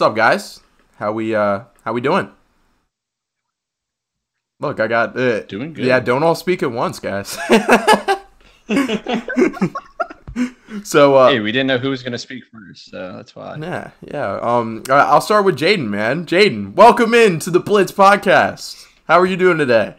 [0.00, 0.60] What's up, guys?
[0.96, 2.30] How we uh how we doing?
[4.58, 5.46] Look, I got it.
[5.46, 5.84] Doing good.
[5.84, 7.32] Yeah, don't all speak at once, guys.
[10.84, 13.58] so uh Hey, we didn't know who was going to speak first, so that's why.
[13.60, 14.38] yeah, yeah.
[14.40, 16.24] Um I- I'll start with Jaden, man.
[16.24, 18.82] Jaden, welcome in to the Blitz podcast.
[19.06, 19.96] How are you doing today?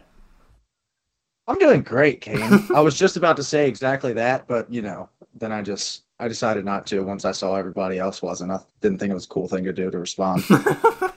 [1.46, 2.66] I'm doing great, Kane.
[2.74, 6.28] I was just about to say exactly that, but you know, then I just I
[6.28, 8.52] decided not to once I saw everybody else wasn't.
[8.52, 10.44] I didn't think it was a cool thing to do to respond.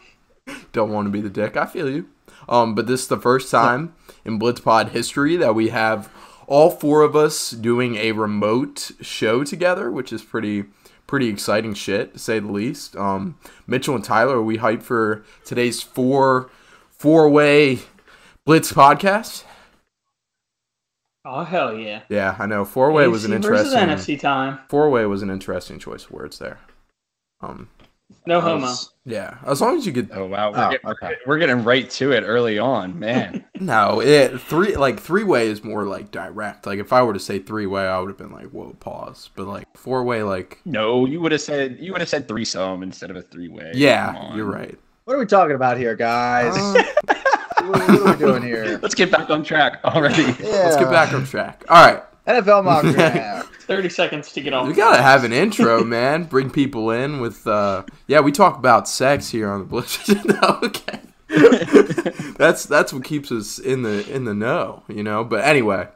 [0.71, 1.55] Don't want to be the dick.
[1.55, 2.09] I feel you.
[2.49, 3.93] Um, but this is the first time
[4.25, 6.11] in Blitzpod history that we have
[6.47, 10.65] all four of us doing a remote show together, which is pretty
[11.05, 12.95] pretty exciting shit to say the least.
[12.95, 16.49] Um, Mitchell and Tyler, are we hyped for today's four
[16.89, 17.77] four way
[18.43, 19.43] Blitz podcast?
[21.25, 22.01] Oh hell yeah!
[22.09, 24.59] Yeah, I know four way was an AFC versus interesting NFC time.
[24.69, 26.59] four way was an interesting choice of words there.
[27.41, 27.69] Um,
[28.27, 28.73] No homo.
[29.05, 31.15] yeah, as long as you get Oh wow, we're, Oh, getting, okay.
[31.25, 33.43] we're getting right to it early on, man.
[33.59, 36.67] No, it three like three way is more like direct.
[36.67, 39.29] Like if I were to say three way, I would have been like, whoa, pause.
[39.35, 42.83] But like four way, like no, you would have said you would have said threesome
[42.83, 43.71] instead of a three way.
[43.73, 44.77] yeah, you're right.
[45.05, 46.55] what are we talking about here, guys?
[46.55, 46.83] Uh,
[47.67, 48.77] what, what are we doing here?
[48.81, 50.23] Let's get back on track already.
[50.23, 51.63] let's get back on track.
[51.69, 53.53] All right, NFL mock draft.
[53.63, 54.67] Thirty seconds to get off.
[54.67, 56.25] we gotta have an intro, man.
[56.25, 58.19] Bring people in with uh, yeah.
[58.19, 60.07] We talk about sex here on the Blitz.
[60.25, 60.99] no, okay.
[62.37, 65.23] that's that's what keeps us in the in the know, you know.
[65.23, 65.87] But anyway,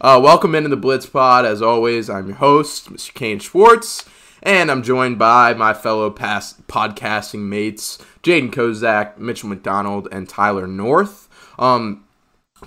[0.00, 1.46] uh, welcome into the Blitz Pod.
[1.46, 3.14] As always, I'm your host, Mr.
[3.14, 4.04] Kane Schwartz,
[4.46, 10.68] and I'm joined by my fellow past podcasting mates, Jaden Kozak, Mitchell McDonald, and Tyler
[10.68, 11.28] North.
[11.58, 12.04] Um,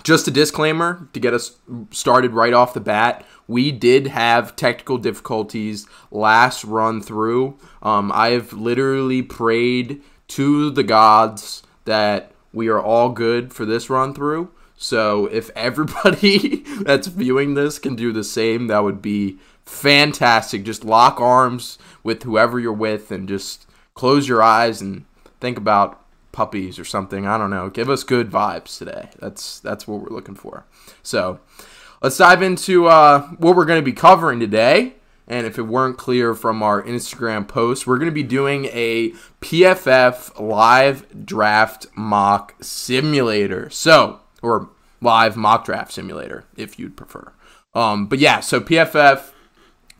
[0.02, 1.56] just a disclaimer to get us
[1.90, 3.24] started right off the bat.
[3.48, 7.56] We did have technical difficulties last run through.
[7.82, 13.88] Um, I have literally prayed to the gods that we are all good for this
[13.88, 14.50] run through.
[14.76, 19.38] So if everybody that's viewing this can do the same, that would be
[19.70, 20.64] fantastic.
[20.64, 25.04] Just lock arms with whoever you're with and just close your eyes and
[25.40, 27.26] think about puppies or something.
[27.26, 27.70] I don't know.
[27.70, 29.10] Give us good vibes today.
[29.18, 30.64] That's that's what we're looking for.
[31.02, 31.40] So
[32.02, 34.94] let's dive into uh, what we're going to be covering today.
[35.26, 39.10] And if it weren't clear from our Instagram post, we're going to be doing a
[39.40, 43.70] PFF live draft mock simulator.
[43.70, 44.70] So, or
[45.00, 47.32] live mock draft simulator, if you'd prefer.
[47.74, 49.30] Um, but yeah, so PFF,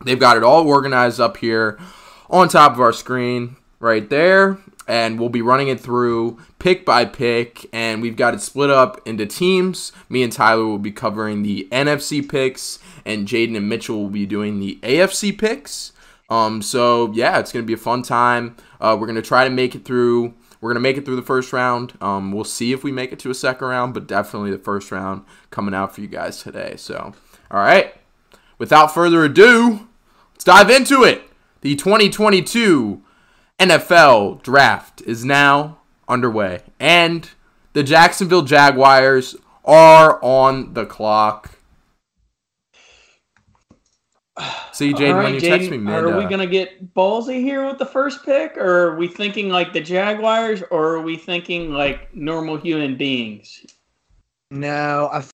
[0.05, 1.79] they've got it all organized up here
[2.29, 4.59] on top of our screen right there
[4.91, 9.01] and we'll be running it through pick by pick and we've got it split up
[9.07, 9.93] into teams.
[10.09, 14.27] Me and tyler will be covering the nfc picks and jaden and mitchell will be
[14.27, 15.93] doing the afc picks.
[16.29, 18.57] Um, so yeah it's gonna be a fun time.
[18.81, 21.53] Uh, we're gonna try to make it through we're gonna make it through the first
[21.53, 21.97] round.
[22.01, 24.91] Um, we'll see if we make it to a second round but definitely the first
[24.91, 26.75] round coming out for you guys today.
[26.77, 27.15] So
[27.51, 27.95] all right.
[28.59, 29.87] Without further ado
[30.41, 31.31] let's dive into it
[31.61, 33.03] the 2022
[33.59, 37.29] NFL draft is now underway, and
[37.75, 39.37] the Jacksonville Jaguars
[39.67, 41.59] are on the clock.
[44.73, 46.95] See, Jaden, All right, when you text me Jaden, mid, are we uh, gonna get
[46.95, 51.03] ballsy here with the first pick, or are we thinking like the Jaguars, or are
[51.03, 53.67] we thinking like normal human beings?
[54.51, 55.31] No, I th-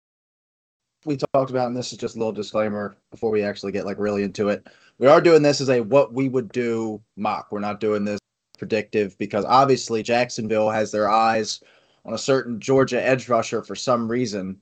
[1.06, 3.98] we talked about, and this is just a little disclaimer before we actually get like
[3.98, 4.68] really into it.
[5.02, 7.48] We are doing this as a what we would do mock.
[7.52, 8.20] We're not doing this
[8.60, 11.64] predictive because obviously Jacksonville has their eyes
[12.06, 14.62] on a certain Georgia edge rusher for some reason.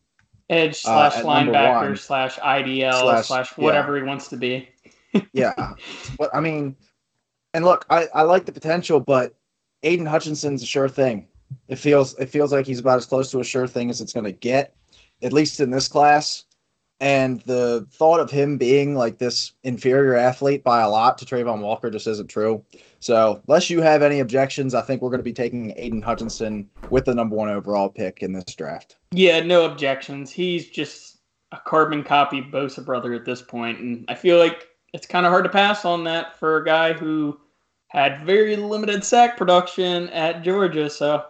[0.49, 3.63] Edge Uh, slash number linebacker slash IDL Slash- slash yeah.
[3.65, 4.69] whatever he wants to be.
[5.33, 5.73] Yeah,
[6.19, 6.75] but I mean,
[7.55, 9.33] and look, I, I like the potential, but
[9.81, 11.27] Aidan Hutchinson's a sure thing.
[11.67, 14.13] It feels it feels like he's about as close to a sure thing as it's
[14.13, 14.75] going to get,
[15.23, 16.45] at least in this class.
[17.01, 21.61] And the thought of him being like this inferior athlete by a lot to Travon
[21.61, 22.63] Walker just isn't true.
[22.99, 26.69] So, unless you have any objections, I think we're going to be taking Aidan Hutchinson
[26.89, 28.97] with the number one overall pick in this draft.
[29.11, 30.29] Yeah, no objections.
[30.31, 31.19] He's just
[31.53, 35.31] a carbon copy Bosa brother at this point, and I feel like it's kind of
[35.31, 37.39] hard to pass on that for a guy who
[37.87, 41.25] had very limited sack production at Georgia, so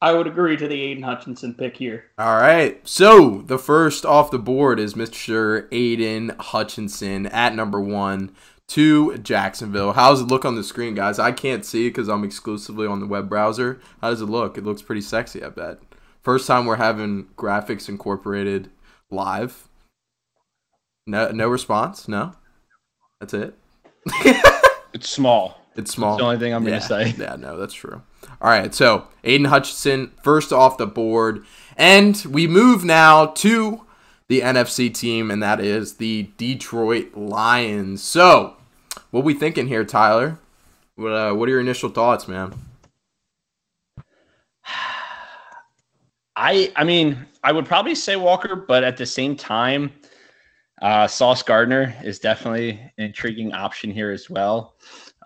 [0.00, 2.04] I would agree to the Aidan Hutchinson pick here.
[2.18, 2.86] All right.
[2.86, 5.68] So the first off the board is Mr.
[5.72, 8.34] Aidan Hutchinson at number one
[8.68, 9.94] to Jacksonville.
[9.94, 11.18] How does it look on the screen, guys?
[11.18, 13.80] I can't see because I'm exclusively on the web browser.
[14.02, 14.58] How does it look?
[14.58, 15.78] It looks pretty sexy, I bet.
[16.22, 18.70] First time we're having graphics incorporated
[19.10, 19.68] live.
[21.06, 22.06] No, no response.
[22.08, 22.32] No,
[23.20, 23.54] that's it.
[24.96, 25.60] It's small.
[25.74, 26.12] It's small.
[26.12, 26.70] That's the only thing I'm yeah.
[26.70, 27.14] gonna say.
[27.18, 28.00] Yeah, no, that's true.
[28.40, 31.44] All right, so Aidan Hutchinson first off the board,
[31.76, 33.86] and we move now to
[34.28, 38.02] the NFC team, and that is the Detroit Lions.
[38.02, 38.56] So,
[39.10, 40.38] what we thinking here, Tyler?
[40.96, 42.54] What uh, What are your initial thoughts, man?
[46.36, 49.92] I I mean, I would probably say Walker, but at the same time,
[50.82, 54.74] uh, Sauce Gardner is definitely an intriguing option here as well.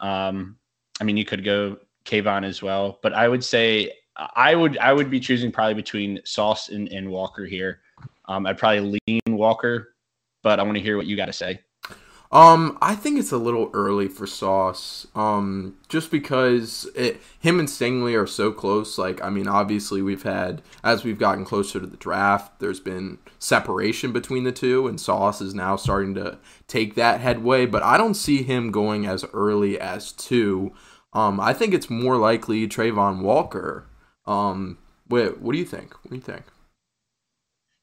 [0.00, 0.56] Um,
[1.00, 4.92] I mean, you could go Kayvon as well, but I would say I would I
[4.92, 7.80] would be choosing probably between Sauce and, and Walker here.
[8.26, 9.94] Um, I'd probably lean Walker,
[10.42, 11.60] but I want to hear what you got to say.
[12.32, 15.06] Um, I think it's a little early for Sauce.
[15.16, 18.98] Um, just because it, him and Stingley are so close.
[18.98, 23.18] Like, I mean, obviously we've had as we've gotten closer to the draft, there's been
[23.40, 26.38] separation between the two, and Sauce is now starting to
[26.68, 27.66] take that headway.
[27.66, 30.72] But I don't see him going as early as two.
[31.12, 33.86] Um, I think it's more likely Travon Walker.
[34.26, 34.78] Um,
[35.08, 35.92] what what do you think?
[36.02, 36.44] What do you think?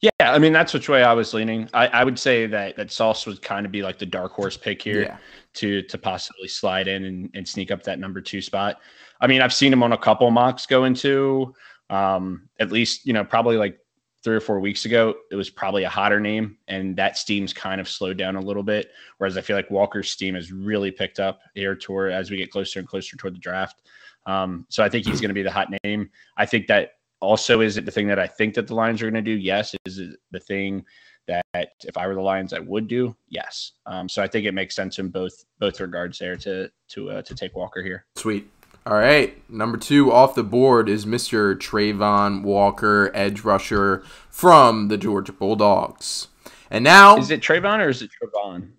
[0.01, 1.67] Yeah, I mean that's which way I was leaning.
[1.73, 4.55] I, I would say that that Sauce would kind of be like the dark horse
[4.55, 5.17] pick here Yeah.
[5.55, 8.77] to to possibly slide in and, and sneak up that number two spot.
[9.19, 11.53] I mean, I've seen him on a couple mocks go into
[11.89, 13.79] um, at least you know probably like
[14.27, 15.15] three or four weeks ago.
[15.31, 18.61] It was probably a hotter name, and that steam's kind of slowed down a little
[18.61, 18.91] bit.
[19.19, 22.51] Whereas I feel like Walker's steam has really picked up here tour as we get
[22.51, 23.83] closer and closer toward the draft.
[24.25, 26.09] Um, so I think he's going to be the hot name.
[26.35, 29.09] I think that also is it the thing that I think that the Lions are
[29.09, 29.39] going to do?
[29.39, 29.73] Yes.
[29.85, 30.83] Is it the thing
[31.27, 33.15] that if I were the Lions, I would do?
[33.29, 33.71] Yes.
[33.85, 37.21] Um, so I think it makes sense in both both regards there to to uh,
[37.21, 38.05] to take Walker here.
[38.17, 38.49] Sweet.
[38.87, 39.37] All right.
[39.51, 41.57] Number two off the board is Mr.
[41.57, 46.29] Travon Walker, edge rusher from the Georgia Bulldogs.
[46.71, 48.69] And now Is it Trayvon or is it Trayvon?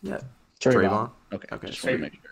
[0.00, 0.20] yeah,
[0.60, 0.72] Trayvon.
[0.88, 1.10] Trayvon.
[1.34, 1.48] Okay.
[1.52, 2.00] Okay, Just sweet.
[2.00, 2.22] make sure.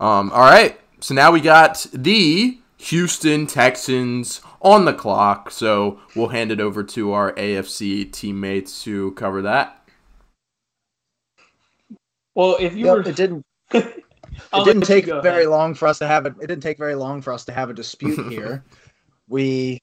[0.00, 0.78] Um, all right.
[1.00, 5.50] So now we got the Houston Texans on the clock.
[5.50, 9.80] So we'll hand it over to our AFC teammates to cover that.
[12.34, 13.46] Well, if you Yep, were, it didn't.
[14.52, 15.48] I'll it didn't take very ahead.
[15.48, 16.34] long for us to have it.
[16.40, 18.64] It didn't take very long for us to have a dispute here.
[19.28, 19.78] we,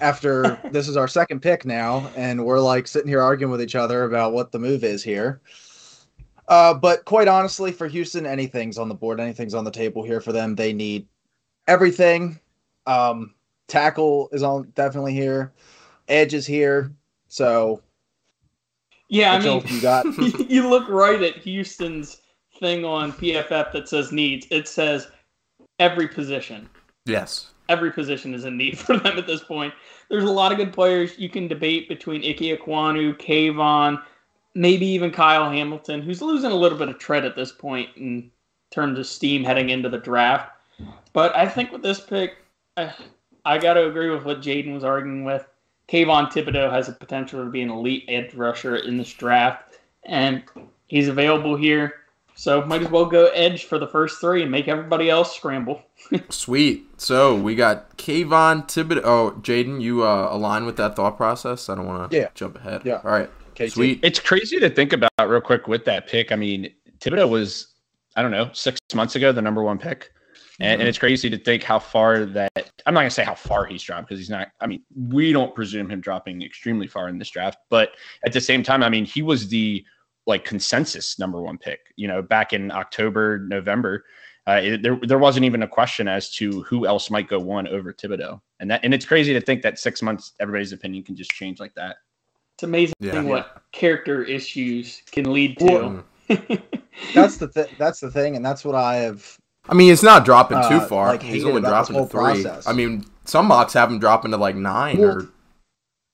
[0.00, 3.74] after this is our second pick now, and we're like sitting here arguing with each
[3.74, 5.40] other about what the move is here.
[6.48, 9.20] Uh, but quite honestly, for Houston, anything's on the board.
[9.20, 10.54] Anything's on the table here for them.
[10.54, 11.06] They need
[11.66, 12.38] everything.
[12.86, 13.34] Um,
[13.68, 15.52] tackle is on definitely here.
[16.08, 16.92] Edge is here.
[17.28, 17.82] So
[19.08, 20.04] Yeah, I mean, you got.
[20.50, 22.20] you look right at Houston's
[22.58, 24.46] thing on PFF that says needs.
[24.50, 25.08] It says
[25.78, 26.68] every position.
[27.06, 27.50] Yes.
[27.68, 29.74] Every position is in need for them at this point.
[30.10, 34.02] There's a lot of good players you can debate between Ike Ekwonu, Kayvon,
[34.54, 38.30] maybe even Kyle Hamilton, who's losing a little bit of tread at this point in
[38.70, 40.50] terms of steam heading into the draft.
[41.12, 42.36] But I think with this pick,
[42.76, 42.92] I,
[43.44, 45.46] I got to agree with what Jaden was arguing with.
[45.88, 50.42] Kayvon Thibodeaux has the potential to be an elite edge rusher in this draft, and
[50.86, 51.94] he's available here.
[52.36, 55.82] So might as well go edge for the first three and make everybody else scramble.
[56.30, 56.84] Sweet.
[57.00, 59.02] So we got Kayvon Thibodeaux.
[59.04, 61.68] Oh, Jaden, you uh, align with that thought process?
[61.68, 62.28] I don't want to Yeah.
[62.34, 62.82] jump ahead.
[62.84, 63.00] Yeah.
[63.04, 63.30] All right.
[63.54, 63.70] KT.
[63.70, 64.00] Sweet.
[64.02, 66.32] It's crazy to think about real quick with that pick.
[66.32, 67.68] I mean, Thibodeaux was,
[68.16, 70.10] I don't know, six months ago, the number one pick.
[70.60, 73.64] And, and it's crazy to think how far that I'm not gonna say how far
[73.66, 74.48] he's dropped because he's not.
[74.60, 77.90] I mean, we don't presume him dropping extremely far in this draft, but
[78.24, 79.84] at the same time, I mean, he was the
[80.26, 81.80] like consensus number one pick.
[81.96, 84.04] You know, back in October, November,
[84.46, 87.66] uh, it, there there wasn't even a question as to who else might go one
[87.68, 91.16] over Thibodeaux, and that and it's crazy to think that six months everybody's opinion can
[91.16, 91.96] just change like that.
[92.56, 93.22] It's amazing Yeah.
[93.22, 96.62] what character issues can lead Well, to.
[97.14, 99.38] that's the th- that's the thing, and that's what I have.
[99.68, 101.08] I mean, it's not dropping too Uh, far.
[101.08, 102.20] like, He's only dropping to three.
[102.20, 102.66] process.
[102.66, 105.28] I mean, some mocks have him dropping to like nine Well- or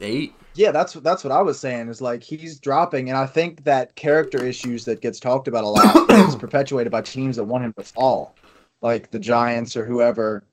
[0.01, 0.33] eight.
[0.55, 1.89] Yeah, that's that's what I was saying.
[1.89, 5.69] Is like he's dropping, and I think that character issues that gets talked about a
[5.69, 8.35] lot is perpetuated by teams that want him to fall,
[8.83, 10.45] like the Giants or whoever,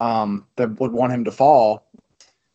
[0.00, 1.86] um, that would want him to fall,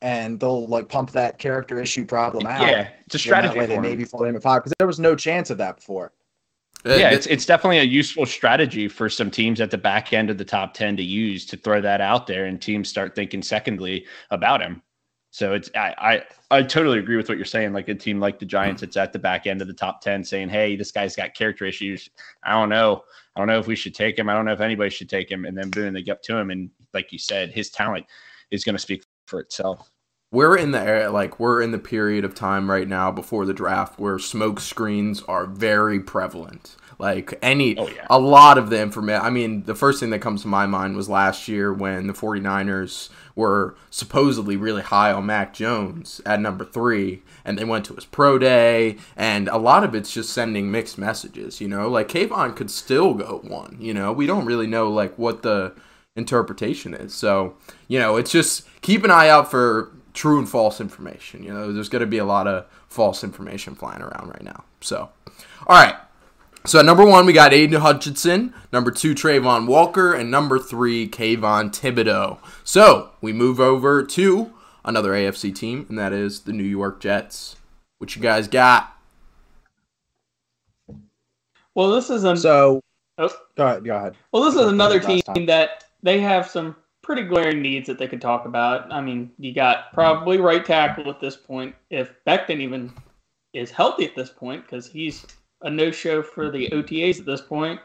[0.02, 2.62] and they'll like pump that character issue problem out.
[2.62, 3.90] Yeah, it's a And that strategy way they for him.
[3.90, 6.14] maybe fall him at five because there was no chance of that before.
[6.86, 10.30] Uh, yeah, it's it's definitely a useful strategy for some teams at the back end
[10.30, 13.42] of the top ten to use to throw that out there, and teams start thinking
[13.42, 14.82] secondly about him.
[15.36, 17.74] So it's I, I I totally agree with what you're saying.
[17.74, 20.24] Like a team like the Giants, it's at the back end of the top ten,
[20.24, 22.10] saying, "Hey, this guy's got character issues.
[22.46, 23.04] I don't know.
[23.36, 24.30] I don't know if we should take him.
[24.30, 26.52] I don't know if anybody should take him." And then boom, they get to him,
[26.52, 28.06] and like you said, his talent
[28.50, 29.92] is going to speak for itself.
[30.32, 34.00] we're in the like we're in the period of time right now before the draft
[34.00, 38.06] where smoke screens are very prevalent like any Oh, yeah.
[38.10, 40.96] a lot of the information i mean the first thing that comes to my mind
[40.96, 46.64] was last year when the 49ers were supposedly really high on mac jones at number
[46.66, 50.72] three and they went to his pro day and a lot of it's just sending
[50.72, 54.68] mixed messages you know like Kayvon could still go one you know we don't really
[54.68, 55.74] know like what the
[56.16, 57.14] interpretation is.
[57.14, 57.56] So,
[57.90, 61.44] you know, it's just keep an eye out for true and false information.
[61.44, 64.64] You know, there's going to be a lot of false information flying around right now.
[64.80, 65.10] So,
[65.68, 65.96] all right.
[66.66, 68.52] So at number one, we got Aidan Hutchinson.
[68.74, 70.16] Number two, Travon Walker.
[70.16, 72.40] And number three, Kayvon Thibodeaux.
[72.64, 74.52] So we move over to
[74.84, 77.58] another AFC team, and that is the New York Jets.
[78.00, 78.98] What you guys got?
[81.76, 82.82] Well, this is a So
[83.20, 83.86] oh, go ahead.
[83.86, 84.16] Go ahead.
[84.32, 85.46] well, this is another team time.
[85.46, 88.92] that they have some pretty glaring needs that they could talk about.
[88.92, 92.92] I mean, you got probably right tackle at this point if Becton even
[93.54, 95.28] is healthy at this point because he's
[95.62, 97.80] a no-show for the OTAs at this point.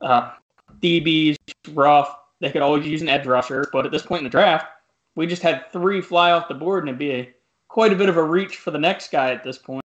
[0.00, 0.32] Uh,
[0.80, 1.38] DB's
[1.72, 2.16] rough.
[2.40, 4.66] They could always use an edge rusher, but at this point in the draft,
[5.14, 7.34] we just had three fly off the board, and it'd be a,
[7.68, 9.84] quite a bit of a reach for the next guy at this point.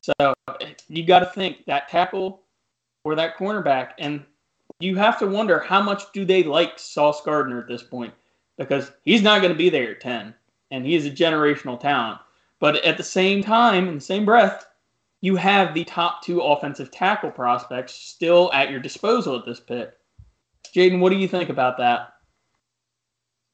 [0.00, 0.34] So
[0.88, 2.42] you got to think that tackle
[3.04, 4.24] or that cornerback, and
[4.80, 8.14] you have to wonder how much do they like Sauce Gardner at this point
[8.56, 10.34] because he's not going to be there at ten,
[10.70, 12.20] and he is a generational talent.
[12.60, 14.67] But at the same time, in the same breath,
[15.20, 19.90] you have the top two offensive tackle prospects still at your disposal at this pick.
[20.74, 22.12] Jaden, what do you think about that?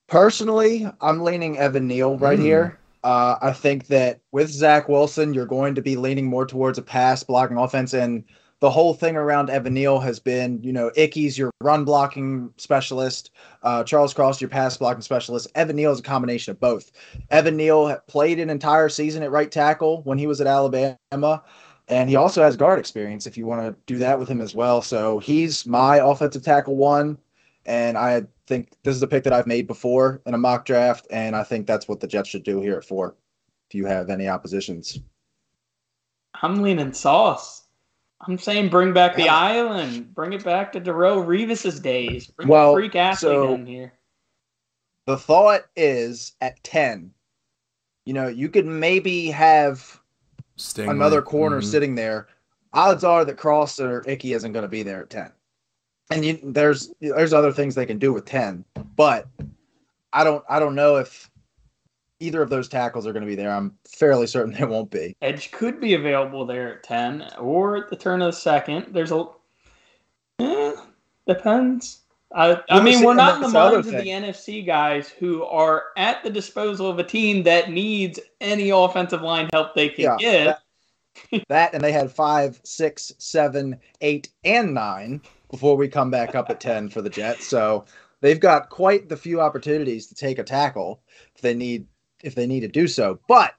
[0.06, 2.44] Personally, I'm leaning Evan Neal right Hmm.
[2.44, 2.78] here.
[3.02, 6.82] Uh, I think that with Zach Wilson, you're going to be leaning more towards a
[6.82, 8.24] pass blocking offense, and
[8.64, 13.30] the whole thing around Evan Neal has been, you know, Icky's your run blocking specialist,
[13.62, 15.48] uh, Charles Cross your pass blocking specialist.
[15.54, 16.90] Evan Neal is a combination of both.
[17.28, 21.42] Evan Neal played an entire season at right tackle when he was at Alabama,
[21.88, 24.54] and he also has guard experience if you want to do that with him as
[24.54, 24.80] well.
[24.80, 27.18] So he's my offensive tackle one,
[27.66, 31.06] and I think this is a pick that I've made before in a mock draft,
[31.10, 33.14] and I think that's what the Jets should do here at four.
[33.68, 35.00] If you have any oppositions,
[36.40, 37.63] I'm leaning Sauce.
[38.20, 39.36] I'm saying bring back the Yeah.
[39.36, 42.26] island, bring it back to Darrelle Revis's days.
[42.28, 43.92] Bring Well, the freak athlete so- in here.
[45.06, 47.12] the thought is at ten,
[48.06, 50.00] you know, you could maybe have
[50.56, 51.64] Sting another corner Mhm.
[51.64, 52.28] sitting there.
[52.72, 55.32] Odds are that Cross or Icky isn't going to be there at ten,
[56.10, 58.64] and you, there's there's other things they can do with ten,
[58.96, 59.28] but
[60.12, 61.30] I don't I don't know if
[62.20, 63.50] either of those tackles are going to be there.
[63.50, 65.16] I'm fairly certain they won't be.
[65.22, 68.86] Edge could be available there at 10 or at the turn of the second.
[68.90, 69.26] There's a.
[70.40, 70.72] Eh,
[71.26, 72.00] depends.
[72.34, 74.08] I, I mean, we're not in the minds of the.
[74.08, 79.48] NFC guys who are at the disposal of a team that needs any offensive line
[79.52, 81.44] help they can Yeah, get.
[81.48, 86.50] That and they had five, six, seven, eight, and nine before we come back up
[86.50, 87.46] at ten for the Jets.
[87.46, 87.84] So
[88.20, 91.02] they've got quite the few opportunities to take a tackle
[91.36, 91.86] if they need
[92.24, 93.20] if they need to do so.
[93.28, 93.54] But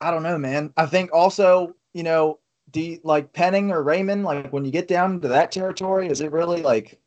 [0.00, 0.72] I don't know, man.
[0.76, 2.38] I think also, you know,
[2.70, 6.20] do you, like Penning or Raimann, like when you get down to that territory, is
[6.20, 7.00] it really like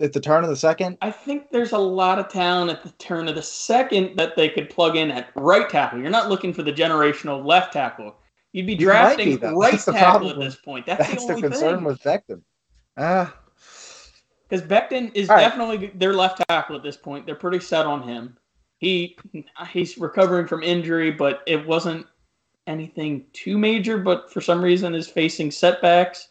[0.00, 0.98] at the turn of the second?
[1.00, 4.48] I think there's a lot of talent at the turn of the second that they
[4.48, 6.00] could plug in at right tackle.
[6.00, 8.16] You're not looking for the generational left tackle.
[8.52, 10.84] You'd be You drafting be, right That's tackle at this point.
[10.86, 11.84] That's, That's the the concern thing.
[11.84, 12.42] with Beckham.
[12.96, 13.32] Ah,
[14.48, 15.38] Because Becton is right.
[15.40, 17.24] definitely their left tackle at this point.
[17.24, 18.36] They're pretty set on him.
[18.80, 19.16] He
[19.70, 22.06] he's recovering from injury, but it wasn't
[22.66, 23.98] anything too major.
[23.98, 26.28] But for some reason, is facing setbacks.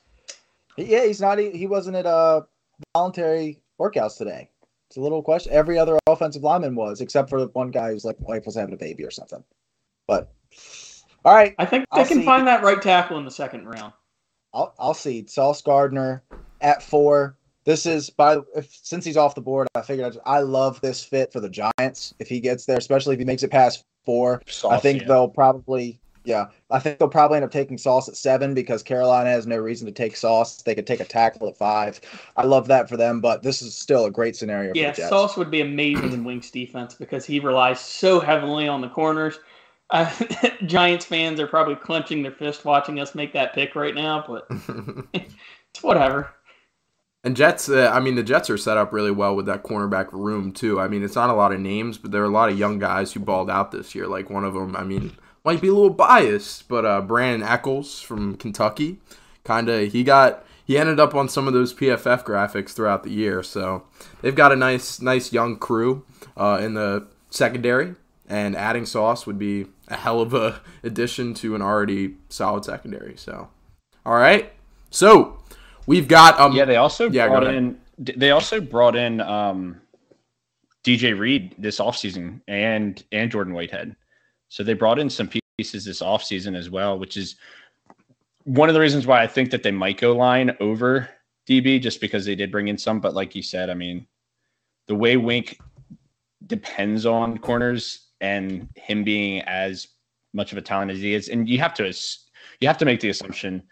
[0.75, 1.37] Yeah, he's not.
[1.37, 2.47] He wasn't at a
[2.95, 4.49] voluntary workouts today.
[4.89, 5.53] It's a little question.
[5.53, 8.73] Every other offensive lineman was, except for the one guy who's like wife was having
[8.73, 9.43] a baby or something.
[10.07, 10.33] But
[11.23, 12.25] all right, I think they I'll can see.
[12.25, 13.93] find that right tackle in the second round.
[14.55, 16.23] I'll I'll see Sauce Gardner
[16.61, 17.35] at four.
[17.65, 21.03] This is by if since he's off the board, I figured I'd- I love this
[21.03, 24.41] fit for the Giants if he gets there, especially if he makes it past four.
[24.69, 25.07] I think yeah.
[25.07, 26.47] they'll probably yeah.
[26.69, 29.87] I think they'll probably end up taking Sauce at seven because Carolina has no reason
[29.87, 30.61] to take Sauce.
[30.61, 31.99] They could take a tackle at five.
[32.37, 35.09] I love that for them, but this is still a great scenario Yeah, for Jets.
[35.09, 39.39] Sauce would be amazing in Winks defense because he relies so heavily on the corners.
[39.89, 40.11] Uh,
[40.65, 44.47] Giants fans are probably clenching their fist watching us make that pick right now, but
[45.13, 46.29] it's whatever.
[47.23, 50.11] And Jets, uh, I mean, the Jets are set up really well with that cornerback
[50.13, 50.79] room too.
[50.79, 52.79] I mean, it's not a lot of names, but there are a lot of young
[52.79, 54.07] guys who balled out this year.
[54.07, 58.01] Like one of them, I mean, might be a little biased, but uh, Brandin Echols
[58.01, 58.99] from Kentucky,
[59.43, 63.09] kind of, he got he ended up on some of those PFF graphics throughout the
[63.09, 63.41] year.
[63.41, 63.85] So
[64.21, 66.05] they've got a nice, nice young crew
[66.37, 67.95] uh, in the secondary,
[68.29, 73.17] and adding Sauce would be a hell of a addition to an already solid secondary.
[73.17, 73.49] So,
[74.05, 74.53] all right,
[74.91, 75.39] so
[75.89, 77.79] we've got um Yeah, they also Yeah, brought in.
[77.97, 79.81] They also brought in um,
[80.85, 83.95] DJ Reed this offseason and and Jordan Whitehead.
[84.47, 87.35] So they brought in some pieces this offseason as well, which is
[88.45, 91.09] one of the reasons why I think that they might go line over
[91.47, 92.99] DB just because they did bring in some.
[92.99, 94.07] But like you said, I mean,
[94.87, 95.59] the way Wink
[96.47, 99.87] depends on corners and him being as
[100.33, 101.85] much of a talent as he is, and you have to
[102.61, 103.63] you have to make the assumption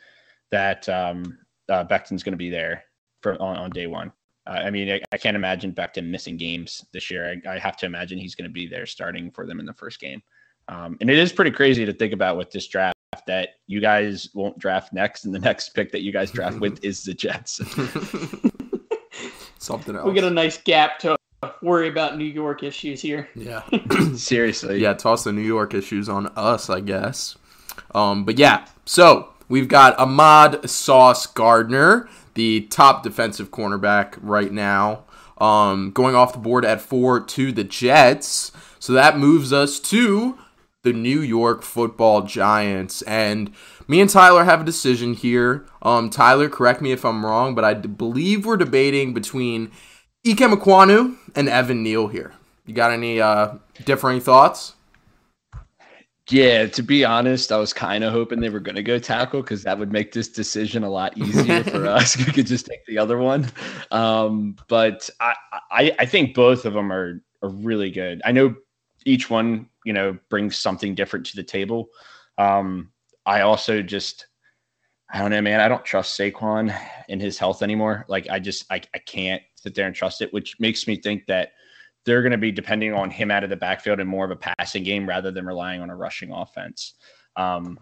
[0.51, 1.37] that um,
[1.69, 2.83] uh, Becton's going to be there
[3.21, 4.11] for on, on day one.
[4.45, 7.41] Uh, I mean, I, I can't imagine Becton missing games this year.
[7.45, 9.73] I, I have to imagine he's going to be there starting for them in the
[9.73, 10.21] first game.
[10.69, 12.95] Um, and it is pretty crazy to think about with this draft
[13.25, 16.83] that you guys won't draft next, and the next pick that you guys draft with
[16.83, 17.61] is the Jets.
[19.59, 20.05] something else.
[20.05, 21.17] We get a nice gap to
[21.61, 23.29] worry about New York issues here.
[23.35, 23.63] yeah.
[24.15, 27.37] Seriously, yeah, toss the New York issues on us, I guess.
[27.93, 35.03] Um, but yeah, so we've got Ahmad Sauce Gardner, the top defensive cornerback right now,
[35.39, 38.51] um, going off the board at four to the Jets.
[38.79, 40.37] So that moves us to
[40.83, 43.51] the New York Football Giants, and
[43.87, 45.65] me and Tyler have a decision here.
[45.81, 49.71] Um, Tyler, correct me if I'm wrong, but I believe we're debating between
[50.25, 52.33] Ike Ekwonu and Evan Neal here.
[52.65, 54.75] You got any uh, differing thoughts?
[56.29, 59.41] Yeah, to be honest, I was kind of hoping they were going to go tackle
[59.41, 62.17] because that would make this decision a lot easier for us.
[62.27, 63.49] We could just take the other one.
[63.91, 65.35] Um, but I,
[65.71, 68.21] I, I think both of them are, are really good.
[68.25, 68.55] I know
[69.05, 71.87] each one, you know, brings something different to the table.
[72.37, 72.91] Um,
[73.25, 74.27] I also just,
[75.13, 75.61] I don't know, man.
[75.61, 78.05] I don't trust Saquon in his health anymore.
[78.09, 81.25] Like, I just, I, I can't sit there and trust it, which makes me think
[81.27, 81.51] that
[82.07, 84.35] they're going to be depending on him out of the backfield and more of a
[84.35, 86.93] passing game rather than relying on a rushing offense.
[87.35, 87.77] Um,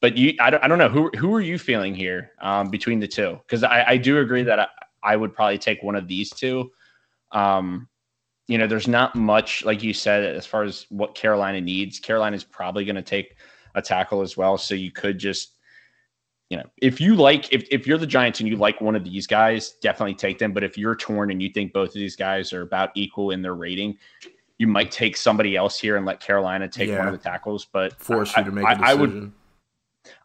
[0.00, 2.98] but you, I don't, I don't know who who are you feeling here um, between
[2.98, 3.38] the two?
[3.46, 4.66] Because I, I do agree that I,
[5.04, 6.70] I would probably take one of these two.
[7.30, 7.88] Um,
[8.48, 12.00] you know, there's not much like you said as far as what Carolina needs.
[12.00, 13.36] Carolina is probably going to take
[13.76, 15.54] a tackle as well, so you could just
[16.50, 19.04] you know, if you like, if, if you're the Giants and you like one of
[19.04, 20.52] these guys, definitely take them.
[20.52, 23.40] But if you're torn and you think both of these guys are about equal in
[23.40, 23.96] their rating,
[24.58, 27.66] you might take somebody else here and let Carolina take one of the tackles.
[27.72, 28.90] But Force I- you to make a I- decision.
[28.90, 29.32] I would,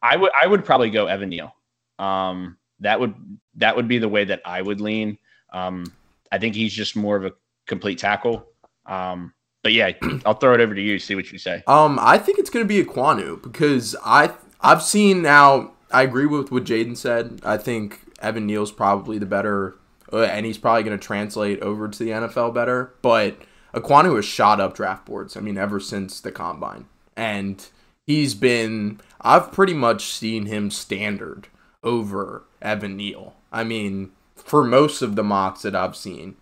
[0.02, 1.56] I would, I would probably go Evan Neal.
[2.00, 3.14] Um, that would
[3.56, 5.18] that would be the way that I would lean.
[5.54, 5.86] Um,
[6.32, 7.32] I think he's just more of a
[7.68, 8.48] complete tackle.
[8.88, 9.32] Um,
[9.64, 9.92] but yeah,
[10.26, 10.98] I'll throw it over to you.
[11.00, 11.64] See what you say.
[11.68, 15.74] Um, I think it's gonna be Ekwonu because I I've seen now.
[15.92, 17.42] I agree with what Jaden said.
[17.44, 19.76] I think Evan Neal's probably the better,
[20.12, 22.94] uh, and he's probably gonna translate over to the NFL better.
[23.02, 23.38] But
[23.74, 25.38] Ekwonu has shot up draft boards.
[25.38, 27.66] I mean, ever since the combine, and
[28.06, 29.00] he's been.
[29.22, 31.48] I've pretty much seen him standard
[31.84, 33.36] over Evan Neal.
[33.52, 36.36] I mean, for most of the mocks that I've seen,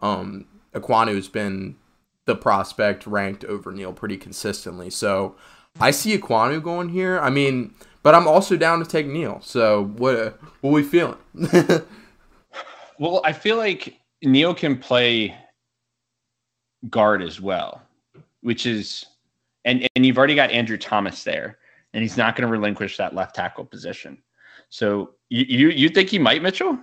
[0.00, 1.76] um, Ekwonu's been
[2.24, 4.90] the prospect ranked over Neil pretty consistently.
[4.90, 5.34] So
[5.80, 7.18] I see Ekwonu going here.
[7.18, 9.40] I mean, but I'm also down to take Neil.
[9.42, 11.16] So what what we feeling?
[13.02, 15.36] Well, I feel like Neil can play
[16.88, 17.82] guard as well,
[18.42, 19.06] which is
[19.64, 21.58] and and you've already got Andrew Thomas there,
[21.94, 24.22] and he's not going to relinquish that left tackle position.
[24.68, 26.78] So you you, you think he might, Mitchell?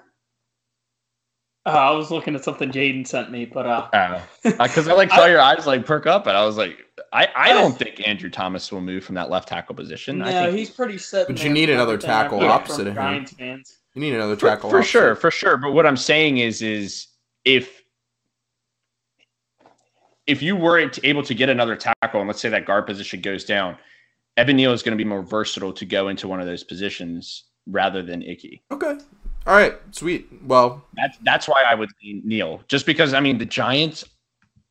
[1.69, 5.25] Uh, I was looking at something Jaden sent me, but uh, Because I like saw
[5.27, 6.77] your eyes like perk up, and I was like,
[7.13, 10.21] I, I don't think Andrew Thomas will move from that left tackle position.
[10.21, 11.27] I think he's pretty set.
[11.27, 13.25] But you need another tackle opposite of him.
[13.25, 13.77] Fans.
[13.93, 14.91] You need another tackle for opposite.
[14.91, 15.57] sure, for sure.
[15.57, 17.07] But what I'm saying is, is
[17.45, 17.83] if
[20.27, 23.43] if you weren't able to get another tackle, and let's say that guard position goes
[23.43, 23.77] down,
[24.37, 27.45] Evan Neal is going to be more versatile to go into one of those positions
[27.65, 28.61] rather than Icky.
[28.71, 28.97] Okay.
[29.49, 29.73] All right.
[29.91, 30.29] Sweet.
[30.45, 34.05] Well, That's that's why I would lean Neal, just because I mean the Giants,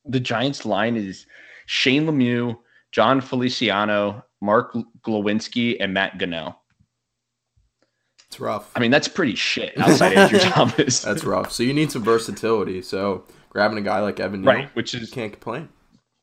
[0.07, 1.27] the Giants line is
[1.67, 2.57] Shane Lemieux,
[2.93, 6.55] Jon Feliciano, Mark Glowinski, and Matt Gannell.
[8.29, 8.71] it's rough.
[8.77, 11.01] I mean that's pretty shit outside Andrew Thomas.
[11.01, 11.51] That's rough.
[11.51, 12.81] So you need some versatility.
[12.83, 15.69] So grabbing a guy like Evan Neal, right, which is can't complain.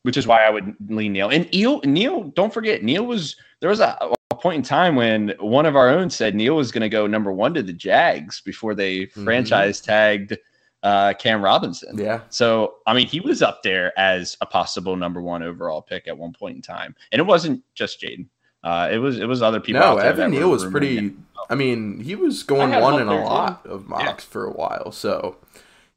[0.04, 1.28] which is why I would lean Neal.
[1.30, 3.98] And Neal, Neal, don't forget, Neal was there was a
[4.36, 7.32] point in time when one of our own said Neil was going to go number
[7.32, 9.24] one to the Jags before they Mhm.
[9.24, 10.38] franchise tagged
[10.84, 11.98] uh, Cam Robinson.
[11.98, 12.20] Yeah.
[12.30, 16.16] So I mean, he was up there as a possible number one overall pick at
[16.18, 18.28] one point in time, and it wasn't just Jaden.
[18.64, 19.82] Uh, it was it was other people.
[19.82, 21.14] No, Evan Neal was pretty.
[21.50, 23.88] I mean, he was going one in a lot of Yeah.
[23.88, 24.92] mocks for a while.
[24.92, 25.38] So,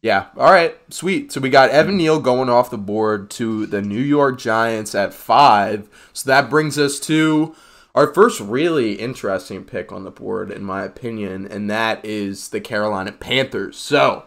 [0.03, 0.27] yeah.
[0.37, 1.33] All right, sweet.
[1.33, 5.13] So we got Evan Neal going off the board to the New York Giants at
[5.15, 5.89] five.
[6.13, 7.55] So that brings us to
[7.99, 12.61] our first really interesting pick on the board, in my opinion, and that is the
[12.61, 13.77] Carolina Panthers.
[13.77, 14.23] So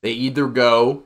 [0.00, 1.02] they either go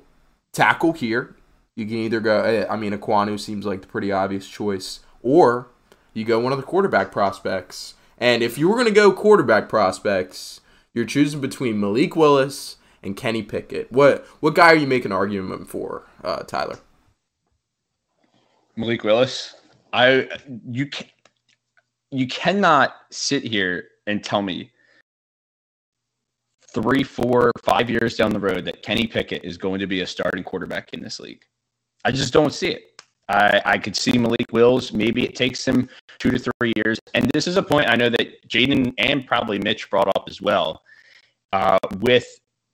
[0.53, 1.35] tackle here.
[1.75, 2.43] You can either go.
[2.45, 5.71] eh, I mean, Ekwonu seems like the pretty obvious choice, or
[6.15, 7.95] you go one of the quarterback prospects.
[8.17, 10.61] And if you were going to go quarterback prospects,
[10.95, 13.91] you're choosing between Malik Willis and Kenny Pickett.
[13.91, 16.79] What what guy are you making argument for, uh, Tyler?
[18.77, 19.57] Malik Willis.
[19.93, 20.29] I
[20.71, 21.09] you can
[22.11, 24.71] you cannot sit here and tell me
[26.73, 30.07] three, four, five years down the road that Kenny Pickett is going to be a
[30.07, 31.45] starting quarterback in this league.
[32.05, 33.03] I just don't see it.
[33.29, 34.93] I, I could see Malik Wills.
[34.93, 36.99] Maybe it takes him two to three years.
[37.15, 40.41] And this is a point I know that Jaden and probably Mitch brought up as
[40.41, 40.83] well.
[41.53, 42.27] Uh, with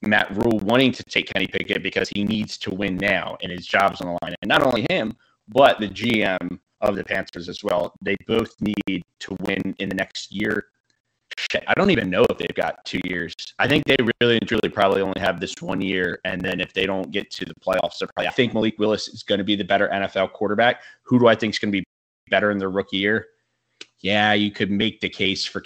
[0.03, 3.67] Matt Rhule wanting to take Kenny Pickett because he needs to win now and his
[3.67, 4.35] job's on the line.
[4.43, 5.17] And not only him,
[5.49, 7.95] but the GM of the Panthers as well.
[8.01, 10.67] They both need to win in the next year.
[11.37, 13.35] Shit, I don't even know if they've got two years.
[13.59, 16.21] I think they really and truly probably only have this one year.
[16.25, 19.23] And then if they don't get to the playoffs, probably, I think Malik Willis is
[19.23, 20.83] going to be the better NFL quarterback.
[21.03, 21.85] Who do I think is going to be
[22.31, 23.27] better in their rookie year?
[24.01, 25.63] Yeah, you could make the case for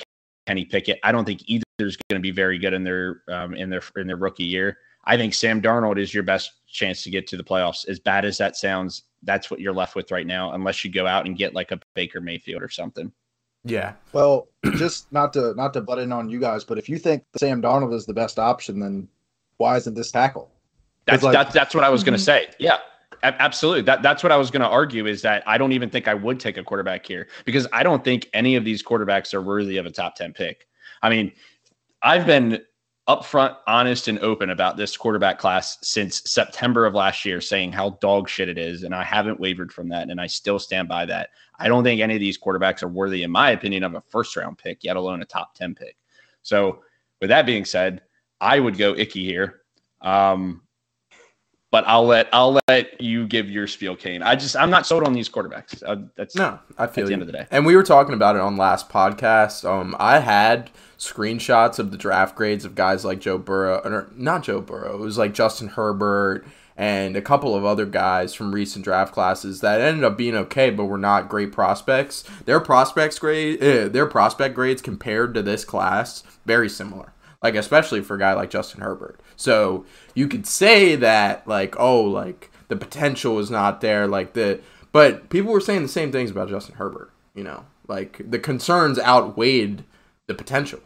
[0.46, 0.98] Kenny Pickett.
[1.02, 3.82] I don't think either is going to be very good in their um, in their
[3.96, 4.78] in their rookie year.
[5.08, 7.88] I think Sam Darnold is your best chance to get to the playoffs.
[7.88, 11.06] As bad as that sounds, that's what you're left with right now, unless you go
[11.06, 13.10] out and get like a Baker Mayfield or something.
[13.64, 13.94] Yeah.
[14.12, 17.24] Well, just not to not to butt in on you guys, but if you think
[17.36, 19.08] Sam Darnold is the best option, then
[19.56, 20.50] why isn't this tackle?
[21.06, 22.50] That's like- that's that's what I was going to mm-hmm.
[22.50, 22.54] say.
[22.58, 22.78] Yeah,
[23.22, 23.82] absolutely.
[23.82, 26.14] That that's what I was going to argue is that I don't even think I
[26.14, 29.78] would take a quarterback here because I don't think any of these quarterbacks are worthy
[29.78, 30.66] of a top ten pick.
[31.00, 31.32] I mean,
[32.02, 32.62] I've been
[33.08, 37.90] upfront, honest, and open about this quarterback class since September of last year, saying how
[38.00, 41.06] dog shit it is, and I haven't wavered from that, and I still stand by
[41.06, 41.30] that.
[41.58, 44.36] I don't think any of these quarterbacks are worthy, in my opinion, of a first
[44.36, 45.96] round pick, yet alone a top ten pick.
[46.42, 46.82] So,
[47.20, 48.02] with that being said,
[48.40, 49.62] I would go Icky here.
[50.02, 50.62] Um,
[51.70, 54.22] but I'll let I'll let you give your spiel, Kane.
[54.22, 55.82] I just I'm not sold on these quarterbacks.
[55.86, 57.14] Uh, that's No, I feel the you.
[57.14, 57.46] end of the day.
[57.50, 59.68] And we were talking about it on last podcast.
[59.68, 64.42] Um, I had screenshots of the draft grades of guys like Joe Burrow, or not
[64.44, 64.94] Joe Burrow.
[64.94, 66.44] It was like Justin Herbert
[66.76, 70.70] and a couple of other guys from recent draft classes that ended up being okay,
[70.70, 72.22] but were not great prospects.
[72.44, 77.12] Their prospects grade, eh, their prospect grades compared to this class, very similar.
[77.42, 79.20] Like especially for a guy like Justin Herbert.
[79.36, 84.60] So you could say that like oh like the potential is not there like the
[84.90, 87.12] but people were saying the same things about Justin Herbert.
[87.34, 89.84] You know like the concerns outweighed
[90.26, 90.80] the potential.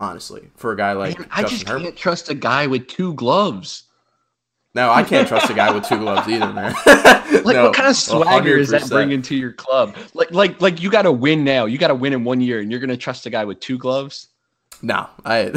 [0.00, 1.82] Honestly, for a guy like Man, I Justin just Herbert.
[1.84, 3.84] can't trust a guy with two gloves.
[4.74, 6.74] No, I can't trust a guy with two gloves either, man.
[7.44, 9.96] Like, No, what kind of swagger is that bringing to your club?
[10.14, 11.66] Like, like, like you got to win now.
[11.66, 13.76] You got to win in one year, and you're gonna trust a guy with two
[13.78, 14.28] gloves?
[14.82, 15.44] No, I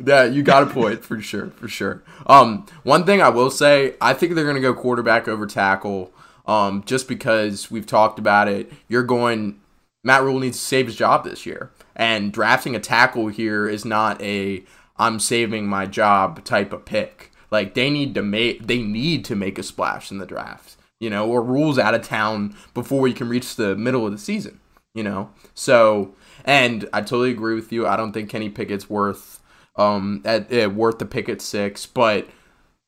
[0.00, 2.02] that you got a point for sure, for sure.
[2.26, 6.12] Um, one thing I will say, I think they're gonna go quarterback over tackle.
[6.46, 9.60] Um, just because we've talked about it, you're going.
[10.04, 13.84] Matt Rhule needs to save his job this year, and drafting a tackle here is
[13.84, 14.64] not a
[14.98, 17.30] I'm saving my job type of pick.
[17.50, 21.08] Like they need to make they need to make a splash in the draft, you
[21.08, 24.60] know, or Rhule's out of town before we can reach the middle of the season,
[24.94, 25.30] you know.
[25.54, 26.14] So
[26.48, 27.86] and I totally agree with you.
[27.86, 29.40] I don't think Kenny Pickett's worth
[29.76, 32.26] um at uh, worth the pick at six, but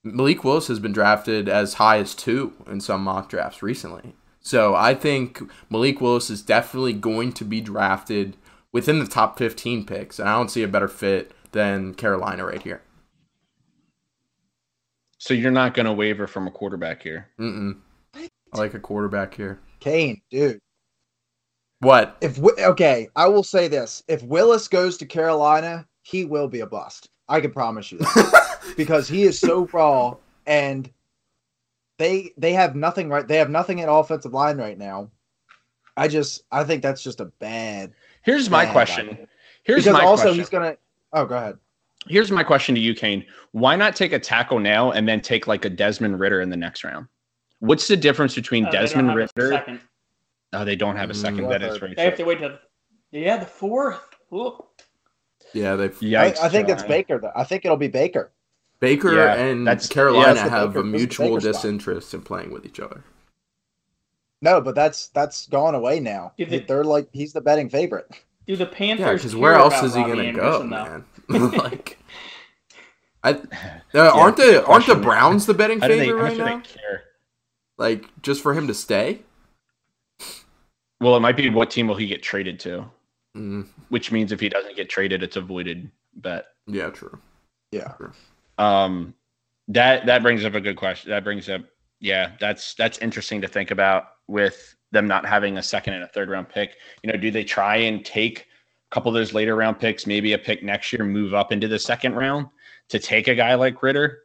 [0.03, 4.15] Malik Willis has been drafted as high as two in some mock drafts recently.
[4.41, 8.39] So I think Malik Willis is definitely going to be drafted
[8.73, 12.63] within the top 15 picks, and I don't see a better fit than Carolina right
[12.63, 12.81] here.
[15.19, 17.29] So you're not gonna waver from a quarterback here.
[17.39, 17.77] Mm-mm.
[18.15, 19.61] I like a quarterback here.
[19.81, 20.61] Kane, dude.
[21.81, 22.17] What?
[22.21, 26.61] If Wi- okay, I will say this: if Willis goes to Carolina, he will be
[26.61, 27.09] a bust.
[27.29, 30.17] I can promise you that because he is so raw,
[30.47, 30.91] and
[31.99, 33.27] they they have nothing right.
[33.27, 35.11] They have nothing at offensive line right now.
[35.97, 37.93] I just I think that's just a bad.
[38.23, 39.11] Here's my question.
[39.11, 39.27] idea.
[39.65, 40.39] Here's because my also question.
[40.39, 40.77] he's gonna.
[41.13, 41.59] Oh, go ahead.
[42.07, 43.25] Here's my question to you, Kane.
[43.53, 46.57] Why not take a tackle now and then take like a Desmond Ridder in the
[46.57, 47.07] next round?
[47.59, 49.81] What's the difference between Uh, Desmond Ridder?
[50.53, 50.63] Second.
[50.63, 51.45] Oh, they don't have a second.
[51.45, 51.49] Mm.
[51.51, 52.59] That is very They have to wait to.
[53.13, 54.01] Yeah, the fourth.
[54.33, 54.65] Ooh.
[55.53, 57.19] Yeah, they've I, I think it's Baker.
[57.19, 57.33] Though.
[57.35, 58.31] I think it'll be Baker.
[58.79, 61.53] Baker Yeah, and that's- Carolina yeah, that's have Baker- a mutual Baker spot.
[61.55, 63.05] disinterest in playing with each other.
[64.43, 66.33] No, but that's that's gone away now.
[66.37, 68.09] You They're like he's the betting favorite.
[68.47, 69.05] Do the Panthers?
[69.07, 71.05] Yeah, because care where else about is he gonna go, man?
[71.29, 71.99] like,
[73.23, 73.33] I
[73.95, 74.95] uh, aren't the aren't the.
[74.95, 76.61] Browns the betting How they, favorite right now?
[76.61, 77.03] care?
[77.77, 79.21] Like, just for him to stay?
[81.01, 82.85] Well, it might be what team will he get traded to,
[83.37, 86.47] Mm, which means if he doesn't get traded, it's a voided bet.
[86.67, 87.17] yeah, true.
[87.71, 87.95] Yeah.
[88.59, 89.15] Um,
[89.69, 91.11] that that brings up a good question.
[91.11, 91.63] That brings up,
[92.01, 96.09] yeah, that's that's interesting to think about with them not having a second and a
[96.09, 96.75] third round pick.
[97.05, 98.41] You know, do they try and take
[98.91, 101.69] a couple of those later round picks, maybe a pick next year, move up into
[101.69, 102.49] the second round
[102.89, 104.23] to take a guy like Ridder?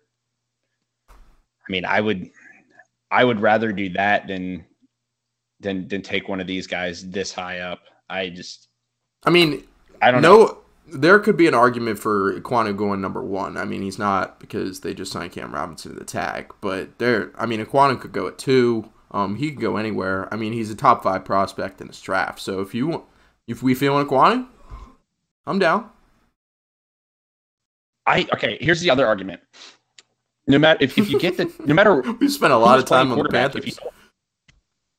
[1.10, 1.14] I
[1.72, 2.30] mean, I would,
[3.12, 4.66] I would rather do that than
[5.60, 7.80] than than take one of these guys this high up.
[8.10, 8.68] I just,
[9.24, 9.64] I mean,
[10.02, 10.60] I don't know.
[10.88, 13.58] there could be an argument for Ekwonu going number one.
[13.58, 17.32] I mean, he's not because they just signed Cam Robinson to the tag, but there.
[17.38, 18.90] I mean, Ekwonu could go at two.
[19.12, 20.32] Um, he could go anywhere.
[20.34, 22.40] I mean, he's a top five prospect in this draft.
[22.40, 23.06] So if you want,
[23.48, 24.48] if we feel Ekwonu,
[25.48, 25.90] I'm down.
[28.06, 28.58] I okay.
[28.62, 29.42] Here's the other argument.
[30.48, 33.04] No matter if, if you get the no matter We spent a lot of time
[33.04, 33.94] on the quarterback, if you Panthers.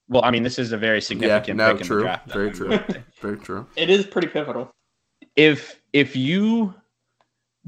[0.09, 2.31] Well, I mean, this is a very Yeah, significant no, pick in true, the draft.
[2.33, 2.79] very true,
[3.21, 3.67] very true.
[3.77, 4.71] It is pretty pivotal.
[5.37, 6.75] If if you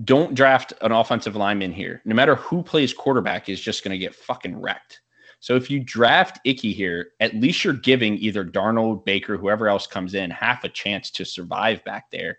[0.04, 3.98] don't draft an offensive lineman here, no matter who plays quarterback, is just going to
[3.98, 5.00] get fucking wrecked.
[5.40, 9.86] So if you draft Icky here, at least you're giving either Darnold, Baker, whoever else
[9.86, 12.38] comes in, half a chance to survive back there,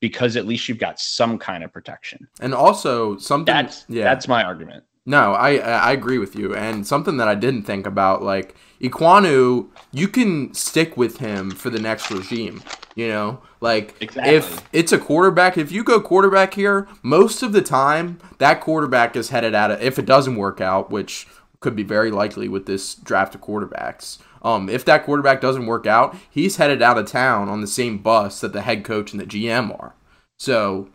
[0.00, 2.26] because at least you've got some kind of protection.
[2.40, 3.52] And also something.
[3.52, 4.84] That's yeah, that's my argument.
[5.06, 6.54] No, I I agree with you.
[6.54, 11.68] And something that I didn't think about, like Ekwonu, you can stick with him for
[11.70, 12.62] the next regime.
[12.94, 14.34] You know, like Exactly.
[14.34, 19.16] if it's a quarterback, if you go quarterback here, most of the time that quarterback
[19.16, 19.82] is headed out of.
[19.82, 21.26] If it doesn't work out, which
[21.60, 24.18] could be very likely with this draft of quarterbacks.
[24.42, 27.98] Um, if that quarterback doesn't work out, he's headed out of town on the same
[27.98, 29.94] bus that the head coach and the GM are.
[30.38, 30.88] So,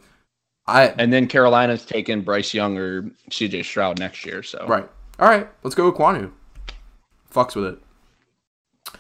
[0.69, 4.43] I And then Carolina's taking Bryce Young or CJ Stroud next year.
[4.43, 4.87] So right.
[5.19, 6.31] All right, let's go with Quanu.
[7.33, 7.79] Fucks with it.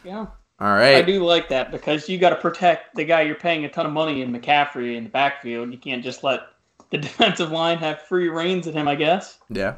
[0.03, 0.27] Yeah,
[0.59, 0.97] All right.
[0.97, 3.85] I do like that because you got to protect the guy you're paying a ton
[3.85, 5.71] of money in McCaffrey in the backfield.
[5.71, 6.41] You can't just let
[6.91, 8.87] the defensive line have free reigns at him.
[8.87, 9.39] I guess.
[9.49, 9.75] Yeah.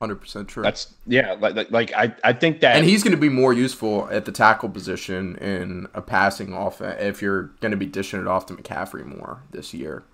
[0.00, 0.62] 100% true.
[0.62, 1.36] that's yeah.
[1.40, 4.26] Like, like, like I, I think that and he's going to be more useful at
[4.26, 8.44] the tackle position in a passing offense if you're going to be dishing it off
[8.46, 10.04] to McCaffrey more this year.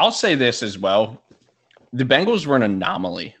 [0.00, 1.22] I'll say this as well.
[1.92, 3.36] The Bengals were an anomaly.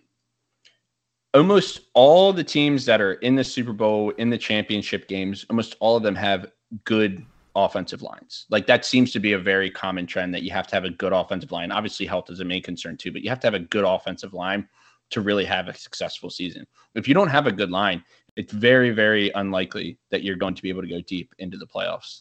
[1.32, 5.76] Almost all the teams that are in the Super Bowl, in the championship games, almost
[5.80, 6.52] all of them have
[6.84, 7.24] good
[7.56, 8.44] offensive lines.
[8.50, 10.90] Like that seems to be a very common trend that you have to have a
[10.90, 11.72] good offensive line.
[11.72, 14.34] Obviously, health is a main concern too, but you have to have a good offensive
[14.34, 14.68] line
[15.08, 16.66] to really have a successful season.
[16.94, 18.04] If you don't have a good line,
[18.36, 21.66] it's very, very unlikely that you're going to be able to go deep into the
[21.66, 22.20] playoffs.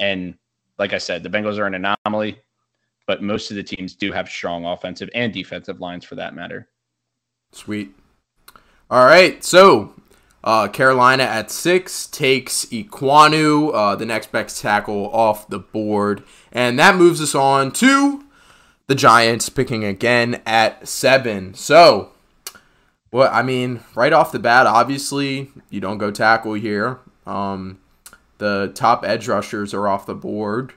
[0.00, 0.34] And
[0.78, 2.40] like I said, the Bengals are an anomaly
[3.08, 6.68] but most of the teams do have strong offensive and defensive lines for that matter.
[7.52, 7.96] Sweet.
[8.90, 9.42] All right.
[9.42, 9.94] So,
[10.44, 16.22] uh, Carolina at six takes Ekwonu, uh, the next best tackle, off the board.
[16.52, 18.24] And that moves us on to
[18.88, 21.54] the Giants picking again at seven.
[21.54, 22.12] So,
[23.10, 26.98] well, I mean, right off the bat, obviously, you don't go tackle here.
[27.26, 27.80] Um,
[28.36, 30.74] the top edge rushers are off the board.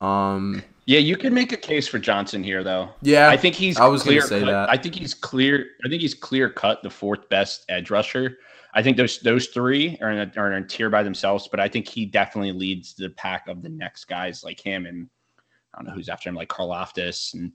[0.00, 2.90] Um, Yeah, you can make a case for Johnson here, though.
[3.02, 3.78] yeah, I think he's.
[3.78, 4.68] I was gonna clear say cut- that.
[4.70, 5.66] I think he's clear.
[5.84, 8.38] I think he's clear cut the fourth best edge rusher.
[8.74, 11.60] I think those those three are in a, are in a tier by themselves, but
[11.60, 15.08] I think he definitely leads the pack of the next guys like him and
[15.74, 17.52] I don't know who's after him, like Karlaftis and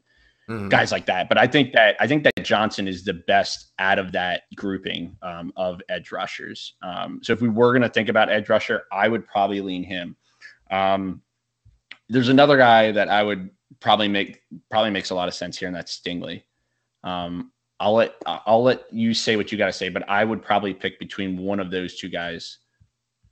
[0.49, 0.69] Mhm.
[0.69, 1.27] guys like that.
[1.27, 5.17] But I think that I think that Johnson is the best out of that grouping
[5.21, 6.75] um, of edge rushers.
[6.81, 9.83] Um, so if we were going to think about edge rusher, I would probably lean
[9.83, 10.15] him.
[10.71, 11.21] Um,
[12.09, 15.67] there's another guy that I would probably make probably makes a lot of sense here,
[15.67, 16.43] and that's Stingley.
[17.03, 20.41] Um, I'll let I'll let you say what you got to say, but I would
[20.41, 22.59] probably pick between one of those two guys.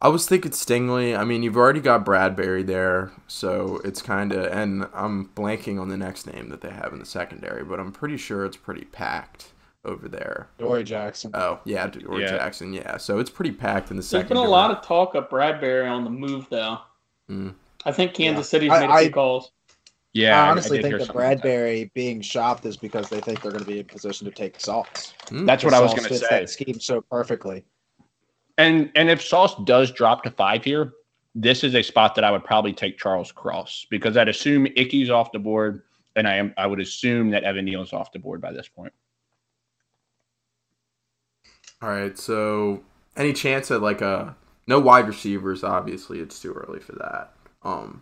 [0.02, 1.18] I was thinking Stingley.
[1.18, 5.88] I mean, you've already got Bradberry there, so it's kind of, and I'm blanking on
[5.88, 8.86] the next name that they have in the secondary, but I'm pretty sure it's pretty
[8.86, 9.54] packed
[9.86, 10.50] over there.
[10.58, 11.32] Dory Jackson.
[11.34, 12.28] Oh, yeah, or Yeah.
[12.28, 12.98] Jackson, yeah.
[12.98, 14.28] So it's pretty packed in the secondary.
[14.28, 16.80] There's been a lot of talk of Bradberry on the move, though.
[17.32, 17.56] Mm.
[17.86, 18.50] I think Kansas Yeah.
[18.50, 19.52] City's made a few I- calls.
[20.14, 21.48] Yeah, I I- I honestly think hear that something like that.
[21.48, 24.60] Bradberry being shopped is because they think they're going to be in position to take
[24.62, 25.14] Sauce.
[25.28, 25.46] Hmm.
[25.46, 26.26] That's what I was going to say.
[26.30, 27.66] That scheme so perfectly.
[28.58, 30.94] And and if Sauce does drop to five here,
[31.36, 35.10] this is a spot that I would probably take Charles Cross because I'd assume Icky's
[35.10, 35.84] off the board,
[36.16, 38.94] and I am I would assume that Evan Neal's off the board by this point.
[41.82, 42.82] All right, so
[43.18, 45.62] any chance at like a no wide receivers?
[45.62, 47.34] Obviously, it's too early for that.
[47.66, 48.02] Um,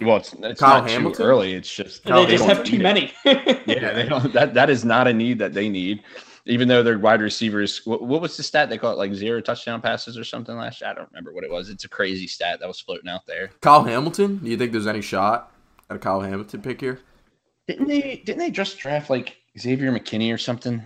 [0.00, 1.18] Well, it's it's Kyle not Hamilton?
[1.18, 1.52] too early.
[1.52, 3.12] It's just they just have too many.
[3.24, 4.32] Yeah, they don't.
[4.32, 6.02] That that is not a need that they need.
[6.46, 8.98] Even though their wide receivers, what, what was the stat they call it?
[8.98, 10.90] Like zero touchdown passes or something last year.
[10.90, 11.70] I don't remember what it was.
[11.70, 13.50] It's a crazy stat that was floating out there.
[13.62, 14.38] Kyle Hamilton.
[14.38, 15.52] Do you think there's any shot
[15.88, 17.00] at a Kyle Hamilton pick here?
[17.66, 18.22] Didn't they?
[18.26, 20.82] Didn't they just draft like Xavier McKinney or something?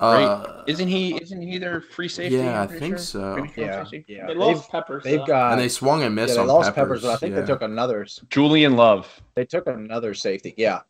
[0.00, 0.22] Right?
[0.24, 1.20] Uh, Isn't he?
[1.20, 2.36] Isn't he their free safety?
[2.36, 3.04] yeah, I'm I pretty think sure?
[3.04, 3.36] so.
[3.56, 4.26] Yeah, yeah.
[4.26, 5.02] they They've, lost Peppers.
[5.04, 5.26] they've though.
[5.26, 7.00] got and they swung and yeah, missed they on lost Peppers.
[7.00, 7.40] Peppers, but I think yeah.
[7.40, 8.06] they took another.
[8.30, 9.20] Julian Love.
[9.34, 10.54] They took another safety.
[10.56, 10.80] Yeah,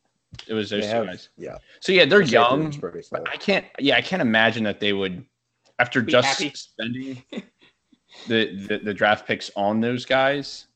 [0.46, 1.06] It was those they have.
[1.06, 1.30] guys.
[1.38, 2.66] Yeah, So yeah, they're Safety young.
[2.66, 3.20] was pretty slow.
[3.20, 3.64] But I can't.
[3.78, 5.24] Yeah, I can't imagine that they would,
[5.78, 6.52] after Be just happy.
[6.54, 7.22] spending
[8.28, 10.66] the, the the draft picks on those guys.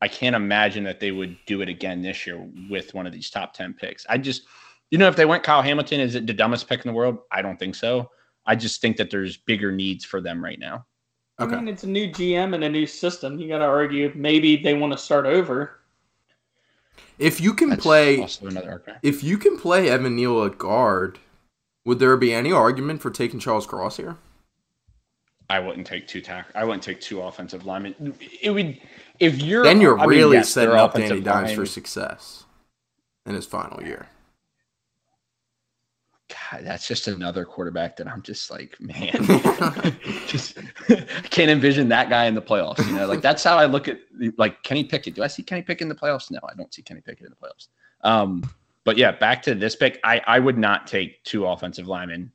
[0.00, 3.30] I can't imagine that they would do it again this year with one of these
[3.30, 4.04] top ten picks.
[4.08, 4.42] I just,
[4.92, 7.20] you know, if they went Kyle Hamilton, is it the dumbest pick in the world?
[7.32, 8.10] I don't think so.
[8.44, 10.84] I just think that there's bigger needs for them right now.
[11.40, 11.54] Okay.
[11.56, 13.38] I mean, it's a new GM and a new system.
[13.38, 15.80] You got to argue maybe they want to start over.
[17.18, 18.98] If you can That's play, another argument.
[19.02, 21.18] if you can play Evan Neal at guard,
[21.86, 24.18] would there be any argument for taking Charles Cross here?
[25.48, 26.48] I wouldn't take two tack.
[26.54, 28.14] I wouldn't take two offensive linemen.
[28.42, 28.78] It would
[29.20, 32.44] if you're Then you're I mean, really yes, setting up Danny Dimes line- for success
[33.24, 34.08] in his final year.
[36.32, 39.10] God, that's just another quarterback that I'm just like, man,
[40.26, 42.86] just I can't envision that guy in the playoffs.
[42.86, 43.98] You know, like that's how I look at
[44.38, 45.14] like Kenny Pickett.
[45.14, 46.30] Do I see Kenny Pickett in the playoffs?
[46.30, 47.68] No, I don't see Kenny Pickett in the playoffs.
[48.02, 48.42] Um,
[48.84, 52.32] but yeah, back to this pick, I I would not take two offensive linemen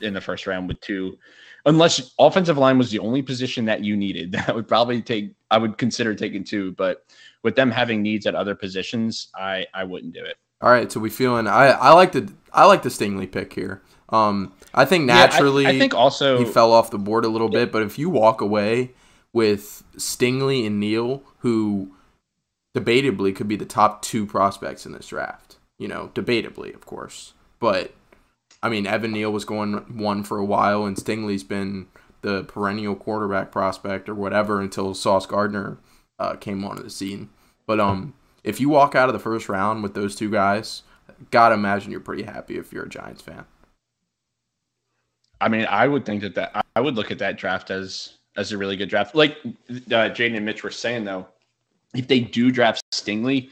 [0.00, 1.18] in the first round with two,
[1.66, 4.32] unless offensive line was the only position that you needed.
[4.32, 5.34] That would probably take.
[5.50, 7.04] I would consider taking two, but
[7.42, 10.36] with them having needs at other positions, I I wouldn't do it.
[10.64, 13.82] All right, so we feeling I I like the I like the Stingley pick here.
[14.08, 17.28] Um, I think Yeah, I- naturally I, think also he fell off the board a
[17.28, 18.92] little bit, but if you walk away
[19.34, 21.90] with Stingley and Neal, who
[22.74, 27.34] debatably could be the top two prospects in this draft, you know, debatably, of course,
[27.60, 27.92] but
[28.62, 31.88] I mean, Evan Neal was going one for a while, and Stingley's been
[32.22, 35.76] the perennial quarterback prospect or whatever until Sauce Gardner
[36.18, 37.28] uh, came onto the scene.
[37.66, 40.82] But um, if you walk out of the first round with those two guys,
[41.30, 43.44] gotta imagine you're pretty happy if you're a Giants fan.
[45.40, 48.52] I mean, I would think that that I would look at that draft as as
[48.52, 49.14] a really good draft.
[49.14, 49.50] Like uh,
[50.10, 51.26] Jaden and Mitch were saying, though,
[51.94, 53.50] if they do draft Stingley,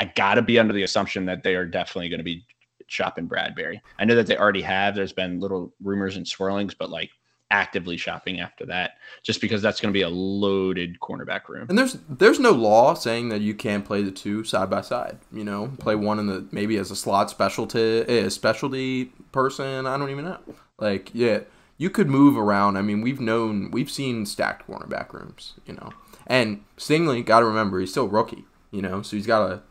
[0.00, 2.44] I got to be under the assumption that they are definitely going to be
[2.86, 3.80] shopping Bradberry.
[3.98, 4.94] I know that they already have.
[4.94, 7.10] There's been little rumors and swirlings, but like
[7.50, 11.66] actively shopping after that, just because that's going to be a loaded cornerback room.
[11.68, 15.18] And there's there's no law saying that you can't play the two side by side.
[15.32, 19.86] You know, play one in the maybe as a slot specialty a specialty person.
[19.86, 20.40] I don't even know.
[20.78, 21.40] Like yeah,
[21.78, 22.76] you could move around.
[22.76, 25.54] I mean, we've known we've seen stacked cornerback rooms.
[25.66, 25.90] You know,
[26.26, 28.44] and Stingley got to remember he's still rookie.
[28.70, 29.62] You know, so he's got to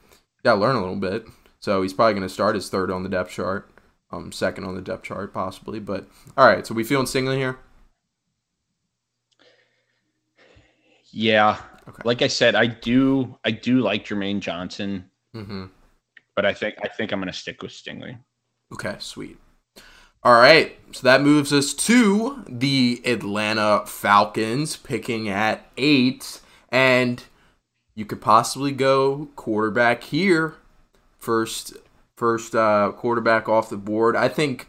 [0.44, 1.26] got to learn a little bit.
[1.60, 3.70] So he's probably going to start his third on the depth chart,
[4.14, 5.80] um, second on the depth chart possibly.
[5.80, 7.58] But all right, so we feeling Stingley here.
[11.12, 12.02] Yeah, Okay.
[12.06, 15.66] like I said, I do I do like Jermaine Johnson, Mm-hmm.
[16.36, 18.18] but I think I think I'm going to stick with Stingley.
[18.74, 19.38] Okay, sweet.
[20.24, 27.22] All right, so that moves us to the Atlanta Falcons picking at eight, and
[27.94, 30.56] you could possibly go quarterback here.
[31.20, 31.74] First,
[32.18, 34.16] first uh, quarterback off the board.
[34.16, 34.68] I think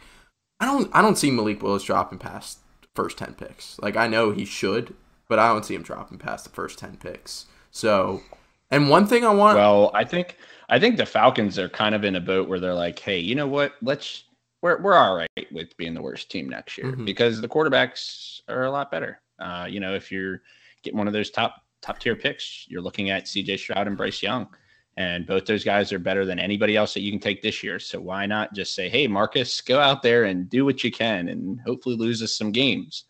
[0.61, 2.59] I don't I don't see Malik Willis dropping past
[2.95, 3.79] first ten picks.
[3.81, 4.95] Like I know he should,
[5.29, 7.47] but I don't see him dropping past the first ten picks.
[7.71, 8.23] So,
[8.71, 10.37] and one thing I want Well, I think
[10.69, 13.35] I think the Falcons are kind of in a boat where they're like, hey, you
[13.35, 13.75] know what?
[13.83, 14.25] Let's
[14.63, 17.05] we're we're all right with being the worst team next year Mhm.
[17.05, 19.21] because the quarterbacks are a lot better.
[19.39, 20.41] Uh, you know, if you're
[20.83, 24.23] getting one of those top top tier picks, you're looking at CJ Stroud and Bryce
[24.23, 24.49] Young.
[24.97, 27.81] And both those guys are better than anybody else that you can take this year.
[27.81, 31.29] So why not just say, hey, Marcus, go out there and do what you can
[31.29, 33.05] and hopefully lose us some games.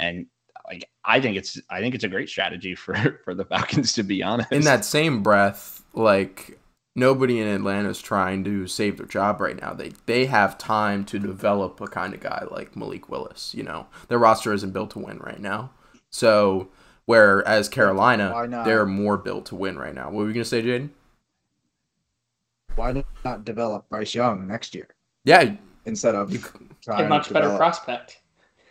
[0.00, 0.26] And
[0.66, 4.02] like I think it's I think it's a great strategy for for the Falcons to
[4.02, 4.52] be honest.
[4.52, 6.58] in that same breath, like
[6.94, 9.72] nobody in Atlanta is trying to save their job right now.
[9.72, 13.54] They they have time to develop a kind of guy like Malik Willis.
[13.54, 15.70] You know, their roster isn't built to win right now.
[16.10, 16.68] So
[17.06, 18.28] whereas Carolina,
[18.64, 20.06] they're more built to win right now.
[20.06, 20.90] What were you gonna say, Jaden?
[22.78, 24.88] Why not develop Bryce Young next year
[25.24, 25.54] Yeah,
[25.84, 26.40] instead of You
[26.82, 28.20] trying A much to better develop- prospect.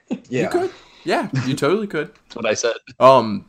[0.30, 0.72] Yeah, you could.
[1.04, 2.08] Yeah, you totally could.
[2.16, 2.76] That's what I said.
[3.00, 3.46] Um,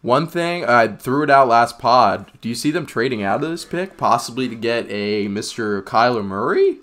[0.00, 2.30] one thing I threw it out last pod.
[2.40, 6.24] Do you see them trading out of this pick, possibly to get a Mister Kyler
[6.24, 6.78] Murray?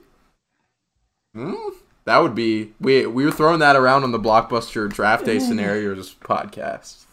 [1.35, 1.53] Hmm,
[2.05, 2.73] that would be.
[2.79, 7.05] We we were throwing that around on the blockbuster draft day scenarios podcast.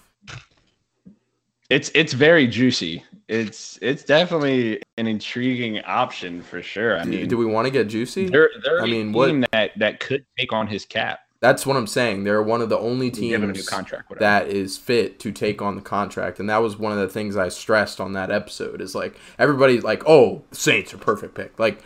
[1.68, 3.04] It's it's very juicy.
[3.28, 6.98] It's it's definitely an intriguing option for sure.
[6.98, 8.28] I Do, mean, do we want to get juicy?
[8.28, 11.20] they're they're I a mean, what- team that that could take on his cap.
[11.40, 12.24] That's what I'm saying.
[12.24, 14.18] They're one of the only Give a new teams contract.
[14.18, 17.36] That is fit to take on the contract, and that was one of the things
[17.36, 18.80] I stressed on that episode.
[18.80, 21.82] Is like everybody's like, "Oh, Saints are perfect pick." Like,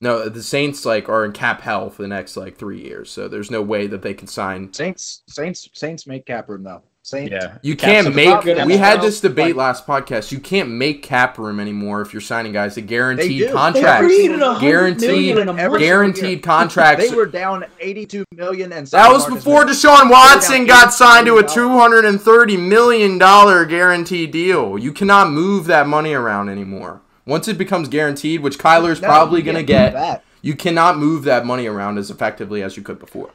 [0.00, 3.28] no, the Saints like are in cap hell for the next like three years, so
[3.28, 4.72] there's no way that they can sign.
[4.72, 6.82] Saints, Saints, Saints make cap room though.
[7.06, 8.40] Saints, yeah, You can't a- make.
[8.44, 10.32] good We had this debate last podcast.
[10.32, 13.46] You can't make cap room anymore if you're signing guys to guaranteed do.
[13.48, 14.06] They contracts.
[14.06, 15.80] created a Guaranteed- million in a every month.
[15.82, 17.10] Guaranteed contracts.
[17.10, 21.42] They were down 82 million and That was before Deshaun Watson got signed to a
[21.46, 24.78] two hundred and thirty million dollar guaranteed deal.
[24.78, 27.02] You cannot move that money around anymore.
[27.26, 30.24] Once it becomes guaranteed, which Kyler's No, probably gonna get, that.
[30.40, 33.28] you cannot move that money around as effectively as you could before.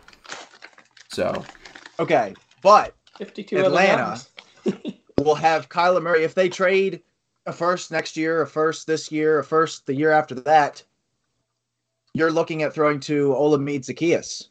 [1.09, 1.43] So
[1.99, 4.19] Okay, but 52 Atlanta.
[5.19, 7.01] we'll have Kyler Murray if they trade
[7.45, 10.83] a first next year, a first this year, a first the year after that.
[12.13, 14.47] You're looking at throwing to Olamide Zaccheaus.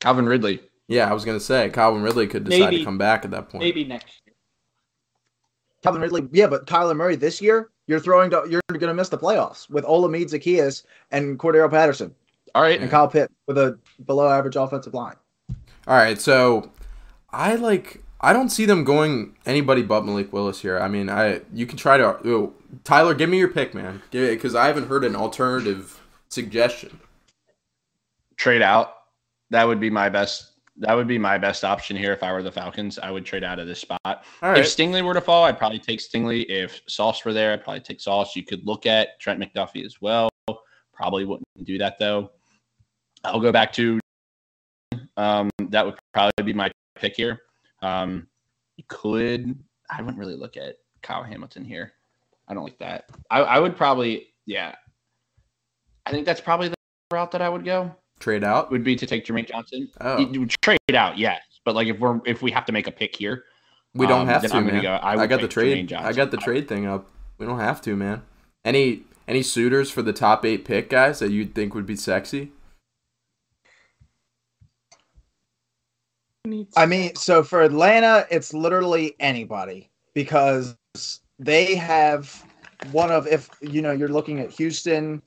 [0.00, 0.60] Calvin Ridley.
[0.88, 3.62] yeah, I was gonna say Calvin Ridley could decide to come back at that point.
[3.62, 4.34] Maybe next year.
[5.82, 9.10] Calvin Ridley, yeah, but Kyler Murray this year, you're throwing to, you're going to miss
[9.10, 12.14] the playoffs with Olamide Zaccheaus and Cordarrelle Patterson
[12.54, 15.16] All right, and Kyle Pitt with a below average offensive line.
[15.86, 16.70] All right, so
[17.34, 20.78] I like I don't see them going anybody but Malik Willis here.
[20.78, 22.54] I mean, I you can try to oh,
[22.84, 27.00] Tyler, give me your pick, man, because I haven't heard an alternative suggestion.
[28.36, 28.94] trade out.
[29.50, 30.52] That would be my best.
[30.78, 32.98] That would be my best option here if I were the Falcons.
[32.98, 34.00] I would trade out of this spot.
[34.04, 36.46] All If right, Stingley were to fall, I'd probably take Stingley.
[36.48, 38.34] If Sauce were there, I'd probably take Sauce.
[38.34, 40.30] You could look at Trent McDuffie as well.
[40.92, 42.30] Probably wouldn't do that though.
[43.22, 44.00] I'll go back to
[45.16, 46.70] um, that would probably be my
[47.04, 47.42] pick here.
[47.82, 48.26] Um,
[48.76, 49.58] you could
[49.90, 51.92] I wouldn't really look at Kyle Hamilton here.
[52.48, 53.04] I don't like that.
[53.30, 54.74] I, I would probably yeah.
[56.06, 56.74] I think that's probably the
[57.12, 58.70] route that I would go trade out.
[58.70, 59.90] would be to take Jermaine Johnson.
[60.00, 60.18] Oh.
[60.18, 61.40] You- trade out, yes.
[61.64, 63.44] But like if we're if we have to make a pick here,
[63.94, 64.82] We don't um, have to, I'm man.
[64.82, 65.92] go- I I, got the trade.
[65.92, 67.06] I got the trade thing up.
[67.38, 68.22] We don't have to, man.
[68.64, 72.40] Any any suitors for the top eight pick guys that you'd think would be sexy?
[72.40, 72.52] Needs-
[76.76, 80.76] I mean, so for Atlanta, it's literally anybody because
[81.38, 82.44] they have
[82.92, 85.22] one of if you know you're looking at Houston.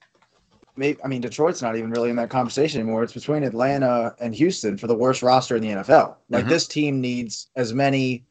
[0.76, 3.02] Maybe I mean Detroit's not even really in that conversation anymore.
[3.04, 6.18] It's between Atlanta and Houston for the worst roster in the NFL.
[6.30, 6.50] Like Mhm.
[6.50, 8.24] this team needs as many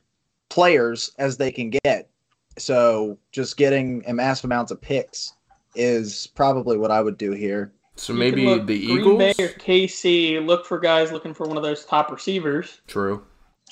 [0.48, 2.08] players as they can get.
[2.56, 5.34] So just getting a massive amounts of picks
[5.74, 7.72] is probably what I would do here.
[7.96, 9.18] So You maybe can look the Green Eagles.
[9.18, 10.44] Bay or KC.
[10.44, 12.80] Look for guys looking for one of those top receivers.
[12.86, 13.24] True.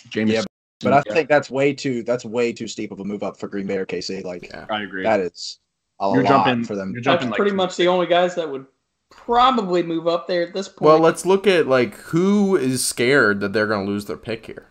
[0.08, 0.30] James.
[0.32, 0.42] Yeah,
[0.80, 3.48] But I think that's way too that's way too steep of a move up for
[3.48, 4.24] Green Bay or KC.
[4.24, 4.66] Like Yeah.
[4.70, 5.02] I agree.
[5.02, 5.58] that is
[6.00, 6.92] a You're lot jumping for them.
[6.92, 8.66] You're That's like pretty much the only guys that would
[9.10, 10.80] probably move up there at this point.
[10.88, 14.66] Well, let's look at like who is scared that they're gonna lose their pick here.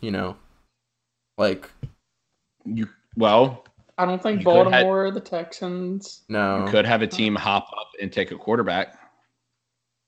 [0.00, 0.36] You know,
[1.38, 1.70] like
[2.64, 2.88] you.
[3.16, 3.64] Well,
[3.98, 6.22] I don't think you could have- Baltimore or the Texans.
[6.28, 8.98] no, you could have a team hop up and take a quarterback.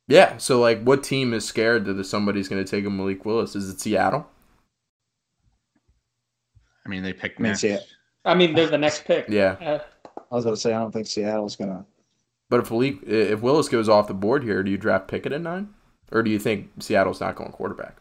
[0.08, 0.36] yeah.
[0.38, 3.54] So like, what team is scared that somebody's gonna take a Malik Willis?
[3.54, 4.26] Is it Seattle?
[6.86, 7.94] I mean, they picked I mean, next.
[8.24, 9.26] I mean, they're the next pick.
[9.28, 9.78] Yeah, Uh,
[10.30, 11.84] I was going to say I don't think Seattle's gonna.
[12.50, 15.40] but if Malik, if Willis goes off the board here, do you draft Pickett at
[15.40, 15.72] nine,
[16.12, 17.96] or do you think Seattle's not going quarterback?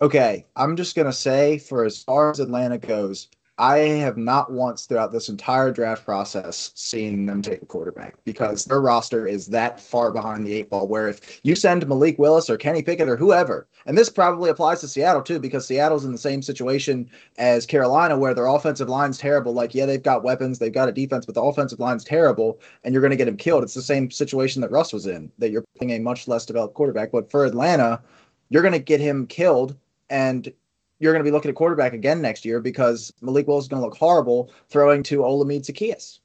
[0.00, 3.26] Okay, I'm just gonna say for as far as Atlanta goes,
[3.58, 8.64] I have not once throughout this entire draft process seen them take a quarterback because
[8.64, 10.86] their roster is that far behind the eight ball.
[10.86, 14.80] Where if you send Malik Willis or Kenny Pickett or whoever, and this probably applies
[14.82, 19.18] to Seattle too, because Seattle's in the same situation as Carolina, where their offensive line's
[19.18, 19.52] terrible.
[19.52, 22.92] Like, yeah, they've got weapons, they've got a defense, but the offensive line's terrible, and
[22.92, 23.64] you're gonna get him killed.
[23.64, 26.74] It's the same situation that Russ was in, that you're playing a much less developed
[26.74, 27.10] quarterback.
[27.10, 28.00] But for Atlanta,
[28.48, 29.76] you're gonna get him killed
[30.10, 30.52] and
[30.98, 33.80] you're going to be looking at quarterback again next year because Malik Willis is going
[33.80, 36.18] to look horrible throwing to Olamide Zaccheaus.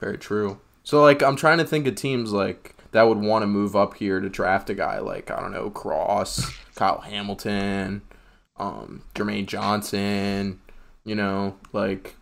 [0.00, 0.58] Very true.
[0.82, 3.94] So, like, I'm trying to think of teams like that would want to move up
[3.94, 8.02] here to draft a guy like I don't know Cross, Kyle Hamilton,
[8.56, 10.60] um, Jermaine Johnson.
[11.04, 12.16] You know, like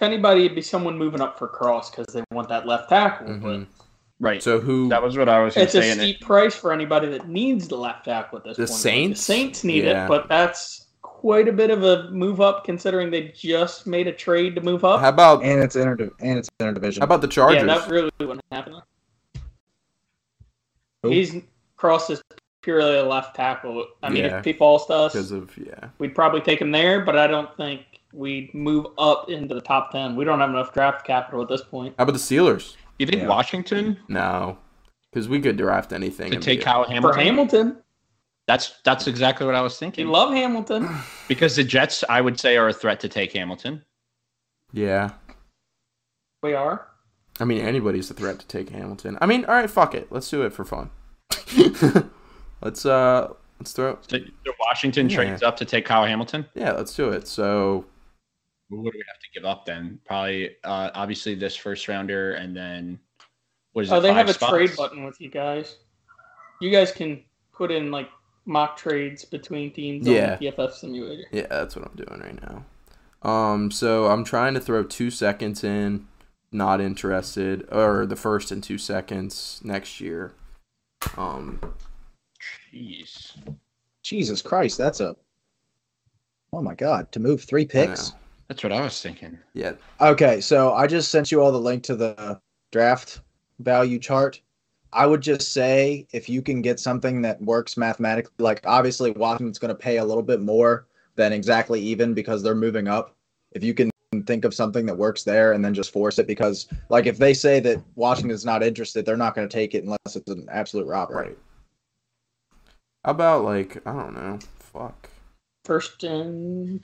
[0.00, 3.28] if anybody, it'd be someone moving up for Cross because they want that left tackle.
[3.28, 3.64] Mm-hmm.
[3.64, 3.66] But
[4.20, 4.42] Right.
[4.42, 4.88] So who?
[4.90, 5.90] that was what I was But going it's to a say.
[5.92, 8.70] and it- steep price for anybody that needs the left tackle at this The point.
[8.70, 9.20] Like, Saints?
[9.20, 10.04] the Saints need Yeah.
[10.04, 14.12] it, but that's quite a bit of a move up considering they just made a
[14.12, 15.00] trade to move up.
[15.00, 16.98] How about And it's inter and it's interdivision.
[16.98, 17.62] how about the Chargers?
[17.62, 18.76] yeah, that really wouldn't happen.
[21.02, 21.08] Who?
[21.10, 21.34] He's
[21.76, 22.22] crossed as
[22.62, 23.86] purely a left tackle.
[24.02, 24.38] I mean, Yeah.
[24.38, 25.88] if he falls to us, because of yeah.
[25.98, 27.80] we'd probably take him there, but I don't think
[28.12, 30.14] we'd move up into the top 10.
[30.16, 31.94] We don't have enough draft capital at this point.
[31.96, 32.76] How about the Steelers?
[33.00, 33.28] You think Yeah.
[33.28, 34.58] Washington No,
[35.10, 36.30] because we could draft anything.
[36.32, 37.20] to take be- Kyle For Hamilton?
[37.24, 37.76] Hamilton,
[38.46, 40.08] That's that's exactly what I was we thinking.
[40.08, 40.88] love Hamilton.
[41.28, 43.84] because the Jets, I would say, are a threat to take Hamilton.
[44.72, 45.10] Yeah,
[46.42, 46.86] We are.
[47.40, 49.16] I mean anybody's a threat to take Hamilton.
[49.20, 50.90] I mean, all right, fuck it, let's do it for fun.
[52.62, 53.98] let's uh, let's throw.
[54.08, 55.16] So, so Washington Yeah.
[55.16, 56.46] trades up to take Kyle Hamilton.
[56.54, 57.26] Yeah, let's do it.
[57.26, 57.86] So
[58.70, 59.98] What do we have to give up then?
[60.06, 62.98] Probably, uh, obviously, this first rounder, and then
[63.72, 63.94] what is it?
[63.94, 64.52] Oh, they five have a spots?
[64.52, 65.76] trade button with you guys.
[66.60, 68.08] You guys can put in like
[68.46, 70.32] mock trades between teams Yeah.
[70.32, 71.24] on PFF simulator.
[71.32, 72.64] yeah, that's what I'm doing right now.
[73.28, 76.06] Um, so I'm trying to throw two seconds in.
[76.52, 80.32] Not interested, or the first and two seconds next year.
[81.16, 81.60] Um,
[82.72, 83.36] Jeez.
[84.02, 85.14] Jesus Christ, that's a.
[86.52, 87.12] Oh my God!
[87.12, 88.12] To move three I picks.
[88.50, 88.54] Know.
[88.54, 89.38] That's what I was thinking.
[89.54, 92.40] yeah, Okay, so I just sent you all the link to the
[92.72, 93.20] draft
[93.60, 94.40] value chart.
[94.92, 99.58] I would just say if you can get something that works mathematically, like obviously Washington's
[99.58, 103.14] going to pay a little bit more than exactly even because they're moving up.
[103.52, 103.90] If you can
[104.26, 107.34] think of something that works there and then just force it, because like if they
[107.34, 110.86] say that Washington's not interested, they're not going to take it unless it's an absolute
[110.86, 111.28] robbery.
[111.28, 111.38] right.
[113.04, 115.08] How about like I don't know, fuck.
[115.64, 116.82] First and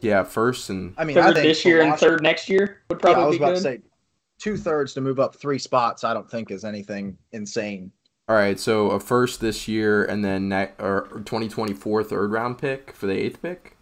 [0.00, 3.00] Yeah, first and I mean, I third think this year and third next year would
[3.02, 3.56] Yeah, I probably was be about good.
[3.56, 3.80] to say
[4.38, 6.04] two thirds to move up three spots.
[6.04, 7.92] I don't think is anything insane.
[8.28, 8.58] all right.
[8.58, 13.12] So a first this year, and then ne- or 2024 third round pick for the
[13.16, 13.76] eighth pick,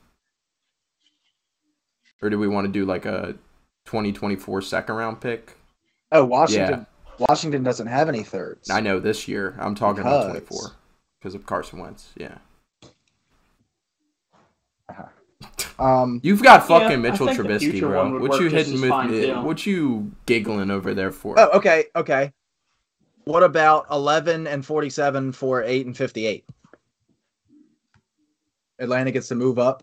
[2.23, 3.35] or do we want to do like a
[3.87, 5.57] 2024 second round pick?
[6.13, 6.87] Oh, Washington.
[7.29, 8.71] Washington doesn't have any thirds.
[8.71, 9.55] I know this year.
[9.61, 10.71] I'm talking about 24
[11.21, 12.11] because of Carson Wentz.
[12.17, 12.39] Yeah,
[15.81, 18.21] Um, you've got fucking I Mitchell think Trubisky, bro.
[18.21, 18.91] What you hitting with?
[18.91, 19.27] fine, it?
[19.27, 19.41] too.
[19.41, 21.39] What you giggling over there for?
[21.41, 22.33] oh, okay, okay.
[23.25, 26.45] What about eleven and forty-seven for eight and fifty-eight?
[28.79, 29.83] Atlanta gets to move up.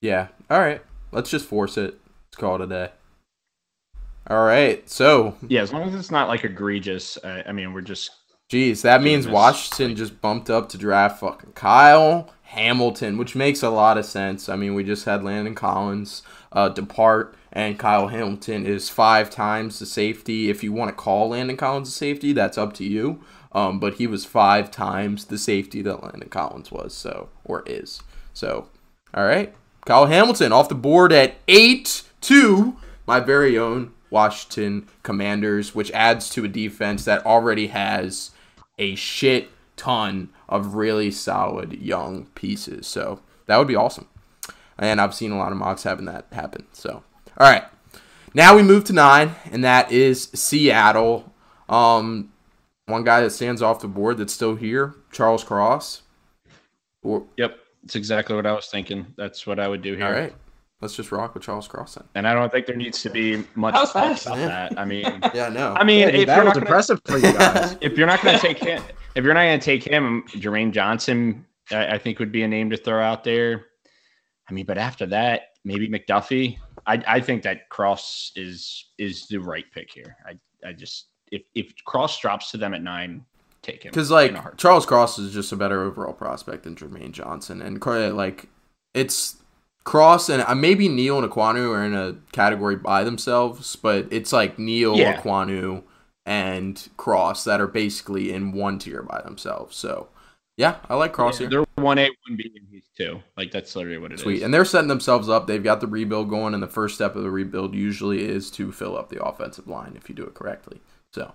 [0.00, 0.28] Yeah.
[0.48, 0.80] All right.
[1.12, 1.98] Let's just force it.
[2.26, 2.90] Let's call it a day.
[4.28, 4.88] All right.
[4.88, 7.18] So, Yeah, as long as it's not like egregious.
[7.24, 8.10] I, I mean, we're just
[8.48, 9.34] geez, that means Goodness.
[9.34, 14.48] Washington just bumped up to draft fucking Kyle Hamilton, which makes a lot of sense.
[14.48, 19.78] I mean, we just had Landon Collins uh, depart, and Kyle Hamilton is five times
[19.78, 20.48] the safety.
[20.48, 23.22] If you want to call Landon Collins a safety, that's up to you.
[23.52, 28.02] Um, but he was five times the safety that Landon Collins was, so or is.
[28.32, 28.68] So,
[29.12, 32.76] all right, Kyle Hamilton off the board at eight two.
[33.06, 38.30] My very own Washington Commanders, which adds to a defense that already has
[38.78, 42.86] a shit ton of really solid young pieces.
[42.86, 44.06] So that would be awesome.
[44.78, 46.66] And I've seen a lot of mocks having that happen.
[46.72, 47.02] So,
[47.38, 47.64] all right.
[48.34, 51.32] Now we move to nine, and that is Seattle.
[51.68, 52.32] Um,
[52.86, 56.02] one guy that stands off the board that's still here, Charles Cross.
[57.02, 57.58] Or, yep.
[57.82, 59.06] that's exactly what I was thinking.
[59.16, 60.06] That's what I would do here.
[60.06, 60.34] all right.
[60.80, 62.04] Let's just rock with Charles Cross then.
[62.14, 64.26] And I don't think there needs to be much That was talk fast.
[64.26, 64.78] about that.
[64.78, 65.04] I mean,
[65.34, 65.74] Yeah, no.
[65.74, 67.76] I mean, Yeah, if that you're was not gonna, impressive for you guys.
[67.80, 68.80] if you're not going to take him,
[69.18, 72.48] if you're not going to take him, Jermaine Johnson, I, I think would be a
[72.48, 73.66] name to throw out there.
[74.48, 76.56] I mean, but after that, maybe McDuffie.
[76.86, 80.16] I, I think that Cross is is the right pick here.
[80.24, 83.24] I, I just if if Cross drops to them at nine,
[83.60, 84.56] take him Because like.
[84.56, 87.84] Charles Cross is just a better overall prospect than Jermaine Johnson, and
[88.16, 88.46] like
[88.94, 89.36] it's
[89.82, 94.32] Cross and uh, maybe Neal and Ekwonu are in a category by themselves, but it's
[94.32, 95.20] like Neal, Yeah.
[95.20, 95.82] Ekwonu,
[96.28, 99.74] and Cross that are basically in one tier by themselves.
[99.78, 100.08] So
[100.58, 101.48] yeah, I like Cross here.
[101.48, 103.22] they're one A, one B, and he's two.
[103.34, 104.20] Like that's literally what it is.
[104.20, 105.46] Sweet, and they're setting themselves up.
[105.46, 108.70] They've got the rebuild going, and the first step of the rebuild usually is to
[108.72, 110.80] fill up the offensive line if you do it correctly.
[111.14, 111.32] So,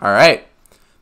[0.00, 0.48] all right,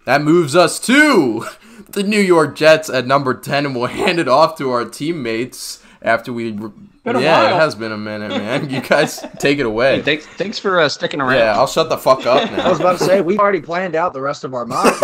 [0.05, 1.47] that moves us to
[1.89, 5.82] the New York Jets at number ten, and we'll hand it off to our teammates
[6.05, 6.53] after we.
[6.53, 8.71] Been a yeah, it has been a minute, man.
[8.71, 9.97] You guys take it away.
[9.97, 11.37] Hey, thanks, thanks for uh, sticking around.
[11.37, 12.65] Yeah, I'll shut the fuck up now.
[12.65, 14.95] I was about to say we've already planned out the rest of our mock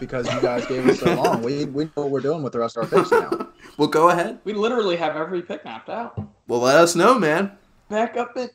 [0.00, 1.42] because you guys gave us so long.
[1.42, 3.48] We we know what we're doing with the rest of our picks now.
[3.78, 4.40] well, go ahead.
[4.42, 6.20] We literally have every pick mapped out.
[6.48, 7.52] well, let us know, man.
[7.88, 8.50] Back up at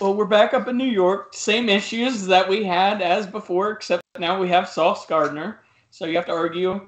[0.00, 1.34] well, we're back up in New York.
[1.34, 5.60] Same issues that we had as before, except now we have Sauce Gardner.
[5.90, 6.86] So you have to argue.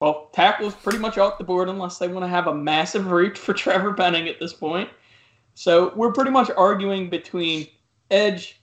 [0.00, 3.38] Well, tackle's pretty much off the board unless they want to have a massive reach
[3.38, 4.88] for Trevor Penning at this point.
[5.54, 7.66] So we're pretty much arguing between
[8.10, 8.60] edge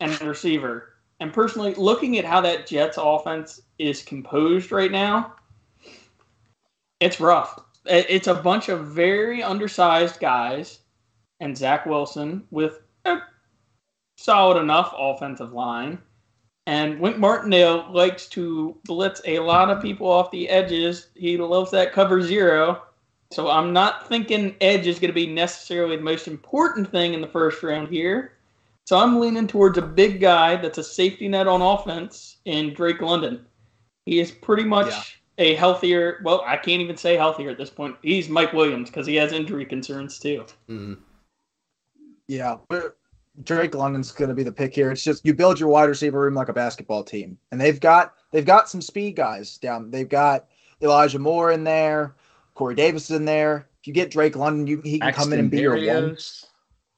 [0.00, 0.94] and receiver.
[1.20, 5.34] And personally, looking at how that Jets offense is composed right now,
[7.00, 7.60] it's rough.
[7.84, 10.80] It's a bunch of very undersized guys
[11.40, 13.18] and Zach Wilson with a
[14.16, 15.98] solid enough offensive line.
[16.68, 21.08] And Wink Martindale likes to blitz a lot of people off the edges.
[21.14, 22.82] He loves that cover zero.
[23.30, 27.22] So I'm not thinking edge is going to be necessarily the most important thing in
[27.22, 28.34] the first round here.
[28.84, 33.00] So I'm leaning towards a big guy that's a safety net on offense in Drake
[33.00, 33.46] London.
[34.04, 35.44] He is pretty much yeah.
[35.46, 37.96] a healthier, well, I can't even say healthier at this point.
[38.02, 40.44] He's Mike Williams because he has injury concerns too.
[40.68, 41.00] Mm-hmm.
[42.26, 42.58] Yeah,
[43.44, 44.90] Drake London's going to be the pick here.
[44.90, 48.14] It's just you build your wide receiver room like a basketball team, and they've got
[48.32, 49.90] they've got some speed guys down.
[49.90, 50.46] They've got
[50.82, 52.16] Elijah Moore in there,
[52.54, 53.68] Corey Davis in there.
[53.80, 55.82] If you get Drake London, you, he can Braxton come in and be Berrios.
[55.82, 56.16] your one.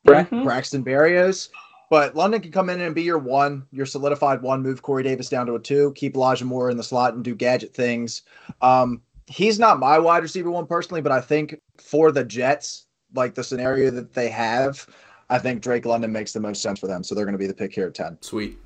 [0.05, 0.45] Bra- mm-hmm.
[0.45, 1.49] Braxton Berrios.
[1.91, 4.63] But London can come in and be your one, your solidified one.
[4.63, 5.93] Move Corey Davis down to a two.
[5.97, 8.23] Keep Elijah Moore in the slot and do gadget things.
[8.63, 13.35] Um, he's not my wide receiver one personally, but I think for the Jets, like
[13.35, 14.87] the scenario that they have,
[15.31, 17.05] I think Drake London makes the most sense for them.
[17.05, 18.19] So they're going to be the pick here at 10.
[18.21, 18.59] Sweet.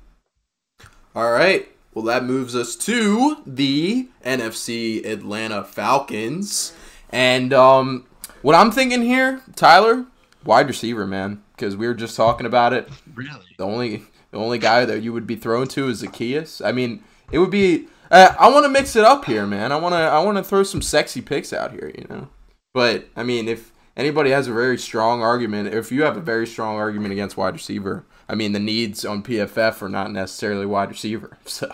[1.15, 1.69] All right.
[1.93, 6.73] Well, that moves us to the NFC Atlanta Falcons.
[7.11, 8.05] And um,
[8.41, 10.05] what I'm thinking here, Tyler,
[10.43, 12.89] wide receiver, man, because we were just talking about it.
[13.13, 13.55] Really?
[13.57, 16.65] The only the only guy that you would be thrown to is Zaccheaus.
[16.65, 17.01] I mean,
[17.31, 17.87] it would be.
[18.11, 19.71] Uh, I want to mix it up here, man.
[19.71, 22.27] I want to I want to throw some sexy picks out here, you know.
[22.73, 26.47] But I mean, if anybody has a very strong argument, if you have a very
[26.47, 30.89] strong argument against wide receiver, I mean the needs on PFF are not necessarily wide
[30.89, 31.37] receiver.
[31.47, 31.73] So,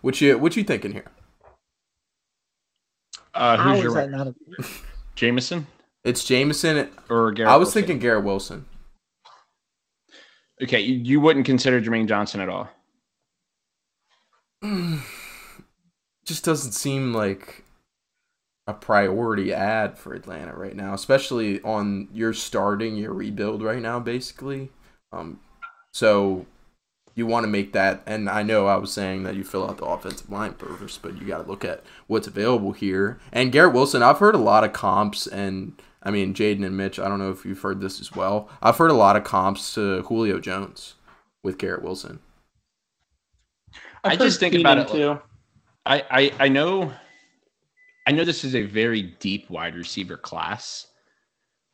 [0.00, 1.06] what you what you thinking here?
[3.34, 4.34] Uh, who's your that not a...
[5.14, 5.66] Jameson?
[6.04, 7.82] It's Jameson or Garrett I was Wilson.
[7.82, 8.64] thinking Garrett Wilson.
[10.62, 12.68] Okay, you, you wouldn't consider Jermaine Johnson at all.
[16.24, 17.65] Just doesn't seem like
[18.66, 24.00] a priority ad for Atlanta right now, especially on you're starting your rebuild right now,
[24.00, 24.70] basically.
[25.12, 25.40] Um,
[25.92, 26.46] so
[27.14, 29.78] you want to make that, and I know I was saying that you fill out
[29.78, 33.18] the offensive line first, but you got to look at what's available here.
[33.32, 36.98] And Garrett Wilson, I've heard a lot of comps, and I mean Jaden and Mitch.
[36.98, 38.48] I don't know if you've heard this as well.
[38.60, 40.94] I've heard a lot of comps to Julio Jones
[41.44, 42.18] with Garrett Wilson.
[44.02, 45.18] I've i just think about it too.
[45.84, 46.92] I, I I know
[48.06, 50.86] I know this is a very deep wide receiver class,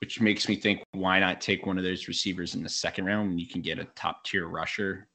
[0.00, 3.28] which makes me think why not take one of those receivers in the second round
[3.28, 5.08] when you can get a top tier rusher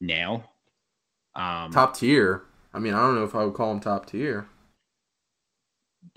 [0.00, 0.44] now?
[1.34, 2.44] Um, top tier.
[2.72, 4.46] I mean, I don't know if I would call him top tier.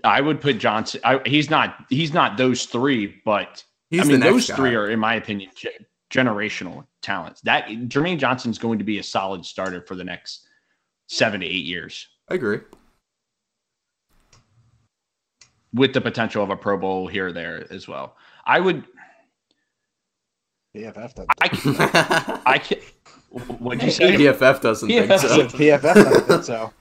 [0.04, 1.02] I would put Johnson.
[1.04, 1.86] I, he's not.
[1.90, 4.56] He's not those three, but he's I mean, those guy.
[4.56, 5.52] three are, in my opinion,
[6.12, 7.42] generational talents.
[7.42, 10.48] That Jermaine Johnson's going to be a solid starter for the next
[11.08, 12.08] seven to eight years.
[12.30, 12.60] I agree
[15.76, 18.16] with the potential of a Pro Bowl here or there as well.
[18.46, 18.86] I would.
[20.76, 21.30] PFF doesn't.
[21.42, 22.42] I can.
[22.46, 22.80] I can.
[23.60, 24.16] What'd you say?
[24.16, 25.58] PFF doesn't PFF think so.
[25.58, 26.74] PFF doesn't think so.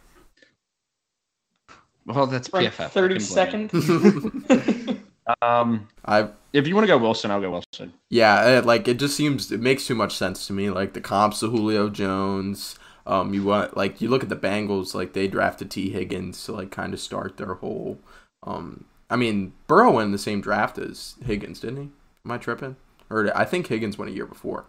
[2.07, 2.91] Well, that's right, PFF.
[2.91, 3.73] Thirty seconds.
[5.43, 6.29] um, I.
[6.53, 7.93] If you want to go Wilson, I'll go Wilson.
[8.11, 10.71] Yeah, it, like it just seems it makes too much sense to me.
[10.71, 12.79] Like the comps to Julio Jones.
[13.07, 16.53] Um, you want like you look at the Bengals, like they drafted Tee Higgins to
[16.53, 17.99] like kind of start their whole
[18.45, 21.91] um, I mean, Burrow went in the same draft as Higgins, didn't he?
[22.25, 22.77] Am I tripping?
[23.11, 24.67] Or I think Higgins went a year before.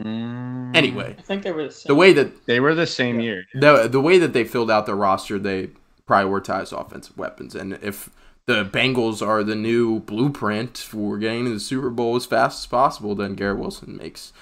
[0.00, 1.88] Mm, anyway, I think they were the, same.
[1.88, 3.26] the way that they were the same yeah.
[3.26, 3.44] year.
[3.54, 5.70] The the way that they filled out their roster, they
[6.08, 8.10] prioritized offensive weapons, and if
[8.46, 12.66] the Bengals are the new blueprint for getting to the Super Bowl as fast as
[12.66, 14.32] possible, then Garrett Wilson makes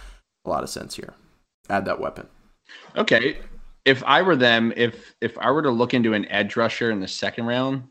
[0.44, 1.14] a lot of sense here.
[1.68, 2.28] Add that weapon.
[2.96, 3.38] Okay,
[3.84, 7.00] if I were them, if if I were to look into an edge rusher in
[7.00, 7.84] the second round,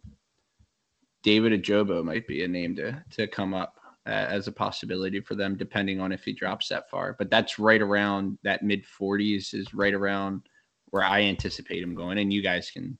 [1.23, 3.75] David Ojabo might be a name to to come up
[4.07, 7.15] uh, as a possibility for them, depending on if he drops that far.
[7.17, 10.43] But that's right around that mid 40s is right around
[10.91, 12.97] where I anticipate him going, and you guys can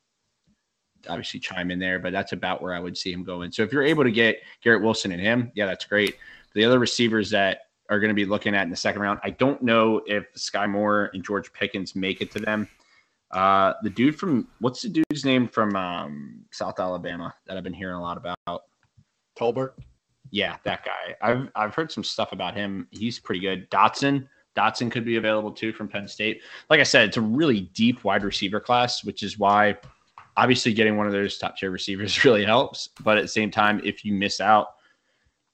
[1.10, 3.52] obviously chime in there, but that's about where I would see him going.
[3.52, 6.16] So if you're able to get Garrett Wilson and him, yeah, that's great.
[6.54, 9.32] The other receivers that are going to be looking at in the second round, I
[9.32, 12.68] don't know if Skyy Moore and George Pickens make it to them.
[13.34, 17.74] Uh, the dude from what's the dude's name from um, South Alabama that I've been
[17.74, 18.64] hearing a lot about?
[19.40, 19.74] Tolbert.
[20.32, 21.16] Yeah, that guy.
[21.22, 22.88] I've I've heard some stuff about him.
[22.92, 23.70] He's pretty good.
[23.70, 24.28] Dotson.
[24.56, 26.42] Dotson could be available too from Penn State.
[26.70, 29.78] Like I said, it's a really deep wide receiver class, which is why
[30.36, 32.90] obviously getting one of those top tier receivers really helps.
[33.02, 34.68] But at the same time, if you miss out,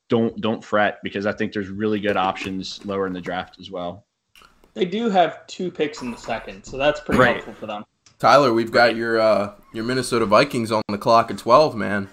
[0.09, 3.69] don't don't fret because I think there's really good options lower in the draft as
[3.69, 4.06] well.
[4.77, 7.33] They do have two picks in the second, so that's pretty Right.
[7.37, 7.83] helpful for them.
[8.19, 12.09] Tyler, we've got your uh, your Minnesota Vikings on the clock at twelve, man.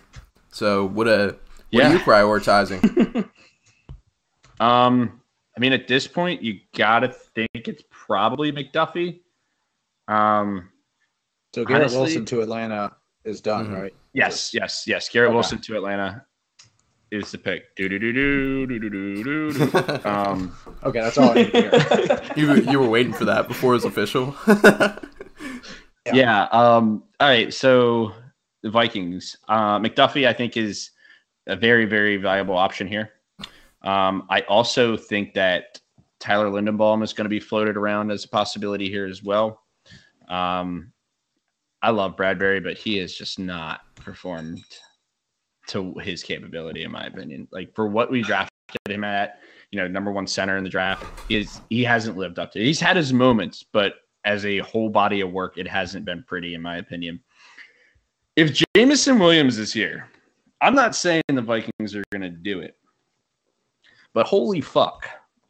[0.51, 1.37] So what a what
[1.71, 1.91] Yeah.
[1.91, 3.29] are you prioritizing?
[4.61, 5.21] Um,
[5.57, 9.21] I mean, at this point, you gotta think it's probably McDuffie.
[10.09, 10.71] Um,
[11.55, 13.81] So Garrett Honestly- Wilson to Atlanta is done, Mhm.
[13.83, 13.95] right?
[14.13, 15.09] yes, yes, yes.
[15.09, 15.35] Garrett Okay.
[15.35, 16.25] Wilson to Atlanta
[17.15, 17.75] is the pick.
[17.77, 19.71] Do do do do do do do do.
[20.05, 22.21] Um, Okay, that's all I need to hear.
[22.37, 24.35] you you were waiting for that before it was official.
[24.47, 24.99] Yeah.
[26.13, 26.43] yeah.
[26.45, 27.53] Um, all right.
[27.55, 28.13] So
[28.63, 30.91] the Vikings, uh, McDuffie, I think is
[31.47, 33.11] a very, very valuable option here.
[33.83, 35.81] Um, I also think that
[36.21, 39.63] Tyler Linderbaum is going to be floated around as a possibility here as well.
[40.29, 40.93] Um,
[41.83, 44.65] I love Bradbury, but he has just not performed
[45.69, 47.49] to his capability, in my opinion.
[47.51, 48.51] Like for what we drafted
[48.89, 49.41] him at,
[49.71, 52.59] you know, number one center in the draft, is he hasn't lived up to.
[52.61, 53.95] He's had his moments, but
[54.25, 57.21] as a whole body of work, it hasn't been pretty, in my opinion.
[58.37, 60.09] If Jameson Williams is here,
[60.61, 62.77] I'm not saying the Vikings are going to do it,
[64.13, 65.07] but holy fuck.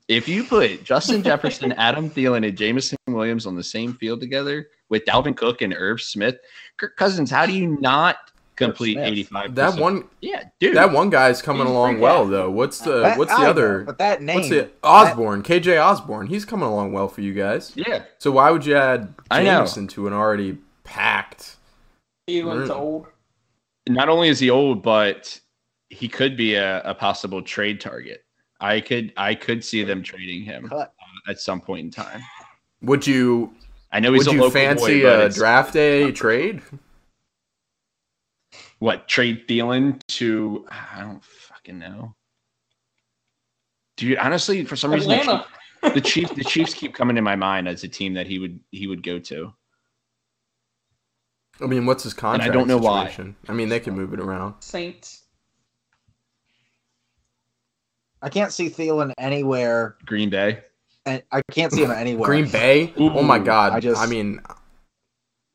[0.09, 4.69] If you put Justin Jefferson, Adam Thielen, and Jameson Williams on the same field together
[4.91, 6.37] with Dalvin Cook and Irv Smith,
[6.77, 8.17] Kirk Cousins, how do you not
[8.57, 9.55] complete 85?
[9.57, 10.77] that one yeah, dude.
[10.77, 12.31] that one guy's coming He's along well out.
[12.31, 12.51] though.
[12.51, 14.37] What's the That- what's I the know, other But that name.
[14.37, 15.43] what's the Osborn?
[15.43, 16.27] KJ Osborn.
[16.29, 17.73] He's coming along well for you guys.
[17.75, 19.45] yeah, So why would you add I.
[19.45, 21.57] Jameson to an already packed?
[22.29, 22.77] Thielen's Mm.
[22.77, 23.07] old.
[23.89, 25.39] not only is he old, but
[25.91, 28.25] he could be a, a possible trade target.
[28.61, 30.87] I could I could see them trading him uh,
[31.29, 32.23] at some point in time.
[32.83, 33.53] Would you
[33.93, 36.63] I know he's would a you local fancy boy, but a draft day trade?
[38.85, 42.15] What trade Thielen to I don't fucking know.
[43.97, 45.47] Dude, honestly, for some reason, the Atlanta.
[45.83, 48.39] Chiefs, the Chiefs, the Chiefs keep coming to my mind as a team that he
[48.39, 49.55] would he would go to.
[51.63, 52.51] I mean, what's his contract?
[52.51, 53.11] I don't know why.
[53.49, 54.57] I mean, they can move it around.
[54.61, 55.25] Saints.
[58.21, 60.61] I can't see Thielen anywhere, Green Bay.
[61.07, 62.27] and I can't see him anywhere.
[62.27, 62.93] Green Bay.
[62.99, 63.73] oh my God!
[63.73, 63.99] I just.
[63.99, 64.43] I mean,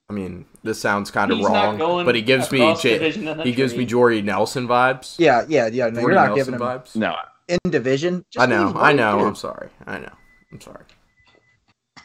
[0.10, 2.82] I mean, this sounds kind of He's not wrong, going but he gives me across
[2.82, 3.90] J- division in he gives me trade.
[3.90, 5.16] Jordy Nelson vibes.
[5.20, 5.86] Yeah, yeah, yeah.
[5.90, 6.96] No, Jordy you're not Nelson giving him vibes.
[6.96, 7.16] No,
[7.48, 8.26] in division.
[8.32, 9.18] Just I know, I know.
[9.18, 9.28] there.
[9.28, 9.70] I'm sorry.
[9.86, 10.12] I know.
[10.52, 10.84] I'm sorry.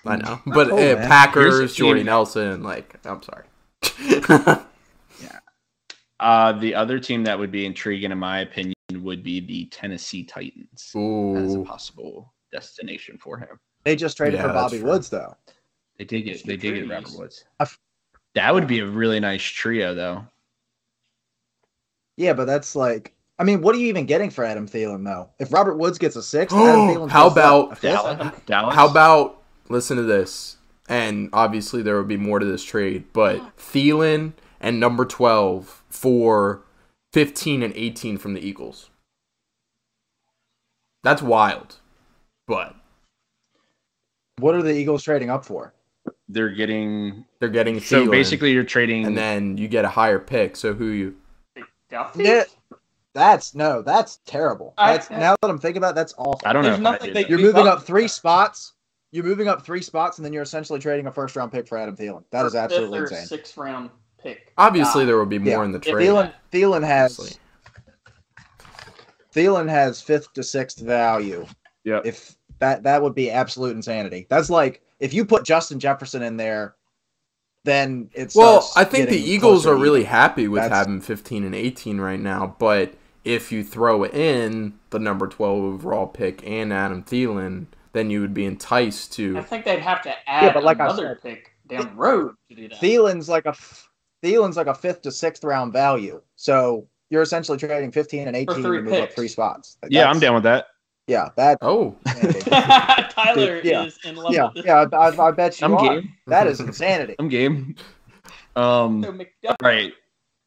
[0.07, 3.45] I know, but cool, uh, Packers, a team- Jordy Nelson, like, I'm sorry.
[5.23, 5.39] Yeah.
[6.21, 10.25] Uh, the other team that would be intriguing, in my opinion, would be the Tennessee
[10.25, 13.59] Titans as a possible destination for him.
[13.85, 14.89] They just traded Yeah, for Bobby true.
[14.89, 15.35] Woods, though.
[15.99, 17.45] They did get they did get Robert Woods.
[17.61, 17.79] I f-
[18.35, 20.27] That would be a really nice trio, though.
[22.17, 25.31] Yeah, but that's like, I mean, what are you even getting for Adam Thielen though?
[25.41, 28.33] If Robert Woods gets a sixth, Adam Thielen How about- Dallas.
[28.47, 28.75] Dallas.
[28.75, 30.57] how about listen to this?
[30.89, 36.63] And obviously there would be more to this trade, but Thielen and number 12 for
[37.13, 38.91] 15 and 18 from the Eagles.
[41.03, 41.77] That's wild,
[42.47, 42.75] but
[44.39, 45.74] What are the Eagles trading up for?
[46.29, 47.25] They're getting?
[47.41, 49.07] they're getting So Thielen, basically, you're trading.
[49.07, 50.57] and then you get a higher pick.
[50.57, 51.17] So who you?
[51.91, 52.25] Duffy?
[52.25, 52.45] Yeah,
[53.13, 54.75] that's no, that's terrible.
[54.79, 56.41] I- now that I'm thinking about, it, that's awful.
[56.45, 56.69] I don't know.
[56.71, 57.31] There's if nothing they that.
[57.31, 57.79] You're moving up.
[57.79, 58.73] up three spots.
[59.13, 61.79] You're moving up three spots, and then you're essentially trading a first round pick for
[61.79, 62.25] Adam Thielen.
[62.33, 63.27] That is absolutely Fifth or insane.
[63.29, 63.91] Sixth round
[64.21, 64.53] pick.
[64.59, 65.07] Obviously, Nah.
[65.07, 65.65] there will be more Yeah.
[65.67, 65.95] in the trade.
[66.09, 67.41] Thielen, Thielen has obviously.
[69.35, 71.47] Thielen has fifth to sixth value.
[71.85, 72.01] Yeah.
[72.05, 74.27] If that that would be absolute insanity.
[74.29, 76.75] That's like if you put Justin Jefferson in there,
[77.65, 81.55] then it's Well, I think the Eagles are really happy with That's- having 15 and
[81.55, 87.03] 18 right now, but if you throw in the number 12 overall pick and Adam
[87.05, 89.37] Thielen, then you would be enticed to.
[89.37, 92.57] I think they'd have to add but like another said, pick down the road to
[92.57, 92.81] do that.
[92.81, 93.87] Thielen's like a f-
[94.23, 96.23] Thielen's like a fifth to sixth round value.
[96.37, 99.77] So you're essentially trading 15 and 18 three to move up three spots.
[99.83, 100.67] Like, Yeah, I'm down with that.
[101.07, 101.59] Yeah, that.
[101.61, 101.97] Oh,
[103.11, 103.85] Tyler Yeah.
[103.85, 104.65] is in love Yeah, with this.
[104.65, 104.87] yeah.
[104.93, 106.01] I, I bet you I'm are.
[106.01, 106.13] game.
[106.27, 107.15] That is insanity.
[107.19, 107.77] I'm game.
[108.57, 109.93] Um, So McDuffie, all right.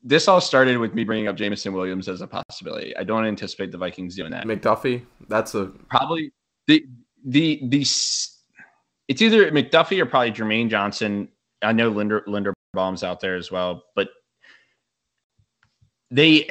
[0.04, 2.96] This all started with me bringing up Jameson Williams as a possibility.
[2.98, 4.46] I don't anticipate the Vikings doing that.
[4.46, 5.04] McDuffie.
[5.28, 5.66] That's a.
[5.90, 6.32] Probably
[6.68, 6.86] the
[7.26, 7.82] the the.
[7.82, 8.42] s-
[9.08, 11.28] It's either McDuffie or probably Jermaine Johnson.
[11.62, 14.10] I know Linder Linderbaum's out there as well, but
[16.12, 16.48] they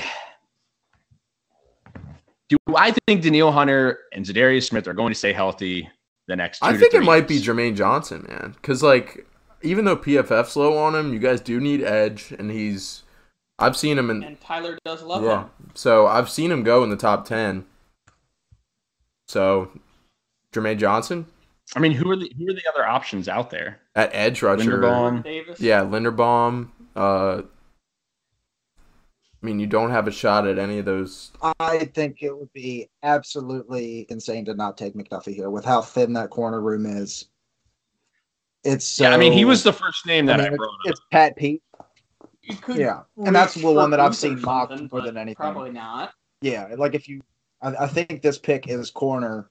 [2.48, 5.88] Do I think Danielle Hunter and Za'Darius Smith are going to stay healthy
[6.28, 6.60] the next?
[6.60, 7.40] Two I to think it three might be?
[7.40, 8.52] Jermaine Johnson, man.
[8.56, 9.26] Because like,
[9.62, 13.02] even though PFF's low on him, you guys do need edge, and he's.
[13.58, 14.22] I've seen him in.
[14.22, 15.42] And Tyler does love Yeah.
[15.44, 15.50] him.
[15.74, 17.64] So I've seen him go in the top ten.
[19.28, 19.70] So,
[20.52, 21.26] Jermaine Johnson
[21.74, 23.80] I mean, who are the who are the other options out there?
[23.96, 24.62] at edge rusher.
[24.78, 25.24] Linderbaum.
[25.24, 25.58] Davis.
[25.60, 26.68] Yeah, Linderbaum.
[26.94, 27.42] Uh,
[29.42, 31.30] I mean, you don't have a shot at any of those.
[31.60, 36.14] I think it would be absolutely insane to not take McDuffie here with how thin
[36.14, 37.26] that corner room is.
[38.64, 40.58] It's so, yeah, I mean, he was the first name that I I, mean, it's,
[40.58, 40.80] brought up.
[40.86, 41.62] it's Pat Pete.
[42.42, 45.36] You could Yeah, and that's the one that I've seen or mocked more than anything.
[45.36, 46.14] Probably not.
[46.40, 47.20] Yeah, like if you,
[47.62, 49.50] I, I think this pick is corner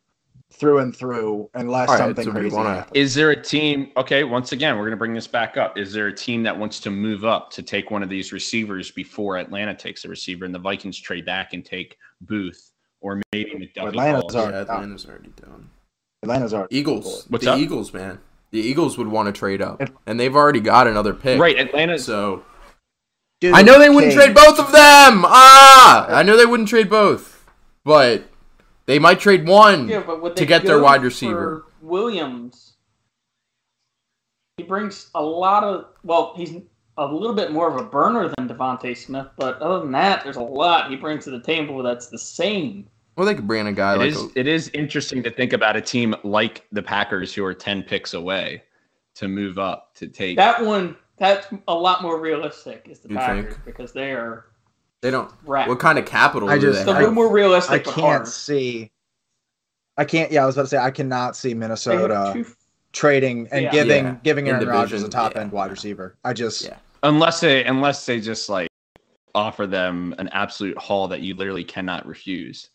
[0.53, 2.91] through and through, unless All right, something so crazy wanna- happens.
[2.95, 3.91] Is there a team?
[3.97, 5.77] Okay, once again, we're going to bring this back up.
[5.77, 8.91] Is there a team that wants to move up to take one of these receivers
[8.91, 12.71] before Atlanta takes a receiver and the Vikings trade back and take Booth
[13.01, 13.87] or maybe McDuffie?
[13.89, 14.75] Atlanta's already Yeah, done.
[14.75, 15.69] Atlanta's already done.
[16.23, 17.25] Atlanta's already Eagles.
[17.29, 17.59] What's the up?
[17.59, 18.19] Eagles, man.
[18.51, 21.39] The Eagles would want to trade up, and they've already got another pick.
[21.39, 21.99] Right, Atlanta.
[21.99, 22.43] So
[23.41, 24.21] Dude, I know they wouldn't King.
[24.27, 25.25] trade both of them.
[25.25, 27.45] Ah, I know they wouldn't trade both,
[27.83, 28.23] but
[28.85, 29.87] they might trade one.
[29.87, 31.65] Yeah, but would To they get their go wide for receiver.
[31.81, 32.73] Williams.
[34.57, 35.85] He brings a lot of.
[36.03, 36.55] Well, he's
[36.97, 40.37] a little bit more of a burner than DeVonta Smith, but other than that, there's
[40.37, 42.87] a lot he brings to the table that's the same.
[43.17, 45.31] Well, they could bring in a guy It like is, a, it is interesting to
[45.31, 48.63] think about a team like the Packers who are 10 picks away
[49.15, 50.35] to move up to take.
[50.37, 52.87] That one, that's a lot more realistic.
[52.89, 53.65] Is the You Packers think?
[53.65, 54.47] because they are
[55.05, 55.31] they don't.
[55.45, 55.69] wrapped.
[55.69, 57.01] What kind of capital I do just- they a have?
[57.03, 58.27] little more realistic, I can't hard.
[58.27, 58.91] see.
[59.97, 60.31] I can't.
[60.31, 62.45] Yeah, I was about to say I cannot see Minnesota two-
[62.91, 63.71] trading and Yeah.
[63.71, 64.15] giving Yeah.
[64.23, 65.41] giving Aaron Rodgers a top yeah.
[65.41, 66.17] end wide receiver.
[66.23, 66.77] I just Yeah.
[67.03, 68.67] unless they unless they just like
[69.35, 72.69] offer them an absolute haul that you literally cannot refuse.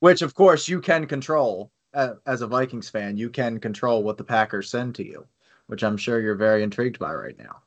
[0.00, 3.16] which of course you can control uh, as a Vikings fan.
[3.16, 5.26] You can control what the Packers send to you,
[5.66, 7.62] which I'm sure you're very intrigued by right now.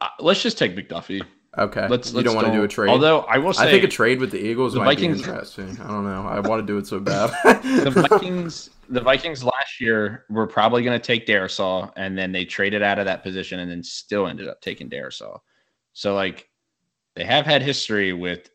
[0.00, 1.22] Uh, let's just take McDuffie.
[1.56, 2.10] Okay, Let's.
[2.10, 2.90] you let's don't want to do a trade.
[2.90, 5.28] Although I will say, I think a trade with the Eagles the might Vikings- be
[5.28, 5.78] interesting.
[5.80, 6.26] I don't know.
[6.26, 7.30] I want to do it so bad.
[7.62, 12.44] the Vikings, the Vikings last year were probably going to take Darrisaw, and then they
[12.44, 15.38] traded out of that position, and then still ended up taking Darrisaw.
[15.94, 16.48] So like,
[17.16, 18.50] they have had history with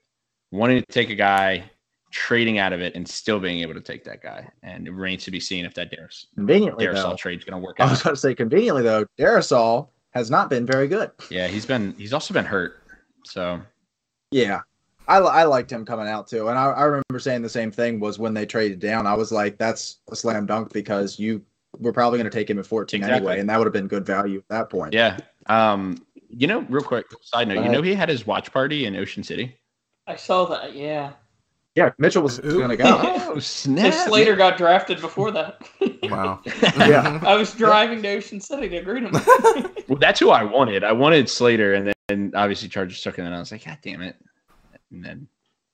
[0.52, 1.64] wanting to take a guy,
[2.12, 4.48] trading out of it, and still being able to take that guy.
[4.62, 7.66] And it remains to be seen if that Daris, Conveniently, Darrisaw though, trade's going to
[7.66, 7.88] work out.
[7.88, 8.06] I was out.
[8.06, 11.10] about to say conveniently though, Darrisaw has not been very good.
[11.32, 11.96] Yeah, he's been.
[11.98, 12.83] He's also been hurt.
[13.26, 13.62] So
[14.32, 14.62] Yeah.
[15.08, 16.48] I, I liked him coming out too.
[16.48, 19.06] And I, I remember saying the same thing was when they traded down.
[19.06, 21.42] I was like, that's a slam dunk because you
[21.80, 23.18] were probably going to take him at 14 Exactly.
[23.18, 23.40] anyway.
[23.42, 24.94] And that would have been good value at that point.
[24.94, 25.18] yeah.
[25.48, 25.98] Um,
[26.30, 28.96] you know, real quick side note, Go you know he had his watch party in
[28.96, 29.56] Ocean City.
[30.08, 30.74] I saw that.
[30.74, 31.12] Yeah,
[31.76, 31.92] Yeah.
[32.00, 33.00] Mitchell was going to go.
[33.04, 33.94] Oh If snap!
[34.08, 35.62] Slater got drafted before that.
[36.04, 36.40] wow.
[36.78, 37.20] Yeah.
[37.24, 39.12] I was driving to Ocean City to greet him.
[39.90, 40.84] Well, that's who I wanted.
[40.84, 44.02] I wanted Slater, and then obviously Chargers took it, and I was like, God damn
[44.02, 44.16] it!
[44.92, 45.28] And then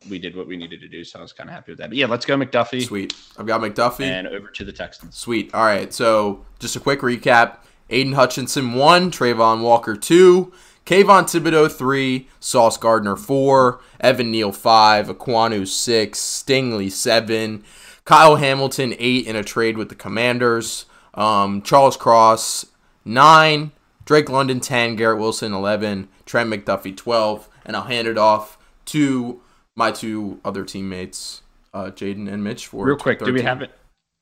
[0.10, 1.90] we did what we needed to do, so I was kind of happy with that.
[1.90, 3.14] But yeah, let's go McDuffie Sweet.
[3.38, 4.06] I've got McDuffie.
[4.06, 5.16] and over to the Texans.
[5.16, 5.54] Sweet.
[5.54, 5.94] All right.
[5.94, 7.58] So just a quick recap:
[7.90, 10.54] Aidan Hutchinson one, Travon Walker two,
[10.86, 17.64] Kayvon Thibodeaux three, Sauce Gardner four, Evan Neal five, Ekwonu six, Stingley seven,
[18.06, 22.68] Kyle Hamilton eight in a trade with the Commanders, um, Charles Cross
[23.04, 23.72] nine,
[24.10, 29.40] Drake London ten, Garrett Wilson eleven, Trent McDuffie twelve, and I'll hand it off to
[29.76, 31.44] my two other teammates,
[31.76, 33.70] uh, Jaden and Mitch for Real quick, do we have it?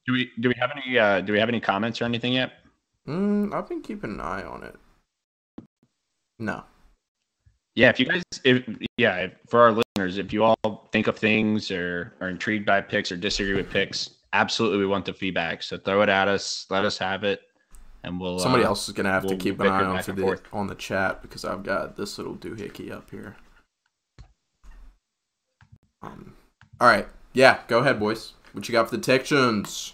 [0.05, 2.55] Do we do we have any uh, do we have any comments or anything yet?
[3.07, 4.75] Mm, I've been keeping an eye on it.
[6.37, 6.65] No.
[7.75, 8.67] Yeah, if you guys, if
[8.97, 12.81] yeah, if, for our listeners, if you all think of things or are intrigued by
[12.81, 15.63] picks or disagree with picks, absolutely, we want the feedback.
[15.63, 17.43] So throw it at us, let us have it,
[18.07, 18.39] and we'll.
[18.39, 20.41] Somebody uh, else is gonna have we'll to keep an eye on for the forth.
[20.51, 23.35] on the chat because I've got this little doohickey up here.
[26.01, 26.33] Um,
[26.79, 28.33] all right, yeah, go ahead, boys.
[28.53, 29.91] What you got for the Texans?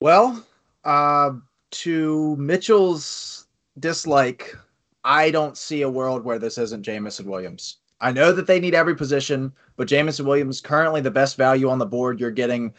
[0.00, 0.44] Well,
[0.84, 1.32] uh,
[1.70, 3.46] to Mitchell's
[3.78, 4.56] dislike,
[5.04, 7.78] I don't see a world where this isn't Jameson Williams.
[8.00, 11.78] I know that they need every position, but Jameson Williams currently the best value on
[11.78, 12.20] the board.
[12.20, 12.72] You're getting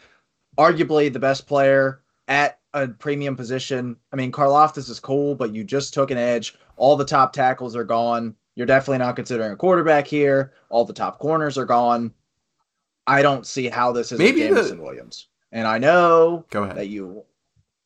[0.64, 3.96] arguably the best player at a premium position.
[4.12, 6.54] I mean, Karlaftis is cool, but you just took an edge.
[6.76, 8.34] All the top tackles are gone.
[8.54, 10.52] You're definitely not considering a quarterback here.
[10.68, 12.12] All the top corners are gone.
[13.06, 15.28] I don't see how this is Maybe the- Jameson Williams.
[15.52, 16.76] And I know Go ahead.
[16.76, 17.24] that you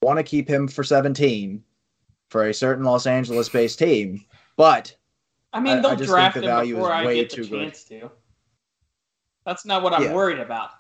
[0.03, 1.63] want to keep him for 17
[2.29, 4.23] for a certain Los Angeles based team,
[4.57, 4.95] but
[5.53, 7.15] I mean, I- they'll I just draft think the him value is before I way
[7.15, 7.61] get the too good.
[7.63, 8.11] chance to.
[9.47, 10.13] That's not what I'm Yeah.
[10.15, 10.71] worried about.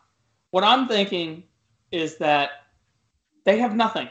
[0.51, 1.45] What I'm thinking
[1.91, 2.51] is that
[3.45, 4.09] they have nothing.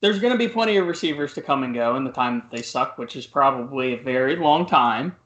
[0.00, 2.50] There's going to be plenty of receivers to come and go in the time that
[2.54, 5.16] they suck, which is probably a very long time.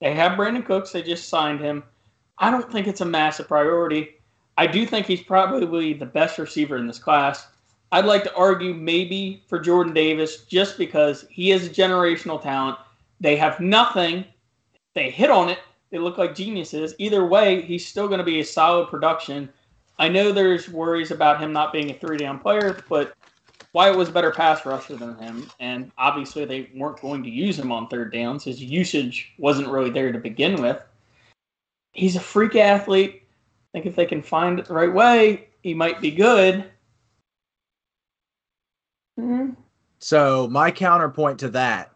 [0.00, 0.92] They have Brandin Cooks.
[0.92, 1.82] They just signed him.
[2.38, 4.10] I don't think it's a massive priority.
[4.56, 7.48] I do think he's probably the best receiver in this class.
[7.90, 12.78] I'd like to argue maybe for Jordan Davis just because he is a generational talent.
[13.20, 14.24] They have nothing.
[14.94, 15.58] They hit on it.
[15.90, 16.94] They look like geniuses.
[16.98, 19.48] Either way, he's still going to be a solid production.
[19.98, 23.14] I know there's worries about him not being a three down player, but
[23.72, 27.58] Wyatt was a better pass rusher than him, and obviously they weren't going to use
[27.58, 28.44] him on third downs.
[28.44, 30.82] His usage wasn't really there to begin with.
[31.92, 33.22] He's a freak athlete.
[33.24, 36.64] I think if they can find it the right way, he might be good.
[39.18, 39.50] Hmm.
[39.98, 41.92] So my counterpoint to that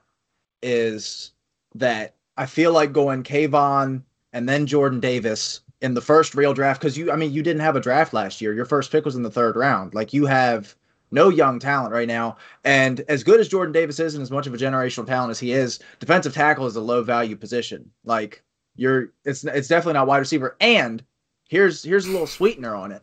[0.63, 1.33] is
[1.75, 6.81] that I feel like going Kayvon and then Jordan Davis in the first real draft
[6.81, 8.53] because you I mean you didn't have a draft last year.
[8.55, 9.95] Your first pick was in the third round.
[9.95, 10.75] Like you have
[11.11, 12.37] no young talent right now.
[12.65, 15.39] And as good as Jordan Davis is and as much of a generational talent as
[15.39, 17.91] he is, defensive tackle is a low value position.
[18.05, 18.43] Like
[18.77, 20.57] you're it's it's definitely not wide receiver.
[20.61, 21.05] And
[21.49, 23.03] here's here's a little sweetener on it.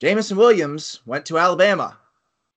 [0.00, 1.96] Jameson Williams went to Alabama.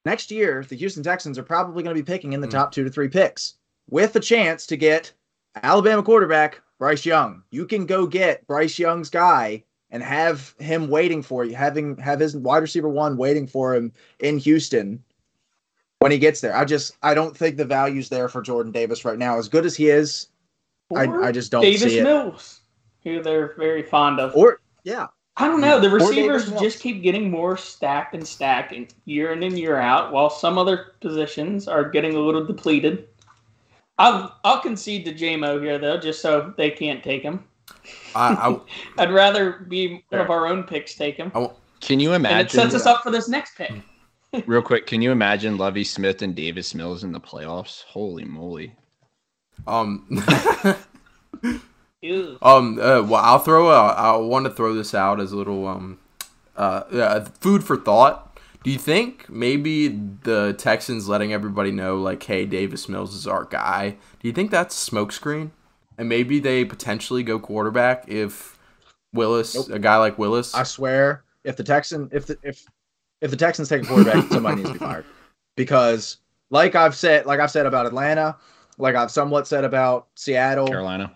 [0.06, 2.52] Next year, the Houston Texans are probably going to be picking in the Mm.
[2.52, 3.56] top two to three picks
[3.90, 5.12] with a chance to get
[5.64, 7.44] Alabama quarterback Bryce Young.
[7.52, 12.20] You can go get Bryce Young's guy and have him waiting for you, having have
[12.20, 15.04] his wide receiver one waiting for him in Houston
[16.00, 16.56] when he gets there.
[16.56, 19.38] I just I don't think the value's there for Jordan Davis right now.
[19.38, 20.30] As good as he is,
[20.96, 22.04] I, I just don't Davis see it.
[22.04, 22.62] Mills,
[23.04, 24.36] who they're very fond of.
[24.36, 25.80] Or yeah, I don't know.
[25.82, 30.14] The receivers just keep getting more stacked and stacked and year in and year out,
[30.14, 33.09] while some other positions are getting a little depleted.
[34.00, 37.43] I'll I'll concede to JMO here though, just so they can't take him.
[38.16, 38.60] I, I,
[39.04, 41.50] I'd rather be one of our own picks take him, I,
[41.82, 42.50] Can you and it imagine?
[42.50, 43.72] sets us up for this next pick.
[44.47, 47.84] Real quick, can you imagine Lovie Smith and Davis Mills in the playoffs?
[47.84, 48.76] Holy moly!
[49.68, 50.06] um,
[52.02, 52.38] Ew.
[52.41, 53.70] um, uh, well, I'll throw.
[53.72, 56.00] A, I want to throw this out as a little um,
[56.56, 58.29] uh, yeah, food for thought.
[58.64, 63.45] Do you think maybe the Texans letting everybody know, like, hey, Davis Mills is our
[63.45, 63.91] guy?
[64.20, 65.51] Do you think that's smokescreen?
[65.97, 68.57] And maybe they potentially go quarterback if
[69.14, 69.70] Willis, Nope.
[69.70, 70.53] a guy like Willis.
[70.53, 72.66] I swear, if the Texan, if the if
[73.22, 75.05] if the Texans take a quarterback, somebody needs to be fired.
[75.55, 76.18] Because,
[76.51, 78.38] like I've said, like I've said about Atlanta,
[78.78, 81.14] like I've somewhat said about Seattle, Carolina.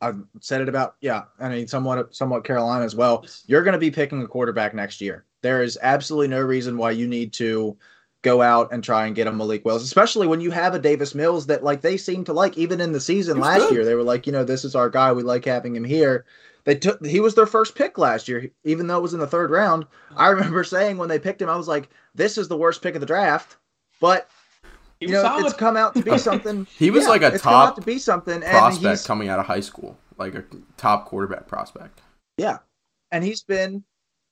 [0.00, 3.24] I've said it about yeah, I mean somewhat somewhat Carolina as well.
[3.46, 5.24] You're going to be picking a quarterback next year.
[5.42, 7.76] There is absolutely no reason why you need to
[8.22, 11.14] go out and try and get a Malik Willis, especially when you have a Davis
[11.14, 12.56] Mills that like they seem to like.
[12.56, 13.72] Even in the season He's last good.
[13.74, 15.12] year, they were like, you know, this is our guy.
[15.12, 16.24] We like having him here.
[16.64, 19.26] They took he was their first pick last year, even though it was in the
[19.26, 19.84] third round.
[20.16, 22.94] I remember saying when they picked him, I was like, this is the worst pick
[22.94, 23.56] of the draft.
[24.00, 24.28] But
[25.00, 25.46] He you know, solid.
[25.46, 26.68] it's come out to be something.
[26.78, 29.40] He was like a it's come out top to be something, prospect he's coming out
[29.40, 30.44] of high school, like a
[30.76, 32.00] top quarterback prospect.
[32.38, 32.58] Yeah.
[33.10, 33.82] And he's been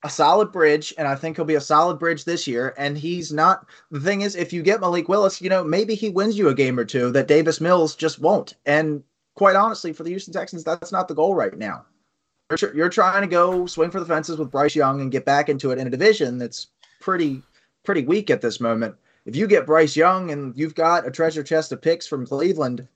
[0.03, 2.74] a solid bridge, and I think he'll be a solid bridge this year.
[2.78, 6.09] And he's not the thing is, if you get Malik Willis, you know, maybe he
[6.09, 8.55] wins you a game or two that Davis Mills just won't.
[8.66, 9.03] And
[9.34, 11.84] quite honestly, for the Houston Texans, that's not the goal right now.
[12.61, 15.48] You're, you're trying to go swing for the fences with Bryce Young and get back
[15.48, 16.68] into it in a division that's
[17.01, 17.42] pretty
[17.84, 18.94] pretty weak at this moment.
[19.24, 22.86] If you get Bryce Young and you've got a treasure chest of picks from Cleveland,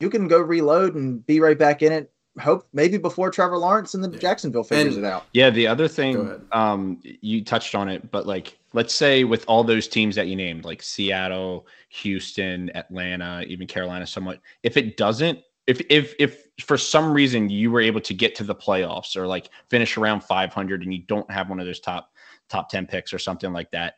[0.00, 2.10] you can go reload and be right back in it.
[2.40, 5.26] Hope maybe before Trevor Lawrence and the Jacksonville figures And- it out.
[5.32, 9.62] Yeah, the other thing, um, you touched on it, but like, let's say with all
[9.62, 15.38] those teams that you named, like Seattle, Houston, Atlanta, even Carolina, somewhat, if it doesn't,
[15.68, 19.26] if if if for some reason you were able to get to the playoffs or
[19.26, 22.12] like finish around 500 and you don't have one of those top
[22.48, 23.94] top 10 picks or something like that,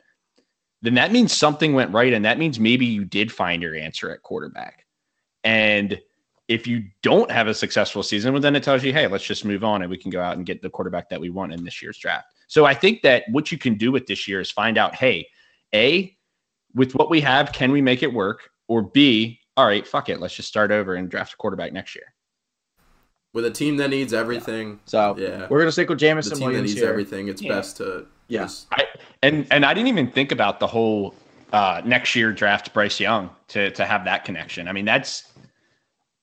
[0.83, 4.11] then that means something went right, and that means maybe you did find your answer
[4.11, 4.85] at quarterback,
[5.43, 5.99] and
[6.49, 9.45] if you don't have a successful season, well, then it tells you, hey, let's just
[9.45, 11.65] move on and we can go out and get the quarterback that we want in
[11.65, 12.33] this year's draft.
[12.47, 15.29] So I think that what you can do with this year is find out, hey,
[15.75, 16.17] A,
[16.75, 18.51] with what we have, can we make it work?
[18.69, 20.21] Or B, all right, fuck it.
[20.21, 22.13] Let's just start over and draft a quarterback next year.
[23.33, 26.53] With a team that needs everything, So yeah, we're gonna stick with the Jameson team
[26.53, 26.89] that needs here.
[26.89, 27.55] everything, it's Yeah.
[27.55, 28.43] best to Yeah.
[28.43, 28.69] just
[29.23, 31.15] and and I didn't even think about the whole
[31.53, 34.69] uh, next year draft Bryce Young to to have that connection.
[34.69, 35.33] I mean, that's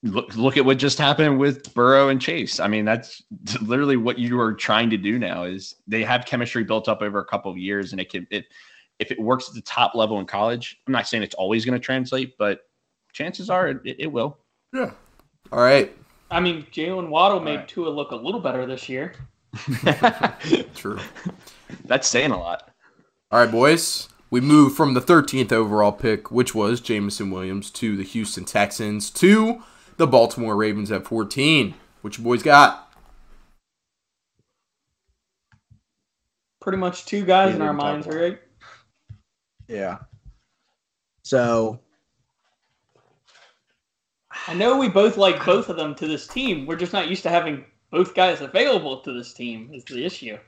[0.04, 2.60] look look at what just happened with Burrow and Chase.
[2.60, 3.22] I mean, that's
[3.62, 5.44] literally what you are trying to do now.
[5.44, 8.44] Is they have chemistry built up over a couple of years, and it can it
[9.00, 10.80] if it works at the top level in college.
[10.86, 12.60] I'm not saying it's always going to translate, but
[13.12, 14.38] chances are it, it will.
[14.72, 14.90] yeah.
[15.52, 15.94] All right,
[16.30, 17.68] I mean, Jaylen Waddle made right.
[17.68, 19.14] Tua look a little better this year.
[20.74, 20.98] True.
[21.84, 22.70] That's saying a lot.
[23.30, 24.08] All right, boys.
[24.30, 29.10] We move from the 13th overall pick, which was Jameson Williams, to the Houston Texans,
[29.10, 29.62] to
[29.96, 31.74] the Baltimore Ravens at 14.
[32.02, 32.92] What you boys got?
[36.60, 38.38] Pretty much two guys Yeah, in our we can talk minds, about right?
[39.68, 39.98] Yeah.
[41.22, 41.80] So
[44.46, 46.66] I know we both like both of them to this team.
[46.66, 49.70] We're just not used to having both guys available to this team.
[49.72, 50.38] Is the issue?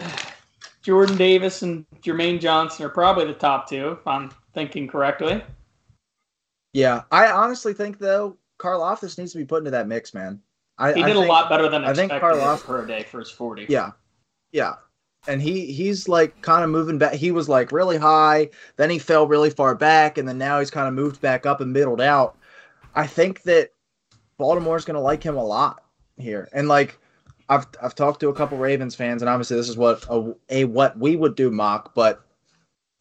[0.82, 5.42] Jordan Davis and Jermaine Johnson are probably the top two, if I'm thinking correctly.
[6.76, 10.42] Yeah, I honestly think though Karlaftis needs to be put into that mix, man.
[10.76, 13.30] I, He I did a lot better than I think Karloff- pro day for his
[13.30, 13.64] 40.
[13.70, 13.92] Yeah,
[14.52, 14.74] yeah,
[15.26, 17.14] and he he's like kind of moving back.
[17.14, 20.70] He was like really high, then he fell really far back, and then now he's
[20.70, 22.36] kind of moved back up and middled out.
[22.94, 23.70] I think that
[24.36, 25.82] Baltimore's going to like him a lot
[26.18, 26.98] here, and like
[27.48, 30.64] I've I've talked to a couple Ravens fans, and obviously this is what a, a
[30.66, 32.25] what we would do mock, but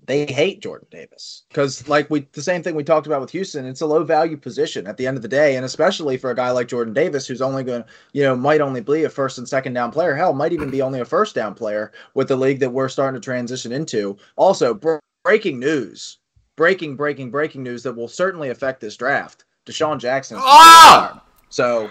[0.07, 3.65] they hate Jordan Davis because like we the same thing we talked about with Houston.
[3.65, 6.35] It's a low value position at the end of the day, and especially for a
[6.35, 9.37] guy like Jordan Davis who's only going to you know might only be a first
[9.37, 10.15] and second down player.
[10.15, 13.19] Hell, might even be only a first down player with the league that we're starting
[13.19, 14.17] to transition into.
[14.35, 16.19] Also, br- breaking news,
[16.55, 19.45] breaking breaking breaking news that will certainly affect this draft.
[19.65, 20.37] DeSean Jackson.
[20.39, 21.23] Ah!
[21.49, 21.89] So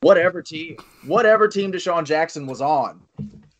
[0.00, 3.00] whatever team whatever team DeSean Jackson was on,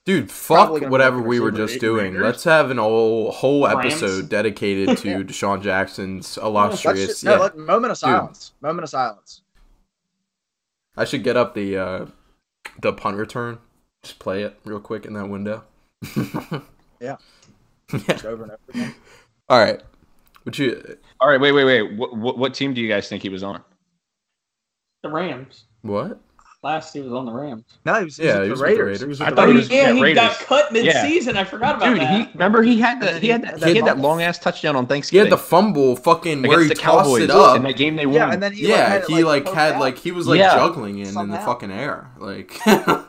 [0.05, 2.13] Dude, fuck Probably gonna be whatever we were just doing.
[2.13, 2.23] Raiders.
[2.23, 3.95] Let's have an whole whole Rams.
[3.95, 7.07] episode dedicated to DeSean Jackson's illustrious.
[7.07, 7.39] just, no, yeah.
[7.39, 8.53] let, moment of silence.
[8.61, 9.41] Moment of silence.
[10.97, 12.07] I should get up the uh,
[12.81, 13.59] the punt return.
[14.03, 15.65] Just play it real quick in that window.
[17.01, 17.17] Yeah.
[17.93, 17.99] Yeah.
[18.09, 18.95] Just over and over again.
[19.49, 19.83] All right.
[20.45, 21.97] Would you All right, wait, wait, wait.
[21.97, 23.63] What, what, what team do you guys think he was on?
[25.03, 25.65] The Rams.
[25.83, 26.19] what?
[26.65, 27.63] Last he was on the Rams.
[27.85, 29.01] No, he was, he Yeah, was he with was the with the Raiders.
[29.01, 29.09] He Raiders.
[29.09, 29.69] was I with the thought he Raiders.
[29.69, 30.23] was- yeah, yeah, he Raiders.
[30.25, 31.37] got cut mid-season.
[31.37, 32.27] I forgot about Dude, that.
[32.27, 33.99] he remember he had And the he he had had that, that he had that
[33.99, 35.27] long ass touchdown on Thanksgiving.
[35.27, 37.57] He Thanksgiving had the fumble fucking where he the tossed Cowboys it up.
[37.59, 38.15] in that game they won.
[38.15, 39.81] Yeah, and then he like, yeah, had it, he like, like poked had out.
[39.81, 40.55] like he was like Yeah.
[40.55, 41.45] juggling in in the Somehow.
[41.45, 42.11] fucking air.
[42.19, 43.05] Like that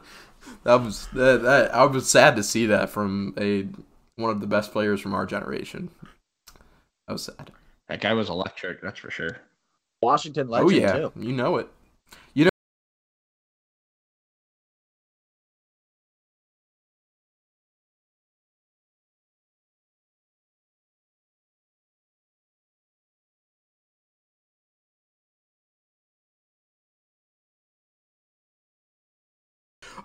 [0.66, 3.68] was that, that I was sad to see that from a
[4.18, 5.90] one of the best players from our generation.
[7.08, 7.52] That was sad.
[7.88, 9.38] that guy was electric, that's for sure.
[10.02, 11.12] Washington oh, legend oh yeah, too.
[11.20, 11.70] you know it.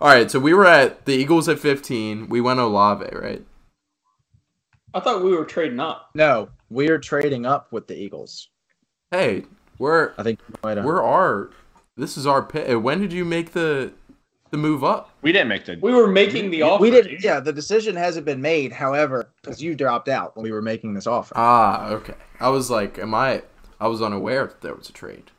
[0.01, 2.27] All right, so we were at the Eagles at 15.
[2.27, 3.45] We went Olave, right?
[4.95, 6.09] I thought we were trading up.
[6.15, 8.49] No, we're trading up with the Eagles.
[9.11, 9.43] Hey,
[9.77, 10.85] we're I think you might have.
[10.87, 11.51] we're our
[11.97, 12.81] this is our pick.
[12.81, 13.93] When did you make the
[14.49, 15.11] the move up?
[15.21, 16.81] We didn't make the We were making the offer.
[16.81, 17.07] we did.
[17.07, 17.23] dude.
[17.23, 18.71] Yeah, the decision hasn't been made.
[18.71, 21.33] However, because you dropped out when we were making this offer.
[21.37, 22.15] Ah, okay.
[22.39, 23.43] I was like, am I?
[23.79, 25.29] I was unaware that there was a trade.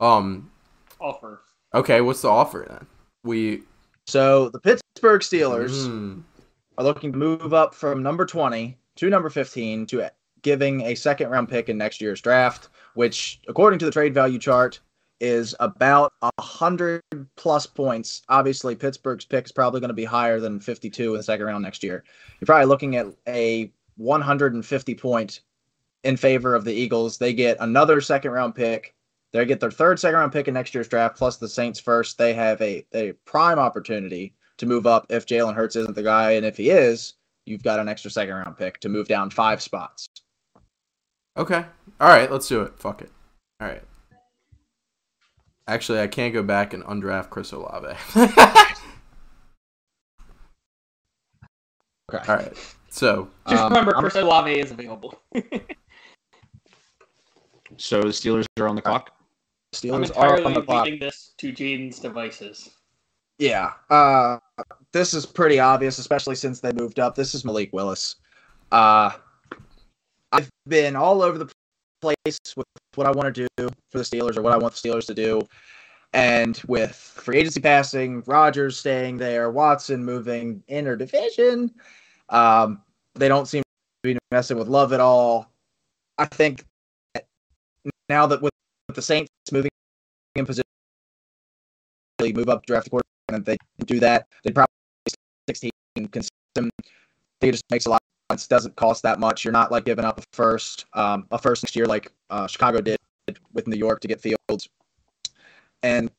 [0.00, 0.50] Um.
[0.98, 1.42] offer.
[1.74, 2.86] Okay, what's the offer then?
[3.24, 3.64] We.
[4.10, 6.22] So the Pittsburgh Steelers Mm,
[6.78, 10.08] are looking to move up from number 20 to number 15 to
[10.42, 14.38] giving a second round pick in next year's draft, which, according to the trade value
[14.38, 14.80] chart,
[15.20, 17.02] is about a hundred
[17.36, 18.22] plus points.
[18.28, 21.62] Obviously, Pittsburgh's pick is probably going to be higher than 52 in the second round
[21.62, 22.02] next year.
[22.40, 25.40] You're probably looking at a 150 point
[26.02, 27.18] in favor of the Eagles.
[27.18, 28.94] They get another second round pick.
[29.32, 32.18] They get their third second round pick in next year's draft, plus the Saints first.
[32.18, 36.32] They have a, a prime opportunity to move up if Jalen Hurts isn't the guy,
[36.32, 37.14] and if he is,
[37.46, 40.08] you've got an extra second round pick to move down five spots.
[41.36, 41.64] okay.
[42.00, 42.30] All right.
[42.30, 42.78] Let's do it.
[42.78, 43.10] Fuck it.
[43.60, 43.82] All right.
[45.68, 47.94] Actually, I can't go back and undraft Chris Olave.
[52.12, 52.24] Okay.
[52.28, 52.74] All right.
[52.88, 55.14] So Just Um, remember, I'm- Chris Olave is available.
[57.76, 59.12] So the Steelers are on the clock.
[59.72, 60.88] I'm Steelers are entirely on the clock.
[61.00, 62.70] this to Jaden's devices.
[63.38, 63.72] Yeah.
[63.88, 64.38] Uh,
[64.92, 67.14] this is pretty obvious, especially since they moved up.
[67.14, 68.16] This is Malik Willis.
[68.72, 69.12] Uh,
[70.32, 71.50] I've been all over the
[72.00, 74.88] place with what I want to do for the Steelers or what I want the
[74.88, 75.40] Steelers to do.
[76.12, 81.72] And with free agency passing, Rodgers staying there, Watson moving inner division,
[82.30, 82.82] um,
[83.14, 85.52] they don't seem to be messing with Love at all.
[86.18, 86.64] I think
[87.14, 87.26] that
[88.08, 88.52] now that with,
[88.90, 89.70] with the Saints moving
[90.34, 90.64] in position,
[92.18, 93.56] they move up, draft a quarterback, and if they
[93.86, 94.66] do that, they'd probably
[95.48, 95.70] 16
[96.10, 96.72] consistent.
[97.40, 98.48] It just makes a lot of sense.
[98.48, 99.44] Doesn't cost that much.
[99.44, 102.80] You're not like giving up a first, um, a first next year like uh, Chicago
[102.80, 102.98] did
[103.52, 104.68] with New York to get Fields,
[105.82, 106.10] and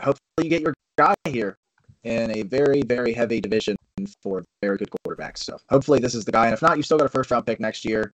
[0.00, 1.56] hopefully you get your guy here
[2.04, 3.76] in a very, very heavy division
[4.22, 5.38] for very good quarterbacks.
[5.38, 6.46] So hopefully this is the guy.
[6.46, 8.10] And if not, you still got a first round pick next year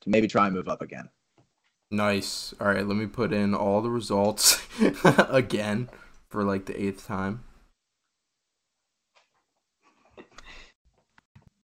[0.00, 1.08] to maybe try and move up again.
[1.92, 2.54] Nice.
[2.60, 4.66] All right, let me put in all the results
[5.28, 5.88] again
[6.30, 7.44] for like the eighth time.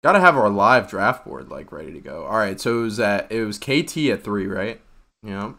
[0.02, 2.24] Got to have our live draft board like ready to go.
[2.24, 4.80] All right, so it was at it was KT at three, right?
[5.22, 5.52] Yeah.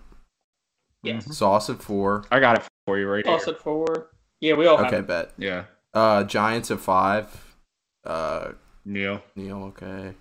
[1.03, 1.35] Yes.
[1.35, 2.23] Sauce at four.
[2.31, 3.53] I got it for you right Toss here.
[3.55, 4.09] at four.
[4.39, 5.07] Yeah, we all have Okay, it.
[5.07, 5.31] bet.
[5.38, 7.55] Yeah, Uh, Giants at five.
[8.03, 8.53] Uh,
[8.85, 9.21] Neal.
[9.35, 10.13] Neal, okay.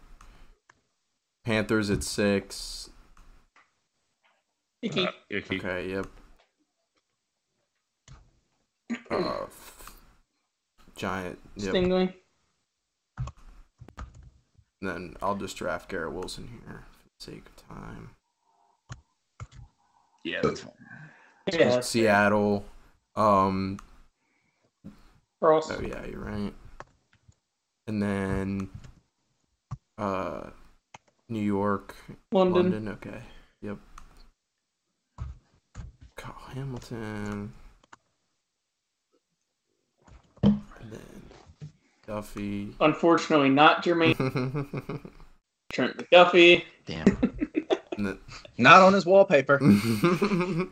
[1.45, 2.90] Panthers at six.
[4.83, 5.07] Icky.
[5.07, 5.59] Uh, Icky.
[5.59, 6.07] Okay, yep.
[9.11, 9.93] Uh, f-
[10.97, 11.39] Giant.
[11.57, 11.75] Yep.
[11.75, 12.15] Stingley.
[14.81, 18.11] then I'll just draft Garrett Wilson here for the sake of time.
[20.25, 20.73] Yeah, that's fine.
[21.53, 22.65] Yeah, that's Seattle.
[23.17, 23.79] Um.
[25.41, 25.71] Ross.
[25.71, 26.53] Oh yeah, you're right.
[27.87, 28.69] And then,
[29.99, 30.51] uh,
[31.29, 31.97] New York,
[32.33, 32.71] London.
[32.71, 32.89] London.
[32.89, 33.23] Okay.
[36.21, 36.27] Yep.
[36.35, 37.53] Kyle Hamilton.
[40.43, 41.31] And then
[42.07, 42.75] Duffy.
[42.81, 44.17] Unfortunately, not Jermaine
[45.73, 46.65] Trent McDuffie.
[46.87, 47.39] Damn.
[48.57, 49.61] Not on his wallpaper.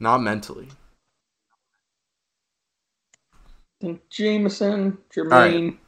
[0.00, 0.68] Not mentally.
[3.80, 5.78] And Jameson, Jermaine,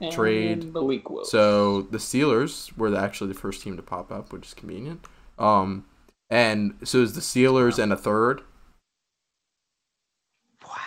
[0.00, 0.72] and Trade.
[0.72, 1.30] Malik Willis.
[1.30, 5.06] So the Steelers were actually the first team to pop up, which is convenient.
[5.38, 5.86] Um,
[6.32, 8.40] and so is the Steelers and a third,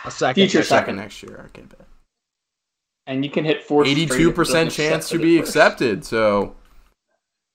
[0.03, 0.41] A second.
[0.41, 1.49] Future a second next year.
[1.49, 1.87] Okay, bet.
[3.05, 3.85] and you can hit four.
[3.85, 6.03] Eighty-two percent chance to be accepted.
[6.03, 6.55] So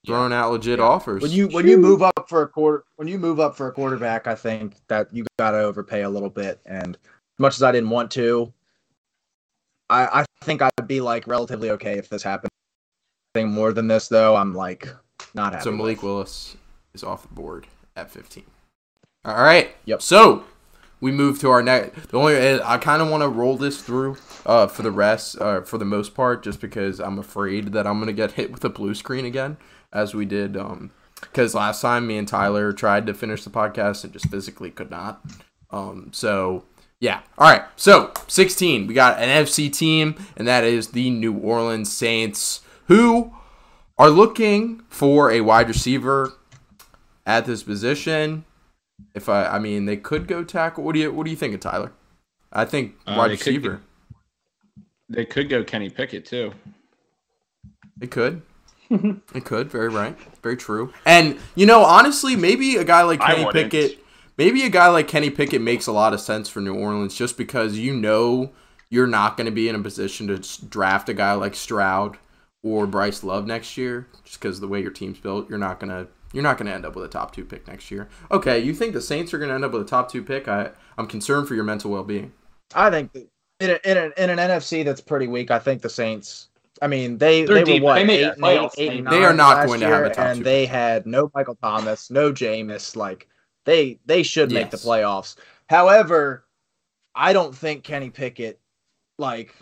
[0.07, 1.21] throwing out legit offers.
[1.21, 3.73] When you when you move up for a quarter when you move up for a
[3.73, 6.61] quarterback, I think that you got to overpay a little bit.
[6.67, 8.53] And as much as I didn't want to,
[9.91, 12.51] I I think I'd be like relatively okay if this happened.
[13.35, 14.89] Anything more than this though, I'm like
[15.35, 15.65] not happy.
[15.65, 16.05] so Malik with.
[16.05, 16.57] Willis
[16.95, 17.67] is off the board
[18.01, 18.47] at fifteen.
[19.25, 19.75] All right.
[19.85, 20.03] Yep.
[20.03, 20.45] So
[21.01, 22.09] we move to our next.
[22.09, 24.17] The only I kind of want to roll this through
[24.47, 27.99] uh, for the rest, uh, for the most part, just because I'm afraid that I'm
[27.99, 29.57] gonna get hit with a blue screen again,
[29.93, 30.57] as we did.
[30.57, 30.91] Um,
[31.21, 34.91] because last time me and Tyler tried to finish the podcast and just physically could
[34.91, 35.23] not.
[35.71, 36.65] Um, so
[36.99, 37.21] yeah.
[37.39, 37.63] All right.
[37.77, 43.35] So 16, we got an FC team, and that is the New Orleans Saints, who
[43.99, 46.35] are looking for a wide receiver
[47.31, 48.45] at this position.
[49.15, 50.85] If I, I mean, they could go tackle.
[50.85, 51.93] What do you, what do you think of Tyler?
[52.53, 53.81] I think Uh, wide they could receiver.
[55.09, 56.53] They could go Kenny Pickett too.
[58.01, 58.43] It could.
[58.91, 59.71] it could.
[59.71, 60.17] Very right.
[60.43, 60.93] Very true.
[61.07, 63.47] And you know, honestly, maybe a guy like Kenny.
[63.53, 63.99] Pickett,
[64.37, 67.39] maybe a guy like Kenny Pickett makes a lot of sense for New Orleans, just
[67.39, 68.51] because you know
[68.89, 72.19] you're not going to be in a position to draft a guy like Stroud
[72.63, 76.09] or Bryce Love next year, just because the way your team's built, you're not gonna
[76.33, 78.09] you're not gonna end up with a top two pick next year.
[78.31, 80.49] Okay, you think the Saints are gonna end up with a top two pick?
[80.49, 82.33] I I'm concerned for your mental well being.
[82.75, 85.89] I think in, a, in, a, in an NFC that's pretty weak, I think the
[85.91, 86.49] Saints.
[86.83, 87.83] I mean, they They're they deep.
[87.83, 88.75] were what They made eight, the playoffs.
[88.79, 90.45] eight, eight, and They are not last going to have a year, top and two
[90.45, 90.71] they pick.
[90.71, 92.97] had no Michael Thomas, no Jameis.
[92.97, 93.29] Like
[93.65, 95.37] they they should make the playoffs.
[95.69, 96.47] However,
[97.15, 98.61] I don't think Kenny Pickett,
[99.19, 99.55] like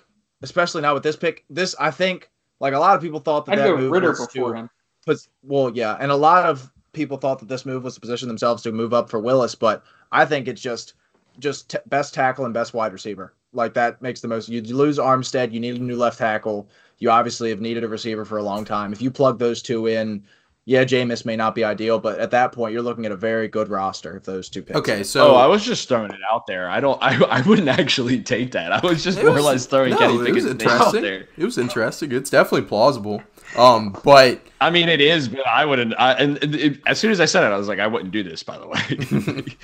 [0.42, 2.30] especially now with this pick, this I think
[2.60, 4.60] like a lot of people thought that I'd that go move Ridder was before to,
[4.60, 4.70] him.
[5.08, 8.28] But well, yeah, and a lot of people thought that this move was to position
[8.28, 9.82] themselves to move up for Willis, but
[10.12, 10.94] I think it's just
[11.38, 13.32] just t- best tackle and best wide receiver.
[13.52, 14.48] Like that makes the most.
[14.48, 16.68] You lose Armstead, you need a new left tackle.
[16.98, 18.92] You obviously have needed a receiver for a long time.
[18.92, 20.24] If you plug those two in,
[20.66, 23.48] yeah, Jameis may not be ideal, but at that point, you're looking at a very
[23.48, 24.78] good roster if those two picks.
[24.78, 26.68] Okay, so oh, I was just throwing it out there.
[26.68, 27.02] I don't.
[27.02, 28.72] I, I wouldn't actually take that.
[28.72, 30.68] I was just It more or was- less throwing no, Kenny it was Pickett's name
[30.68, 31.02] out interesting.
[31.02, 31.28] there.
[31.38, 32.12] It was interesting.
[32.12, 33.22] It's definitely plausible.
[33.56, 35.94] Um, but I mean, it is, but I wouldn't.
[35.98, 38.22] I, and it, as soon as I said it, I was like, I wouldn't do
[38.22, 38.42] this.
[38.42, 39.44] By the way.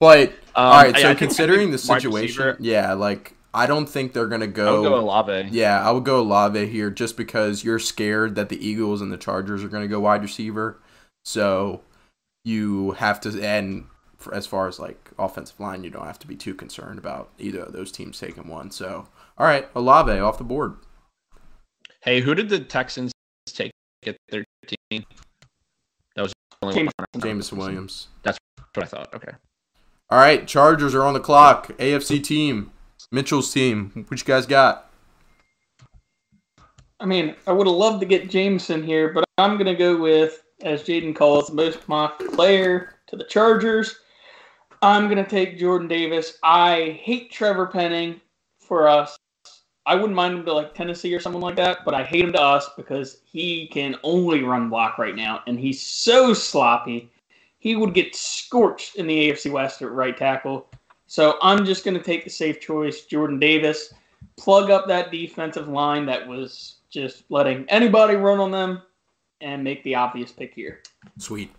[0.00, 0.94] but Um, all right.
[0.96, 4.48] So I think- considering the I situation, yeah, like I don't think they're gonna I
[4.48, 4.82] go.
[4.82, 5.48] would go Olave.
[5.52, 9.16] yeah, I would go Lave here just because you're scared that the Eagles and the
[9.16, 10.80] Chargers are gonna go wide receiver.
[11.24, 11.82] So
[12.44, 13.86] you have to, and
[14.32, 17.60] as far as like offensive line, you don't have to be too concerned about either
[17.60, 18.70] of those teams taking one.
[18.70, 19.08] So
[19.38, 20.74] all right, Olave off the board.
[22.04, 23.12] Hey, who did the Texans
[23.46, 23.72] take
[24.06, 25.04] at their team?
[26.14, 27.22] That was the only James- one.
[27.22, 28.08] Jameson Williams.
[28.22, 28.38] That's
[28.74, 29.14] what I thought.
[29.14, 29.32] Okay.
[30.10, 31.68] All right, Chargers are on the clock.
[31.78, 32.72] AFC team,
[33.10, 34.04] Mitchell's team.
[34.08, 34.90] What you guys got?
[37.00, 39.96] I mean, I would have loved to get Jameson here, but I'm going to go
[39.96, 43.98] with, as Jaden calls, the most mocked player to the Chargers.
[44.82, 46.36] I'm gonna take Jordan Davis.
[46.42, 48.20] I hate Trevor Penning
[48.60, 49.16] for us.
[49.86, 52.32] I wouldn't mind him to like Tennessee or someone like that, but I hate him
[52.32, 57.10] to us because he can only run block right now, and he's so sloppy.
[57.58, 60.68] He would get scorched in the AFC West at right tackle.
[61.06, 63.92] So I'm just gonna take the safe choice, Jordan Davis.
[64.36, 68.82] Plug up that defensive line that was just letting anybody run on them,
[69.40, 70.80] and make the obvious pick here.
[71.18, 71.50] Sweet.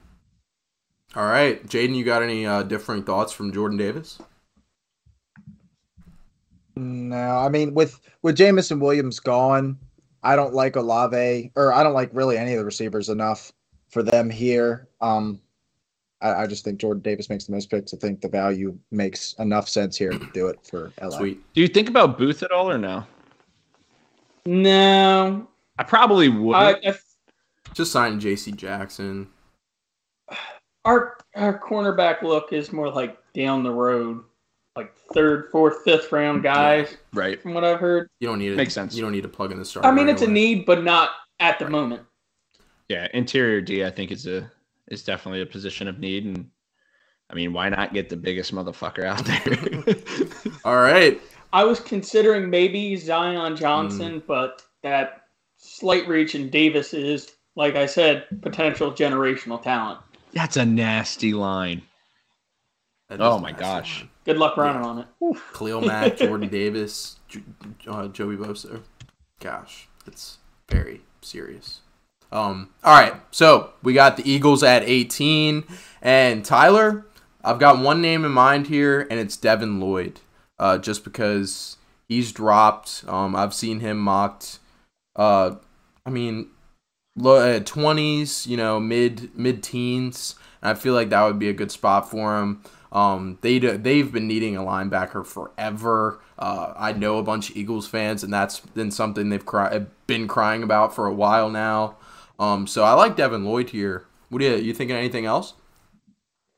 [1.16, 4.20] All right, Jaden, you got any uh, differing thoughts from Jordan Davis?
[6.76, 9.78] No, I mean with with Jameson Williams gone,
[10.24, 13.54] I don't like Olave or I don't like really any of the receivers enough
[13.90, 14.90] for them here.
[15.00, 15.40] Um,
[16.22, 17.94] I, I just think Jordan Davis makes the most picks.
[17.94, 21.18] I think the value makes enough sense here to do it for LA.
[21.18, 21.54] Sweet.
[21.54, 23.06] Do you think about Booth at all or no?
[24.46, 25.48] No,
[25.78, 26.56] I probably would.
[26.56, 26.96] I, I
[27.74, 28.52] Just signed J.C.
[28.52, 29.28] Jackson.
[30.86, 34.24] our our cornerback look is more like down the road,
[34.76, 37.42] like third, fourth, fifth round guys, right.
[37.42, 38.10] from what I've heard.
[38.20, 38.58] You don't need it.
[38.58, 38.96] Makes sense.
[38.96, 39.88] You don't need to plug in the starter.
[39.88, 42.04] I mean, it's a need, but not at the moment.
[42.90, 44.52] Yeah, interior D, I think is a
[44.88, 46.50] is definitely a position of need, and
[47.30, 50.52] I mean, why not get the biggest motherfucker out there?
[50.66, 51.20] All right.
[51.54, 54.28] I was considering maybe Zion Johnson, mm.
[54.28, 55.24] but that
[55.58, 60.00] slight reach in Davis is, like I said, potential generational talent.
[60.34, 61.82] That's a nasty line.
[63.10, 63.60] That Oh my nice.
[63.60, 64.06] gosh.
[64.26, 65.38] Good luck running on it.
[65.54, 67.44] Khalil Mack, Jordan Davis, J-
[67.88, 68.82] uh, Joey Bosa.
[69.40, 70.40] Gosh, it's
[70.70, 71.82] very serious.
[72.32, 75.64] Um, all right, so we got the Eagles at 18,
[76.02, 77.06] and Tyler,
[77.44, 80.20] I've got one name in mind here, and it's Devin Lloyd.
[80.58, 81.78] Uh, just because
[82.08, 84.60] he's dropped, um, I've seen him mocked.
[85.16, 85.56] Uh,
[86.06, 86.48] I mean,
[87.16, 90.36] low twenties, you know, mid mid teens.
[90.64, 92.64] I feel like that would be a good spot for him.
[92.92, 96.20] Um, they they've been needing a linebacker forever.
[96.38, 100.28] Uh, I know a bunch of Eagles fans, and that's been something they've cry- been
[100.28, 101.98] crying about for a while now.
[102.40, 104.06] Um, so I like Devin Lloyd here.
[104.30, 104.96] What do you you thinking?
[104.96, 105.54] Anything else?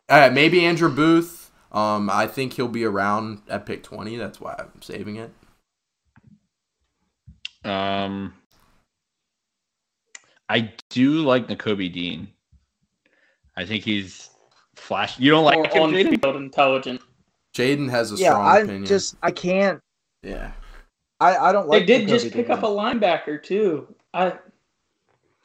[0.09, 1.51] Uh, maybe Andrew Booth.
[1.71, 4.15] Um, I think he'll be around at pick twenty.
[4.15, 5.31] That's why I'm saving it.
[7.63, 8.33] Um,
[10.47, 12.29] I do like Nakobe Dean.
[13.55, 14.29] I think he's
[14.87, 15.19] flash.
[15.19, 16.21] You don't like More him, on Jaden?
[16.21, 17.01] field intelligent.
[17.55, 18.85] Jaden has a Yeah, strong I opinion.
[18.85, 19.79] just I can't.
[20.23, 20.51] yeah.
[21.19, 21.87] I I don't They like.
[21.87, 23.93] did just pick up a linebacker too.
[24.13, 24.33] I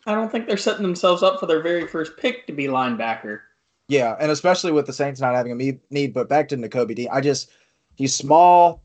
[0.06, 3.40] I don't think they're setting themselves up for their very first pick to be linebacker.
[3.88, 7.08] Yeah, and especially with the Saints not having a need, but back to Nakobe Dean,
[7.12, 7.50] I just
[7.96, 8.82] he's small.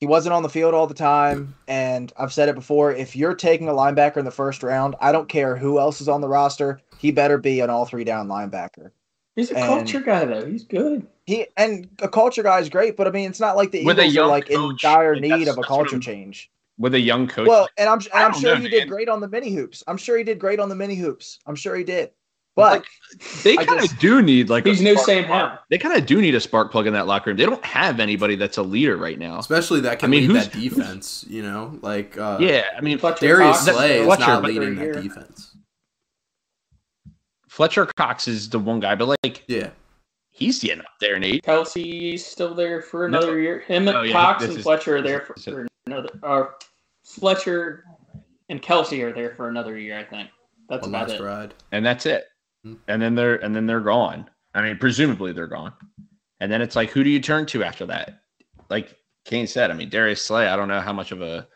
[0.00, 2.92] He wasn't on the field all the time, and I've said it before.
[2.92, 6.08] If you're taking a linebacker in the first round, I don't care who else is
[6.08, 6.80] on the roster.
[6.98, 8.90] He better be an all three down linebacker.
[9.36, 10.44] He's a And- culture guy though.
[10.46, 11.06] He's good.
[11.26, 13.98] He and a culture guy is great, but I mean, it's not like the With
[13.98, 16.50] Eagles are young like in dire need of a culture change.
[16.78, 17.46] with a young coach.
[17.48, 19.82] Well, and I'm and I I'm sure know, he did great on the mini hoops.
[19.86, 21.38] I'm sure he did great on the mini hoops.
[21.46, 22.10] I'm sure he did.
[22.54, 22.84] But
[23.44, 25.38] they kind of do need like He's no spark Sam plug.
[25.50, 25.58] Howell.
[25.68, 27.36] They kind of do need a spark plug in that locker room.
[27.36, 29.38] They don't have anybody that's a leader right now.
[29.38, 31.78] Especially that can I mean, lead who's- that defense, you know?
[31.82, 35.02] Like uh Yeah, I mean Fletcher Darius Cox, Slay is Fletcher, not leading they're that
[35.02, 35.02] here.
[35.02, 35.55] defense.
[37.56, 39.70] Fletcher Cox is the one guy, but like Yeah.
[40.28, 41.42] he's getting up there, Nate.
[41.42, 43.16] Kelce's still there for No.
[43.16, 43.60] another year.
[43.60, 46.10] Him and Oh, yeah, Cox and is- Fletcher are there for, is- for another.
[46.22, 46.56] Or
[47.02, 47.84] Fletcher
[48.50, 49.98] and Kelce are there for another year.
[49.98, 50.28] I think
[50.68, 51.18] that's One about it.
[51.22, 51.54] ride.
[51.72, 52.26] and that's it.
[52.62, 52.74] Hmm.
[52.88, 54.28] And then they're and then they're gone.
[54.54, 55.72] I mean, presumably they're gone.
[56.40, 58.20] And then it's like, who do you turn to after that?
[58.68, 60.46] Like Kane said, I mean, Darius Slay.
[60.48, 61.48] I don't know how much of a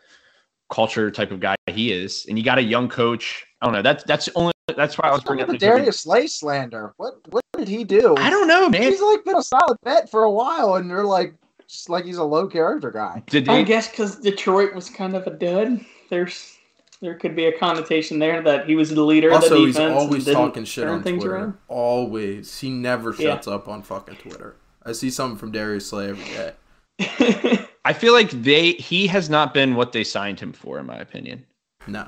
[0.71, 3.45] culture type of guy he is, and you got a young coach.
[3.61, 3.81] I don't know.
[3.81, 6.93] That's that's only that's why I was bringing up the Darius Slay slander.
[6.97, 8.15] What what did he do?
[8.17, 8.81] I don't know, man.
[8.83, 11.35] He's like been a solid bet for a while, and they're like
[11.67, 13.23] just like he's a low character guy.
[13.27, 15.83] Did I guess because Detroit was kind of a dud.
[16.09, 16.57] There's
[17.01, 19.79] there could be a connotation there that he was the leader of Also, the he's
[19.79, 21.35] always and talking shit on things Twitter.
[21.35, 21.57] around.
[21.67, 22.59] Always.
[22.59, 23.31] He never Yeah.
[23.35, 24.55] shuts up on fucking Twitter.
[24.85, 26.53] I see something from Darius Slay every day.
[27.85, 30.97] I feel like they he has not been what they signed him for, in my
[30.97, 31.43] opinion.
[31.87, 32.07] No.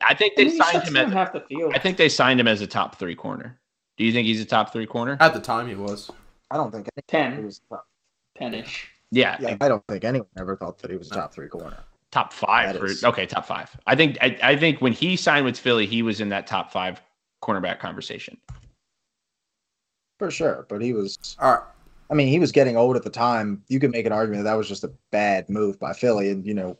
[0.00, 1.72] I think I they mean, signed him as half the field.
[1.74, 3.58] I think they signed him as a top three corner.
[3.96, 5.16] Do you think he's a top three corner?
[5.20, 6.10] At the time, he was.
[6.50, 7.02] I don't think any- he
[7.36, 7.60] ten, was.
[8.36, 8.88] ten-ish.
[9.12, 11.76] Yeah, Yeah, I don't think anyone ever thought that he was a top three corner.
[12.12, 12.76] top five.
[12.76, 13.68] For, okay, top five.
[13.86, 16.72] I think I, I think when he signed with Philly, he was in that top
[16.72, 17.00] five
[17.42, 18.38] cornerback conversation.
[20.18, 21.36] For sure, but he was.
[21.40, 21.62] All right.
[22.10, 23.62] I mean, he was getting old at the time.
[23.68, 26.44] You could make an argument that that was just a bad move by Philly, and
[26.46, 26.76] you know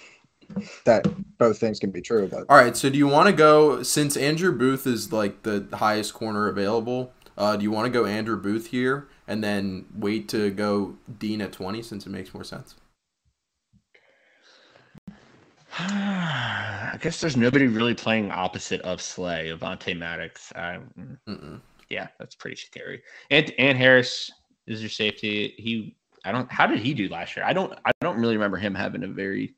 [0.84, 1.06] that
[1.38, 2.28] both things can be true.
[2.28, 2.76] But All right.
[2.76, 7.12] So, do you want to go since Andrew Booth is like the highest corner available?
[7.36, 11.40] Uh, do you want to go Andrew Booth here and then wait to go Dean
[11.40, 12.74] at 20 since it makes more sense.
[15.78, 20.52] I guess there's nobody really playing opposite of Slay, Avonte Maddox.
[20.56, 23.02] Um, yeah, that's pretty scary.
[23.30, 24.32] And and Harris
[24.66, 25.54] is your safety.
[25.56, 26.50] He, I don't.
[26.50, 27.46] How did he do last year?
[27.46, 27.72] I don't.
[27.84, 29.54] I don't really remember him having a very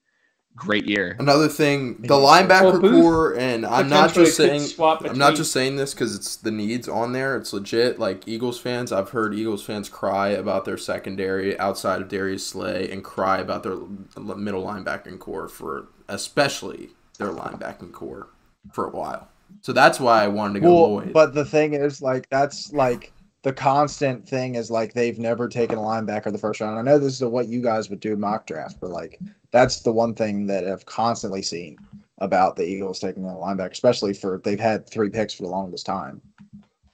[0.57, 1.16] great year.
[1.19, 5.53] Another thing, the linebacker Booth core, and I'm not just saying swap I'm not just
[5.53, 7.37] saying this because it's the needs on there.
[7.37, 7.99] It's legit.
[7.99, 12.91] Like Eagles fans, I've heard Eagles fans cry about their secondary outside of Darius Slay
[12.91, 13.77] and cry about their
[14.16, 18.29] middle linebacking core for especially their linebacking core
[18.73, 19.29] for a while.
[19.61, 21.12] So that's why I wanted to go Well, Lloyd.
[21.12, 23.12] but the thing is, like, that's like
[23.43, 26.78] the constant thing is like they've never taken a linebacker the first round.
[26.78, 29.19] I know this is what you guys would do mock draft, but like
[29.51, 31.77] that's the one thing that I've constantly seen
[32.19, 35.86] about the Eagles taking a linebacker, especially for they've had three picks for the longest
[35.86, 36.23] time.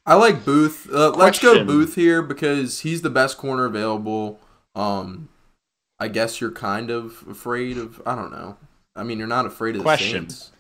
[0.07, 0.89] I like Booth.
[0.91, 4.41] Uh, let's go Booth here because he's the best corner available.
[4.75, 5.29] Um,
[5.99, 8.01] I guess you're kind of afraid of.
[8.07, 8.57] I don't know.
[8.97, 10.31] I mean, you're not afraid of the Question.
[10.31, 10.53] Saints.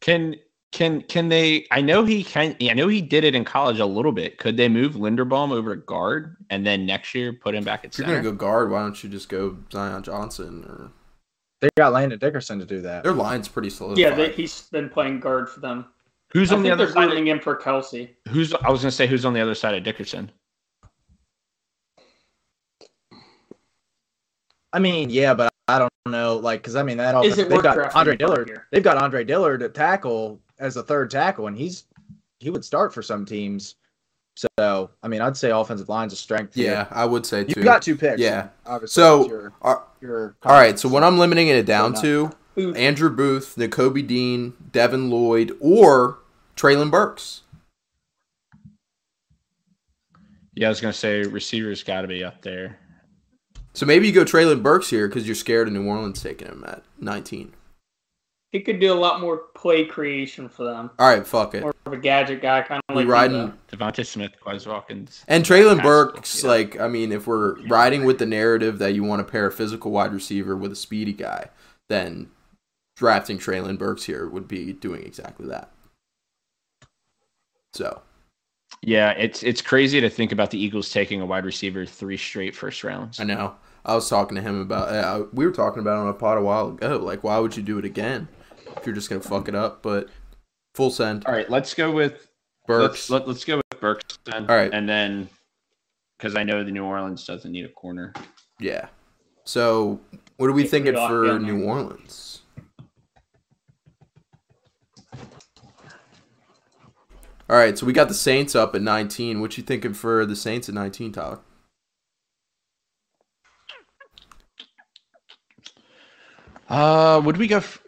[0.00, 0.36] Can
[0.72, 1.66] can can they?
[1.70, 2.56] I know he can.
[2.60, 4.38] I know he did it in college a little bit.
[4.38, 7.92] Could they move Linderbaum over to guard and then next year put him back at
[7.92, 8.22] If you're center?
[8.22, 10.64] gonna go guard, why don't you just go Zion Johnson?
[10.68, 10.90] Or
[11.60, 13.02] They got Landon Dickerson to do that.
[13.02, 13.98] their line's pretty solid.
[13.98, 15.86] Yeah, they, he's been playing guard for them.
[16.32, 17.06] who's I on the think other they're side?
[17.08, 18.08] grooming him for Kelce.
[18.28, 20.30] Who's I was gonna say who's on the other side of Dickerson?
[24.72, 27.94] I mean, yeah, but I don't know, like, because I mean that offense, they've got
[27.94, 28.48] Andre Dillard.
[28.48, 28.66] here?
[28.70, 31.84] They've got Andre Dillard at tackle as a third tackle, and he's
[32.38, 33.76] he would start for some teams.
[34.36, 36.54] So I mean, I'd say offensive line's a strength.
[36.54, 36.72] here.
[36.72, 37.62] Yeah, I would say you too.
[37.62, 38.20] got two picks.
[38.20, 38.48] Yeah.
[38.64, 39.00] obviously.
[39.02, 40.78] So, your, are- your all right.
[40.78, 46.18] So what I'm limiting it down to: Who- Andrew Booth, Nakobe Dean, Devin Lloyd, or
[46.56, 47.42] Treylon Burks.
[50.54, 52.78] Yeah, I was gonna say receivers got to be up there.
[53.72, 56.64] So maybe you go Treylon Burks here because you're scared of New Orleans taking him
[56.66, 57.54] at 19.
[58.50, 60.90] he could do a lot more play creation for them.
[60.98, 61.62] All right, fuck it.
[61.62, 63.54] More of a gadget guy, kind of We like riding Deebo.
[63.78, 66.48] DeVonta Smith, Quez Watkins, And Treylon Pass Burks, yeah.
[66.50, 69.52] like, I mean, if we're riding with the narrative that you want to pair a
[69.52, 71.48] physical wide receiver with a speedy guy,
[71.88, 72.28] then
[72.96, 75.70] drafting Treylon Burks here would be doing exactly that.
[77.72, 78.02] So,
[78.82, 82.54] Yeah, it's it's crazy to think about the Eagles taking a wide receiver three straight
[82.56, 83.20] first rounds.
[83.20, 83.54] I know.
[83.84, 86.36] I was talking to him about, uh, we were talking about it on a pod
[86.36, 86.98] a while ago.
[86.98, 88.28] Like, why would you do it again
[88.76, 89.82] if you're just going to fuck it up?
[89.82, 90.08] But
[90.74, 91.24] full send.
[91.24, 92.28] All right, let's go with
[92.66, 93.08] Burks.
[93.08, 94.48] Let's, let, let's go with Burks then.
[94.50, 94.72] All right.
[94.72, 95.28] and then
[96.18, 98.12] because I know the New Orleans doesn't need a corner.
[98.58, 98.88] Yeah.
[99.44, 99.98] So,
[100.36, 101.54] what are we Get thinking for down there.
[101.54, 102.39] New Orleans?
[107.50, 109.40] All right, so we got the Saints up at 19.
[109.40, 111.40] What you thinking for the Saints at 19, Tyler?
[116.68, 117.56] Uh, would we go?
[117.56, 117.82] F-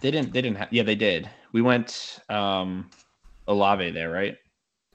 [0.00, 0.32] they didn't.
[0.32, 0.58] They didn't.
[0.58, 1.28] have yeah, they did.
[1.52, 2.88] We went um,
[3.48, 4.36] Olave there, right?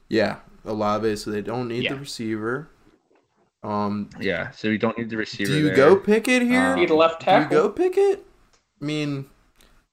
[0.07, 1.93] Yeah, Olave, so they don't need Yeah.
[1.93, 2.69] the receiver.
[3.63, 4.51] Um, Yeah.
[4.51, 5.51] So we don't need the receiver.
[5.51, 5.75] do you there.
[5.75, 6.61] go it here?
[6.61, 7.57] Um, Need a left do you tackle.
[7.63, 8.25] go it?
[8.81, 9.25] I mean,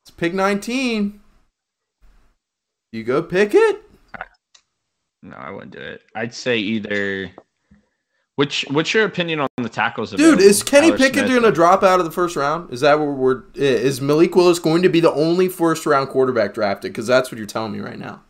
[0.03, 1.21] it's pick 19.
[2.93, 3.83] You go Pickett?
[5.23, 6.03] No, I wouldn't do it.
[6.15, 7.31] I'd say either.
[8.37, 10.11] Which What's your opinion on the tackles?
[10.13, 12.73] Dude, is Kenny Tyler Pickett going to drop out of the first round?
[12.73, 16.55] Is that what we're is Malik Willis going to be the only first round quarterback
[16.55, 16.93] drafted?
[16.93, 18.23] Because that's what you're telling me right now.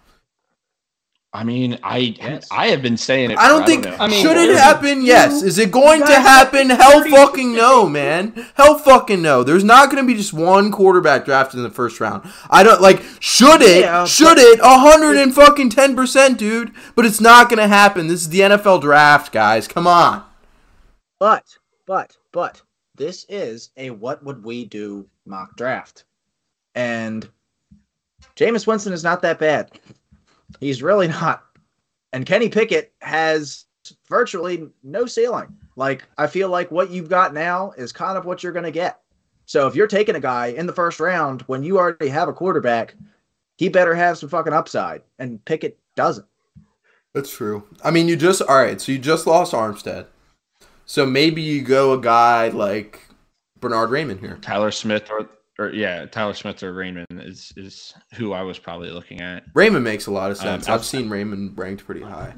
[1.34, 2.46] I mean, I Yes.
[2.50, 3.38] I have been saying it.
[3.38, 3.84] I don't for- think.
[3.84, 3.96] know.
[3.98, 5.00] I mean, should it there's happen?
[5.02, 5.42] Yes.
[5.42, 6.68] Is it going to happen?
[6.68, 8.46] Hell fucking no, man.
[8.54, 9.42] Hell fucking no.
[9.42, 12.30] There's not going to be just one quarterback drafted in the first round.
[12.50, 13.02] I don't like.
[13.20, 13.80] Should it?
[13.80, 14.60] Yeah, should it?
[14.62, 16.72] A hundred and fucking ten percent, dude.
[16.94, 18.08] But it's not going to happen.
[18.08, 19.66] This is the NFL draft, guys.
[19.66, 20.24] Come on.
[21.18, 21.44] But,
[21.86, 22.60] but, but,
[22.96, 26.04] this is a what would we do mock draft.
[26.74, 27.26] And
[28.36, 29.70] Jameis Winston is not that bad.
[30.60, 31.44] He's really not.
[32.12, 33.66] And Kenny Pickett has
[34.08, 35.56] virtually no ceiling.
[35.76, 38.70] Like, I feel like what you've got now is kind of what you're going to
[38.70, 39.00] get.
[39.46, 42.32] So if you're taking a guy in the first round when you already have a
[42.32, 42.94] quarterback,
[43.56, 45.02] he better have some fucking upside.
[45.18, 46.26] And Pickett doesn't.
[47.14, 47.64] That's true.
[47.84, 48.80] I mean, you just all right.
[48.80, 50.06] So you just lost Armstead.
[50.86, 53.00] So maybe you go a guy like
[53.60, 54.38] Bernhard Raimann here.
[54.40, 58.90] Tyler Smith or or yeah, Tyler Smith or Raimann is is who I was probably
[58.90, 59.52] looking at.
[59.54, 60.68] Raimann makes a lot of Um, sense.
[60.68, 62.34] I've seen Raimann ranked pretty high.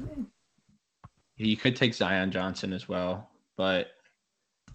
[1.37, 3.87] You could take Zion Johnson as well, but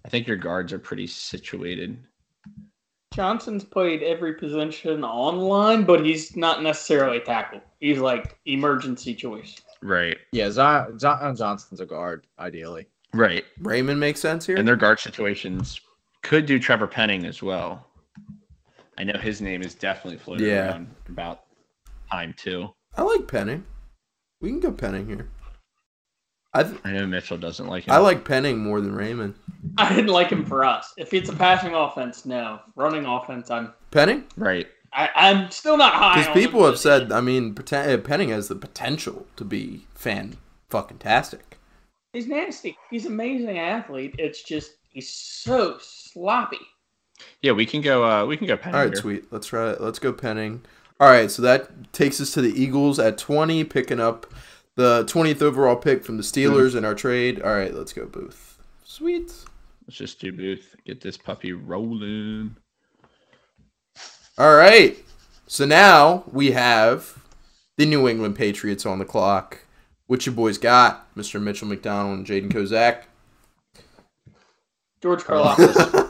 [0.05, 1.99] I think your guards are pretty situated.
[3.13, 7.61] Johnson's played every position online, but he's not necessarily a tackle.
[7.81, 9.57] He's like emergency choice.
[9.83, 10.17] Right.
[10.33, 12.87] Yeah, Zion, Zion Johnson's a guard, ideally.
[13.13, 13.45] Right.
[13.63, 14.57] Raimann makes sense here.
[14.57, 15.81] And their guard situations
[16.23, 17.85] could do Trevor Penning as well.
[19.01, 20.73] I know his name is definitely floating Yeah.
[20.73, 21.41] around about
[22.13, 22.69] time too.
[22.97, 23.65] I like Penning.
[24.43, 25.27] We can go Penning here.
[26.53, 27.95] I th- I know Mitchell doesn't like him.
[27.95, 29.35] I like Penning more than Raimann.
[29.79, 30.93] I didn't like him for us.
[30.99, 32.61] If it's a passing offense, no.
[32.77, 34.25] Running offense, I'm Penning?
[34.37, 34.67] right.
[34.93, 36.19] I, I'm still not high.
[36.21, 39.87] Because people have but said, I mean, poten- uh, Penning has the potential to be
[39.95, 40.37] fan
[40.69, 41.57] fucking tastic.
[42.13, 42.77] he's nasty.
[42.91, 44.17] He's an amazing athlete.
[44.19, 46.59] It's just he's so sloppy.
[47.43, 48.05] Yeah, we can go.
[48.05, 48.75] Uh, we can go Penning.
[48.75, 49.01] All right, here.
[49.01, 49.33] sweet.
[49.33, 49.81] Let's try it.
[49.81, 50.63] Let's go Penning.
[50.99, 54.27] All right, so that takes us to the Eagles at 20, picking up
[54.77, 57.41] the 20th overall pick from the Steelers in our trade.
[57.41, 58.59] All right, let's go Booth.
[58.85, 59.33] Sweet.
[59.87, 60.77] Let's just do Booth.
[60.85, 62.57] Get this puppy rolling.
[64.37, 65.03] All right.
[65.47, 67.23] So now we have
[67.77, 69.65] the New England Patriots on the clock.
[70.07, 71.41] What you boys got, Mr.
[71.41, 73.05] Mitchell McDonald and Jaden Kozak?
[75.03, 76.09] George Karlaftis.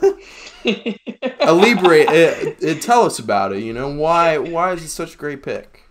[0.65, 2.09] Elaborate.
[2.09, 3.63] it, it, tell us about it.
[3.63, 4.37] You know why?
[4.37, 5.83] Why is it such a great pick?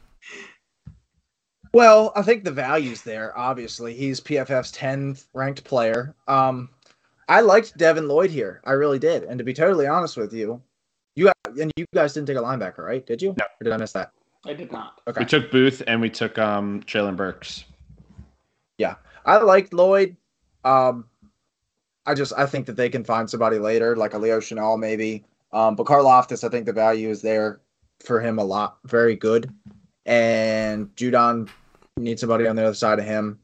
[1.72, 3.36] Well, I think the value's there.
[3.38, 6.16] Obviously, he's PFF's 10th ranked player.
[6.26, 6.70] Um,
[7.28, 8.60] I liked Devin Lloyd here.
[8.64, 9.22] I really did.
[9.22, 10.60] And to be totally honest with you,
[11.14, 13.06] you and you guys didn't take a linebacker, right?
[13.06, 13.34] Did you?
[13.38, 13.44] No.
[13.44, 14.12] Or did I miss that?
[14.46, 15.00] I did not.
[15.06, 15.20] Okay.
[15.20, 17.64] We took Booth and we took um Treylon Burks.
[18.78, 20.16] Yeah, I liked Lloyd.
[20.64, 21.06] Um,
[22.10, 25.24] I just I think that they can find somebody later, like a Leo Chenal maybe.
[25.52, 27.60] Um, but Karlaftis, I think the value is there
[28.00, 28.78] for him a lot.
[28.84, 29.52] Very good.
[30.06, 31.48] And Judon
[31.96, 33.38] needs somebody on the other side of him.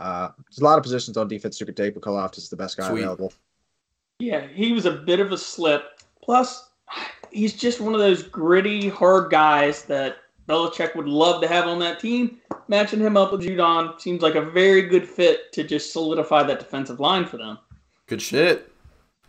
[0.00, 2.56] Uh, there's a lot of positions on defense you could take, but Karlaftis is the
[2.56, 3.02] best guy Sweet.
[3.02, 3.32] available.
[4.18, 6.00] Yeah, he was a bit of a slip.
[6.20, 6.70] Plus,
[7.30, 10.16] he's just one of those gritty, hard guys that
[10.48, 12.38] Belichick would love to have on that team.
[12.66, 16.58] Matching him up with Judon seems like a very good fit to just solidify that
[16.58, 17.58] defensive line for them.
[18.06, 18.70] Good shit.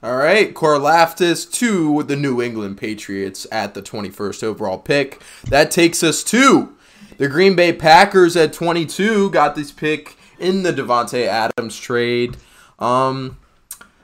[0.04, 5.22] All right, Karlaftis to the New England Patriots at the 21st overall pick.
[5.46, 6.76] That takes us to
[7.18, 9.32] the Green Bay Packers at 22.
[9.32, 12.38] Got this pick in the Davante Adams trade.
[12.78, 13.38] Um,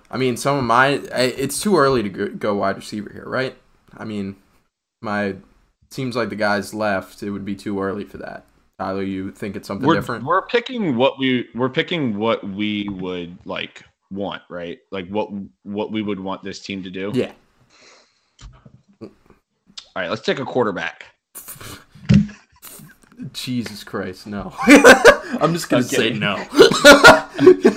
[0.10, 3.56] I mean, some of my it's too early to go, wide receiver here, right?
[3.96, 4.38] I mean,
[5.02, 5.36] my
[5.90, 7.22] seems like the guys left.
[7.22, 8.46] It would be too early for that.
[8.80, 10.26] Tyler, you think it's something We're different?
[10.26, 14.80] we're picking what we we're picking what we would like want, right?
[14.92, 15.30] Like what
[15.64, 17.12] what we would want this team to do.
[17.16, 17.32] yeah.
[19.02, 21.06] All right, let's take a quarterback.
[23.34, 24.54] Jesus Christ, no.
[25.40, 26.36] I'm just gonna say no.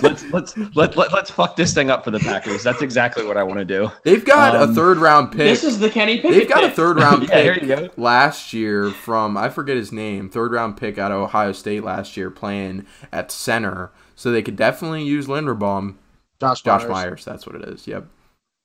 [0.02, 2.62] let's let's let, let let's fuck this thing up for the Packers.
[2.62, 3.90] That's exactly what I want to do.
[4.04, 5.38] They've got Um, a third round pick.
[5.40, 6.30] This is the Kenny Pickett.
[6.32, 7.90] They've got a third round pick you go.
[7.96, 10.30] last year from I forget his name.
[10.30, 13.90] Third round pick out of Ohio State last year, playing at center.
[14.16, 15.96] So they could definitely use Linderbaum.
[16.44, 16.90] Josh, Josh Myers.
[16.90, 17.86] Myers, that's what it is.
[17.86, 18.06] Yep.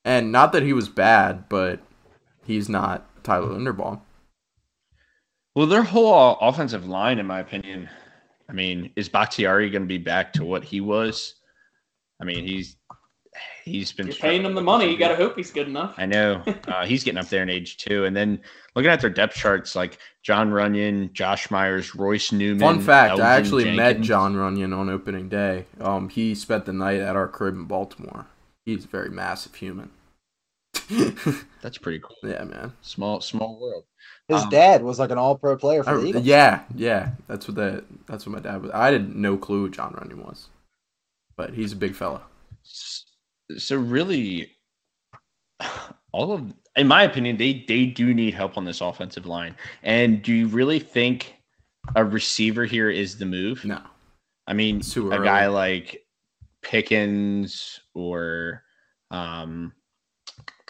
[0.04, 1.80] And not that he was bad, but
[2.44, 3.66] he's not Tyler hmm.
[3.66, 4.00] Linderbaum.
[5.54, 7.88] Well, their whole offensive line, in my opinion,
[8.48, 11.34] I mean, is Bakhtiari going to be back to what he was?
[12.20, 12.76] I mean, he's
[13.64, 14.90] he's been You're paying him the money.
[14.90, 15.94] You got to hope he's good enough.
[15.98, 18.04] I know uh, he's getting up there in age too.
[18.04, 18.40] And then
[18.74, 22.60] looking at their depth charts, like Jon Runyan, Josh Myers, Royce Newman.
[22.60, 25.66] Fun fact: Elgin I actually met Jon Runyan on opening day.
[25.80, 28.26] Um, he spent the night at our crib in Baltimore.
[28.66, 29.90] He's a very massive human.
[31.62, 32.16] That's pretty cool.
[32.22, 32.72] yeah, man.
[32.82, 33.84] Small small world.
[34.28, 36.24] His Um, dad was like an all pro player for I- the Eagles.
[36.24, 37.10] yeah, yeah.
[37.28, 37.84] That's what that.
[38.06, 38.70] That's what my dad was.
[38.72, 40.48] I didn't no clue who Jon Runyan was,
[41.36, 42.22] but he's a big fella.
[43.58, 44.50] So really,
[46.12, 49.54] all of, in my opinion, they they do need help on this offensive line.
[49.82, 51.36] And do you really think
[51.96, 53.64] a receiver here is the move?
[53.64, 53.80] No,
[54.46, 55.24] I mean, a early.
[55.24, 56.04] guy like
[56.62, 58.62] Pickens or
[59.10, 59.72] um,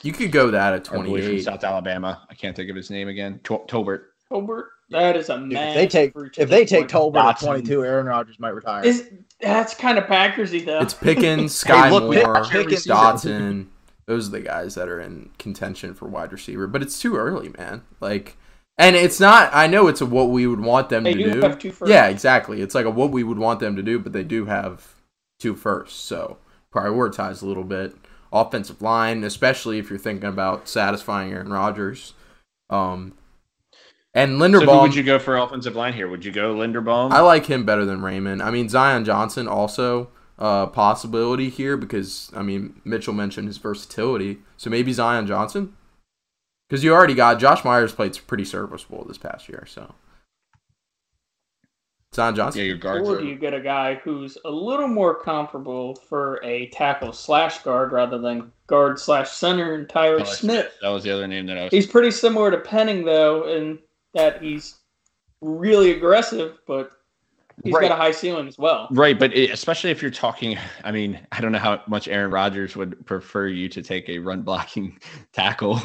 [0.03, 1.41] you could go that at our boy twenty from.
[1.41, 2.27] South Alabama.
[2.31, 3.41] I can't think of his name again.
[3.45, 4.05] Tol- Tolbert.
[4.31, 5.69] Tolbert, that is a Dude, man.
[5.71, 8.85] if they take if they take Tolbert at 22, Aaron Rodgers might retire.
[8.85, 9.09] is
[9.41, 10.81] that's kind of Packersy though.
[10.81, 13.67] It's Pickens, Hey, Sky look, Pick- Moore, Pickens- Dotson.
[14.07, 17.51] Those are the guys that are in contention for wide receiver, but it's too early,
[17.57, 17.83] man.
[18.01, 18.37] Like,
[18.77, 19.51] and it's not.
[19.55, 21.41] I know it's a what we would want them They to do do.
[21.43, 21.91] have two firsts.
[21.93, 22.61] Yeah, exactly.
[22.61, 24.95] It's like a what we would want them to do, but they do have
[25.39, 26.39] two firsts, so
[26.75, 27.95] prioritize a little bit.
[28.33, 32.15] Offensive line, especially if you're thinking about satisfying Aaron Rodgers.
[32.69, 33.15] Um,
[34.15, 34.53] and Linderbaum.
[34.53, 36.09] So who Linderbaum, would you go for offensive line here?
[36.09, 37.13] Would you go Linderbaum?
[37.13, 38.43] I like him better than Raimann.
[38.43, 44.39] I mean, Zion Johnson also a possibility here because I mean Mitchell mentioned his versatility,
[44.57, 45.75] so maybe Zion Johnson.
[46.69, 49.93] Because you already got Josh Myers played pretty serviceable this past year, so
[52.15, 52.61] Zion Johnson.
[52.61, 56.41] Yeah, your guards Or do you get a guy who's a little more comfortable for
[56.43, 60.79] a tackle slash guard rather than guard slash center and Tyrus oh, Tyler Smith?
[60.81, 61.73] That was the other name that I was.
[61.73, 63.79] He's pretty similar to Penning though, in
[64.15, 64.77] that he's
[65.41, 66.91] really aggressive, but
[67.65, 67.83] he's Right.
[67.89, 68.89] got a high ceiling as well.
[68.91, 72.31] Right, but it, especially if you're talking, I mean, I don't know how much Aaron
[72.31, 74.99] Rodgers would prefer you to take a run blocking
[75.33, 75.77] tackle.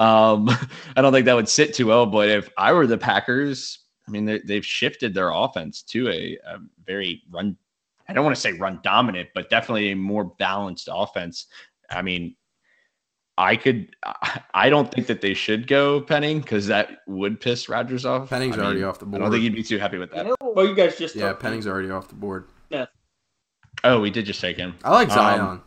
[0.00, 0.48] Um,
[0.96, 2.06] I don't think that would sit too well.
[2.06, 6.38] But if I were the Packers, I mean, they- they've shifted their offense to a,
[6.46, 7.56] a very run.
[8.08, 11.46] I don't want to say run dominant, but definitely a more balanced offense.
[11.90, 12.34] I mean,
[13.38, 13.94] I could.
[14.04, 18.28] I- I don't think that they should go Penning because that would piss Rodgers off.
[18.28, 19.22] Penning's I mean, already off the board.
[19.22, 20.26] I don't think he'd be too happy with that.
[20.42, 22.48] Well, you guys just yeah, took- Penning's already off the board.
[22.70, 22.86] Yeah.
[23.84, 24.74] Oh, we did just take him.
[24.84, 25.60] I like Um, Zion.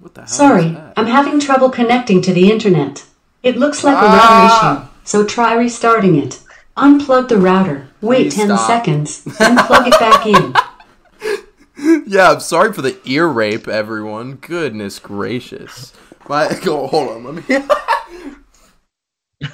[0.00, 0.28] what the hell?
[0.28, 0.76] Sorry.
[0.96, 3.04] I'm having trouble connecting to the internet.
[3.42, 4.10] It looks like a Ah.
[4.18, 6.40] router issue, so try restarting it.
[6.76, 8.66] Unplug the router, wait Please 10 stop.
[8.66, 10.54] seconds, then plug it back in.
[12.06, 14.34] Yeah, I'm sorry for the ear rape, everyone.
[14.36, 15.92] Goodness gracious.
[16.28, 17.58] My go hold on, let me.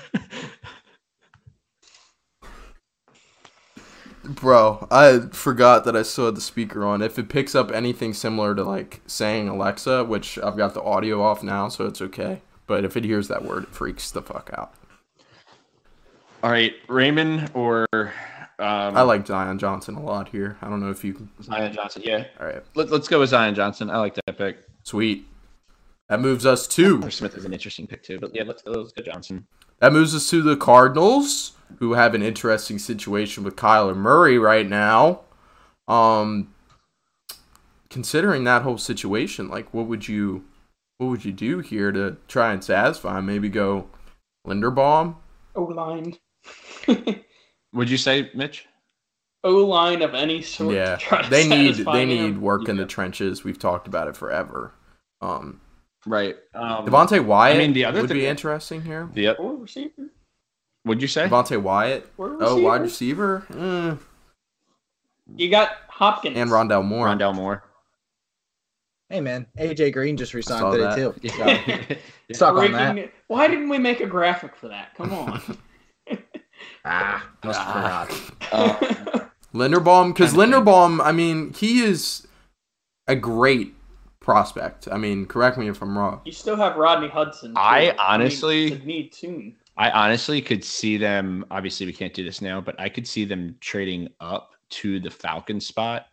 [4.25, 7.01] Bro, I forgot that I still had the speaker on.
[7.01, 11.23] If it picks up anything similar to like saying Alexa, which I've got the audio
[11.23, 12.43] off now, so it's okay.
[12.67, 14.75] But if it hears that word, it freaks the fuck out.
[16.43, 17.87] All right, Raimann or
[18.59, 20.57] um, I like Zion Johnson a lot here.
[20.63, 21.29] I don't know if you can.
[21.43, 22.03] Zion Johnson.
[22.05, 23.91] Yeah, All right, Let, let's go with Zion Johnson.
[23.91, 24.59] I like that pick.
[24.85, 25.27] sweet.
[26.09, 28.71] That moves us to Or Smith is an interesting pick too, but yeah, let's go.
[28.71, 29.47] Let's go Johnson.
[29.81, 34.67] That moves us to the Cardinals, who have an interesting situation with Kyler Murray right
[34.69, 35.23] now.
[35.89, 36.55] Um,
[37.91, 40.45] considering that whole situation, like, what would you,
[40.99, 43.19] what would you do here to try and satisfy?
[43.19, 43.27] him?
[43.27, 43.89] Maybe go
[44.47, 45.17] Linderbaum.
[45.57, 46.15] O line.
[47.77, 48.67] Would you say Mitch?
[49.45, 50.71] O line of any sort.
[50.71, 52.09] to Yeah, try to they need they him.
[52.09, 53.45] need work in the trenches.
[53.45, 54.73] We've talked about it forever.
[55.21, 55.61] Um,
[56.09, 56.37] Right.
[56.55, 59.09] Um, Devonte Wyatt I mean, the other would thing- be interesting here.
[59.13, 60.11] The Or receiver.
[60.85, 61.29] would you say?
[61.29, 62.09] Devonte Wyatt.
[62.19, 63.45] Oh, wide receiver.
[63.51, 63.91] receiver.
[63.93, 63.97] Eh.
[65.37, 67.07] You got Hopkins And Rondale Moore.
[67.09, 67.65] Rondale Moore.
[69.09, 71.87] Hey man, AJ Green just saw resigned today that.
[71.87, 71.97] too.
[72.35, 72.93] So, stuck on that.
[72.95, 74.95] Breaking- Why didn't we make a graphic for that?
[74.97, 75.59] Come on.
[76.87, 78.53] Ah, must have forgot.
[78.53, 79.21] Uh,
[79.55, 82.27] Linderbaum, because Linderbaum, I mean, he is
[83.07, 83.75] a great
[84.21, 84.89] prospect.
[84.91, 86.21] I mean, correct me if I'm wrong.
[86.25, 87.55] you still have Rodney Hudson.
[87.55, 87.61] too.
[87.61, 89.57] I mean, honestly- to need soon.
[89.79, 91.45] I honestly could see them.
[91.51, 95.11] Obviously, we can't do this now, but I could see them trading up to the
[95.11, 96.07] Falcon spot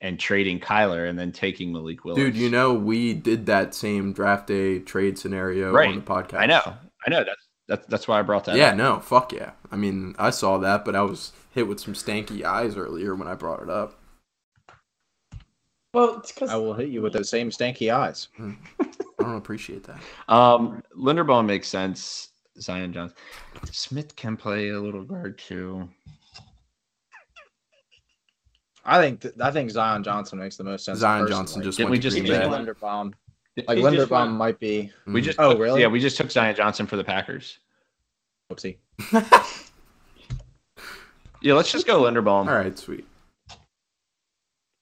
[0.00, 2.22] and trading Kyler and then taking Malik Willis.
[2.22, 5.88] Dude, you know, we did that same draft day trade scenario Right.
[5.88, 6.38] on the podcast.
[6.38, 6.62] I know,
[7.06, 7.24] I know.
[7.24, 8.56] That's that's that's why I brought that.
[8.56, 8.76] Yeah, up.
[8.76, 9.52] no, fuck yeah.
[9.70, 13.28] I mean, I saw that, but I was hit with some stanky eyes earlier when
[13.28, 13.98] I brought it up.
[15.94, 18.28] Well, it's because I will hit you with those same stanky eyes.
[18.38, 18.54] I
[19.22, 20.00] don't appreciate that.
[20.28, 22.28] Um, Linderbaum makes sense.
[22.60, 23.16] Zion Johnson,
[23.70, 25.88] Smith can play a little guard too.
[28.84, 30.98] I think th- I think Zion Johnson makes the most sense.
[30.98, 31.38] Zion personally.
[31.40, 32.56] Johnson just Didn't went we to just Green I take Bay.
[32.72, 33.12] Linderbaum,
[33.66, 34.92] like He Linderbaum might be.
[35.06, 35.80] We just Oh, took- really?
[35.80, 37.58] Yeah, we just took Zion Johnson for the Packers.
[38.52, 38.76] Whoopsie.
[41.40, 42.48] Yeah, let's just go Linderbaum.
[42.48, 43.06] All right, sweet.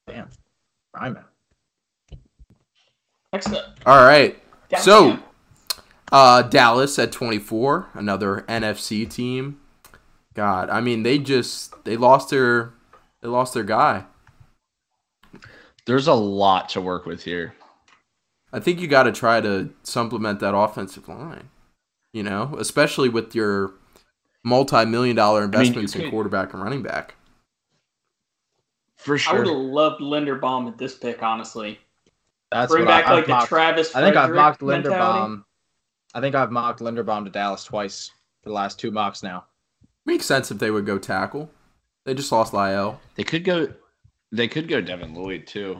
[0.07, 0.29] Damn.
[0.95, 1.19] I'm
[3.33, 3.77] next up.
[3.85, 4.39] All right.
[4.71, 5.19] Down So,
[6.11, 9.61] uh, Dallas at 24, another NFC team.
[10.33, 12.73] God, I mean, they just they lost their
[13.21, 14.05] they lost their guy.
[15.85, 17.55] There's a lot to work with here.
[18.53, 21.51] I think you got to try to supplement that offensive line.
[22.13, 23.75] You know, especially with your
[24.43, 27.15] multi-million dollar you investments in could- quarterback and running back.
[28.97, 29.35] For sure.
[29.35, 29.45] I sure.
[29.45, 31.79] would have loved Linderbaum at this pick, honestly.
[32.51, 33.49] That's Bring back I, like I've the mocked.
[33.49, 33.95] Travis.
[33.95, 34.99] I think I've Frederick mocked mentality.
[34.99, 35.45] Linderbaum.
[36.15, 38.11] I think I've mocked Linderbaum to Dallas twice
[38.43, 39.45] for the last two mocks now.
[40.07, 41.51] Makes sense if they would go tackle.
[42.05, 42.99] They just lost La'el.
[43.17, 43.69] They could go.
[44.33, 45.79] They could go Devin Lloyd too.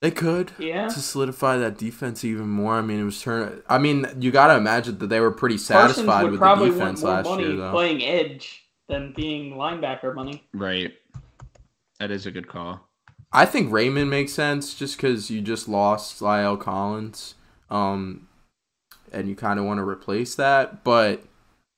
[0.00, 0.52] They could.
[0.58, 0.88] Yeah.
[0.88, 2.74] To solidify that defense even more.
[2.74, 3.62] I mean, it was turn.
[3.68, 7.02] I mean, you got to imagine that they were pretty satisfied with the defense want
[7.02, 7.70] more last money year, though.
[7.70, 10.42] playing edge than being linebacker money.
[10.54, 10.94] Right.
[11.98, 12.88] That is a good call.
[13.32, 17.34] I think Raimann makes sense just because you just lost La'el Collins,
[17.70, 18.26] um,
[19.12, 20.82] and you kind of want to replace that.
[20.82, 21.22] But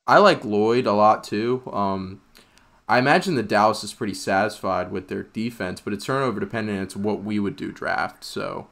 [0.06, 1.62] I like Lloyd a lot too.
[1.70, 2.22] Um,
[2.88, 6.82] I imagine that Dallas is pretty satisfied with their defense, but it's turnover dependent.
[6.82, 8.24] It's what we would do draft.
[8.24, 8.68] So,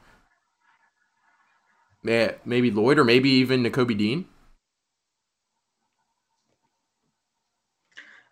[2.03, 4.25] yeah, maybe Lloyd or maybe even Nakobe Dean.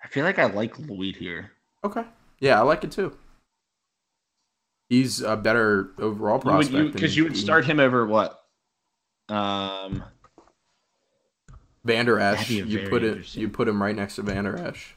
[0.03, 1.51] I feel like I like Lloyd here.
[1.83, 2.03] Okay.
[2.39, 3.17] Yeah, I like it too.
[4.89, 8.43] He's a better overall You prospect because than you would start him over what?
[9.29, 10.03] Um,
[11.83, 12.49] Vander Esch.
[12.49, 13.35] You put it.
[13.35, 14.95] You put him right next to Vander Esch,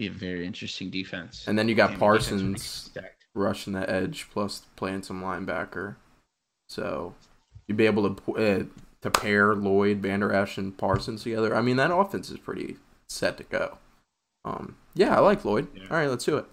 [0.00, 1.46] be a very interesting defense.
[1.46, 2.90] and then you got Damn, the defense would be Parsons
[3.34, 5.96] rushing the edge plus playing some linebacker.
[6.68, 7.14] So
[7.66, 8.64] you'd be able to uh,
[9.02, 11.54] to pair Lloyd, Vander Esch, and Parsons together.
[11.54, 12.76] I mean, that offense is pretty
[13.08, 13.78] set to go.
[14.44, 15.68] Um, yeah, I like Lloyd.
[15.74, 15.84] Yeah.
[15.90, 16.46] All right, let's do it.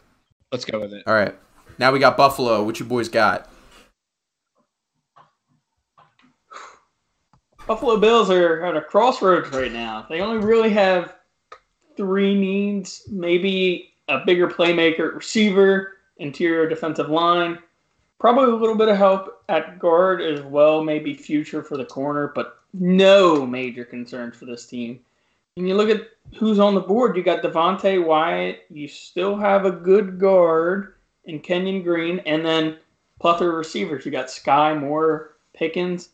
[0.51, 1.03] Let's go with it.
[1.07, 1.35] All right,
[1.77, 2.63] now we got Buffalo.
[2.63, 3.49] What you boys got?
[7.65, 10.05] Buffalo Bills are at a crossroads right now.
[10.09, 11.16] They only really have
[11.97, 17.59] three needs, maybe a bigger playmaker, receiver, interior defensive line,
[18.19, 22.31] probably a little bit of help at guard as well, maybe future for the corner,
[22.33, 24.99] but no major concerns for this team.
[25.55, 26.07] When you look at
[26.37, 30.93] who's on the board, you got Devonte Wyatt, you still have a good guard
[31.25, 32.77] in Kenyon Green, and then
[33.19, 34.05] plethora of receivers.
[34.05, 36.09] You got Skyy Moore, Pickens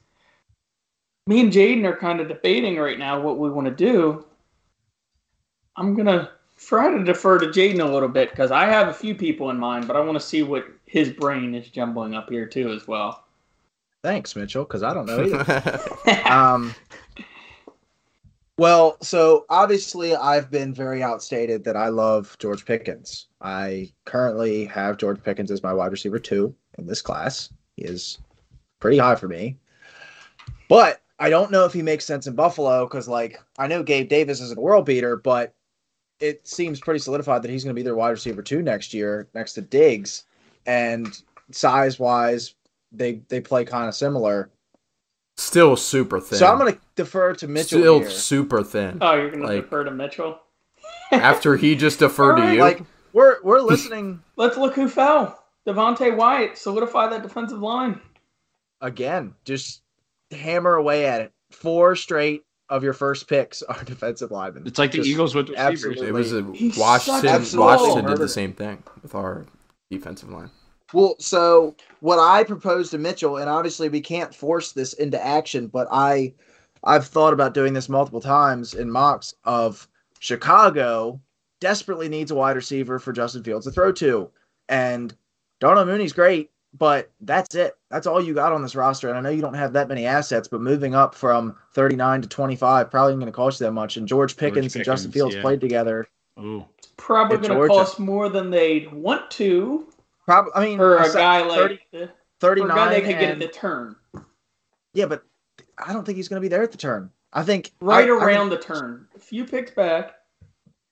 [1.28, 4.26] me and Jaden are kind of debating right now what we want to do.
[5.76, 9.16] I'm gonna try to defer to Jaden a little bit because I have a few
[9.16, 12.46] people in mind, but I want to see what his brain is jumbling up here
[12.46, 13.26] too as well.
[14.04, 15.80] Thanks, Mitchell, because I don't know either.
[16.26, 16.76] um,
[18.58, 23.28] well, so obviously I've been very outstated that I love George Pickens.
[23.42, 27.50] I currently have George Pickens as my wide receiver two in this class.
[27.78, 28.20] He is
[28.80, 29.58] pretty high for me.
[30.70, 34.10] But I don't know if he makes sense in Buffalo because, like, I know Gabe
[34.10, 35.54] Davis isn't a world beater, but
[36.24, 39.28] it seems pretty solidified that he's going to be their wide receiver two next year,
[39.34, 40.24] next to Diggs.
[40.66, 41.20] And
[41.52, 42.56] size wise,
[42.92, 44.50] they they play kind of similar.
[45.36, 46.40] Still super thin.
[46.40, 48.10] So I'm going to defer to Mitchell Still here.
[48.10, 49.00] super thin.
[49.02, 50.40] Oh, you're gonna defer to Mitchell.
[51.12, 52.60] After he just deferred to you.
[52.62, 52.82] Like
[53.14, 55.44] we're we're listening Let's look who fell.
[55.68, 58.00] Devonte Wyatt solidify that defensive line.
[58.82, 59.34] again.
[59.46, 59.82] Just
[60.32, 61.32] hammer away at it.
[61.52, 62.44] Four straight
[62.74, 64.64] of your first picks are defensive linemen.
[64.66, 65.72] It's like the Just Eagles with receivers.
[65.72, 66.08] absolutely.
[66.08, 67.60] It was a He's Washington.
[67.60, 69.46] Washington did the same thing with our
[69.92, 70.50] defensive line.
[70.92, 75.68] Well, so what I proposed to Mitchell, and obviously we can't force this into action,
[75.68, 76.34] but I
[76.84, 79.88] I've thought about doing this multiple times in mocks of
[80.20, 81.22] Chicago
[81.62, 84.30] desperately needs a wide receiver for Justin Fields to throw to.
[84.68, 85.16] And
[85.60, 87.76] Darnell Mooney's great, but that's it.
[87.90, 89.10] That's all you got on this roster.
[89.10, 92.28] And I know you don't have that many assets, but moving up from 39 to
[92.28, 93.98] 25 probably ain't going to cost you that much.
[93.98, 95.42] And George Pickens and Justin Fields yeah.
[95.42, 96.08] played together.
[96.40, 96.66] Ooh.
[96.98, 99.88] Probably gonna cost more than they want to
[100.26, 102.10] Probably, I mean, for I a said guy like 30 for a
[102.40, 102.76] 39.
[102.76, 103.96] guy they could get at the turn.
[104.94, 105.24] Yeah, but
[105.78, 107.12] I don't think he's going to be there at the turn.
[107.34, 109.08] I think Right I- I- around the turn.
[109.16, 110.14] A few picks back.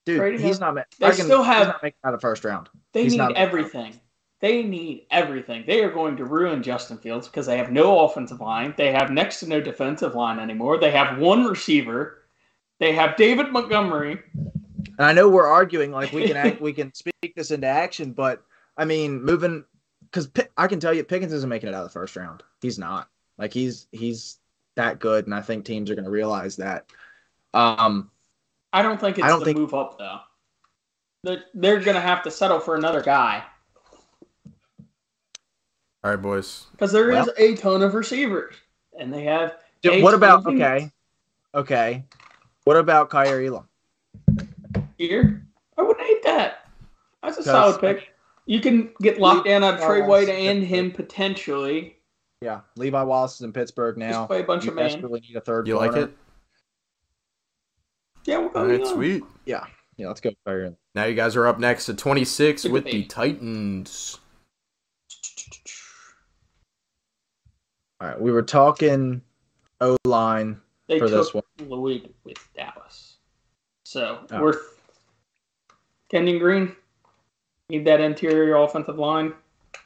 [0.06, 0.40] dude.
[0.40, 0.76] He's him.
[0.76, 0.86] not.
[1.00, 2.68] They I can- still he's have- not making out of first round.
[2.94, 4.01] They He's need not- everything.
[4.42, 5.64] They need everything.
[5.68, 8.74] They are going to ruin Justin Fields because they have no offensive line.
[8.76, 10.80] They have next to no defensive line anymore.
[10.80, 12.24] They have one receiver.
[12.80, 14.20] They have David Montgomery.
[14.34, 18.14] And I know we're arguing like we can act, we can speak this into action,
[18.14, 18.44] but
[18.78, 19.64] I mean, moving
[20.02, 22.42] because I can tell you Pickens isn't making it out of the first round.
[22.62, 23.08] He's not.
[23.38, 24.40] Like he's he's
[24.76, 26.88] that good, and I think teams are going to realize that.
[27.54, 28.10] Um,
[28.74, 30.20] I don't think it's I don't the think- move up though.
[31.24, 33.44] They're, they're going to have to settle for another guy
[36.04, 36.66] All right, boys.
[36.72, 38.56] because there is Well- a ton of receivers,
[38.98, 39.56] and they have.
[39.82, 40.92] dude, what about ton okay,
[41.54, 42.06] okay,
[42.64, 43.68] what about Kaiir Elam?
[44.98, 45.46] Here,
[45.78, 46.68] I wouldn't hate that.
[47.24, 48.10] That's a solid pick.
[48.48, 51.98] You can get locked down on Trey Wallace White is and him potentially.
[52.42, 54.12] Yeah, Levi Wallace is in Pittsburgh now.
[54.12, 54.90] Just play a bunch you of man.
[54.90, 55.68] desperately need a third.
[55.68, 56.12] You like it?
[58.26, 58.60] Yeah, we'll go.
[58.62, 58.94] All right, young.
[58.94, 59.24] sweet.
[59.46, 59.66] Yeah,
[59.98, 60.08] yeah.
[60.08, 60.76] Let's go Kyrie.
[60.96, 63.10] Now you guys are up next to 26 with the debate.
[63.10, 64.18] Titans.
[68.02, 69.22] All right, we were talking
[69.80, 71.70] O line for this took one.
[71.70, 73.18] Lloyd with Dallas.
[73.84, 74.42] So Oh.
[74.42, 74.58] we're
[76.10, 76.76] Kenyon Green.
[77.70, 79.36] Need that interior offensive line.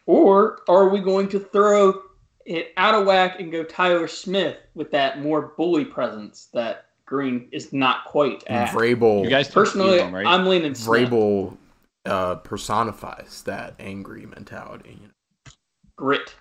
[0.06, 2.04] Or are we going to throw
[2.46, 7.50] it out of whack and go Tyler Smith with that more bully presence that Green
[7.52, 8.70] is not quite at?
[8.70, 9.26] Vrabel.
[9.26, 10.26] You guys Personally, Elam, right?
[10.26, 11.10] I'm leaning Smith.
[11.10, 11.58] Vrabel
[12.06, 15.00] uh, personifies that angry mentality.
[15.02, 15.52] You know?
[15.98, 16.34] grit,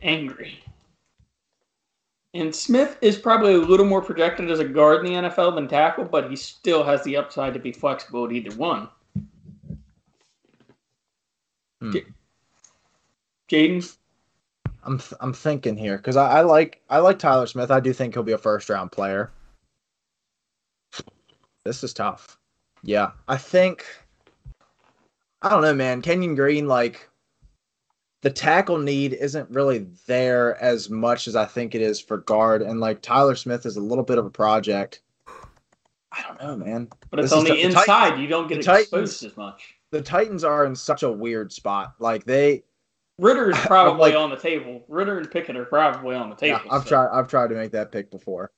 [0.00, 0.60] angry.
[2.38, 5.66] And Smith is probably a little more projected as a guard in the NFL than
[5.66, 8.88] tackle, but he still has the upside to be flexible at either one.
[11.80, 11.90] Hmm.
[11.90, 12.04] J-
[13.50, 13.96] Jaden,
[14.84, 17.72] I'm th- I'm thinking here because I, I like I like Tyler Smith.
[17.72, 19.32] I do think he'll be a first round player.
[21.64, 22.38] This is tough.
[22.84, 23.84] Yeah, I think
[25.42, 26.02] I don't know, man.
[26.02, 27.08] Kenyon Green, like
[28.22, 32.62] the tackle need isn't really there as much as I think it is for guard,
[32.62, 35.00] and like Tyler Smith is a little bit of a project.
[36.10, 36.88] I don't know, man.
[37.10, 38.10] But it's This on the the- the inside.
[38.10, 38.82] Tit- you don't get the Titans-
[39.12, 39.74] exposed as much.
[39.90, 41.94] The Titans are in such a weird spot.
[41.98, 42.64] Like they,
[43.18, 44.82] Ridder is probably like- on the table.
[44.88, 46.70] Ridder and Pickett are probably on the yeah, table.
[46.74, 47.08] I've so- tried.
[47.18, 48.50] I've tried to make that pick before.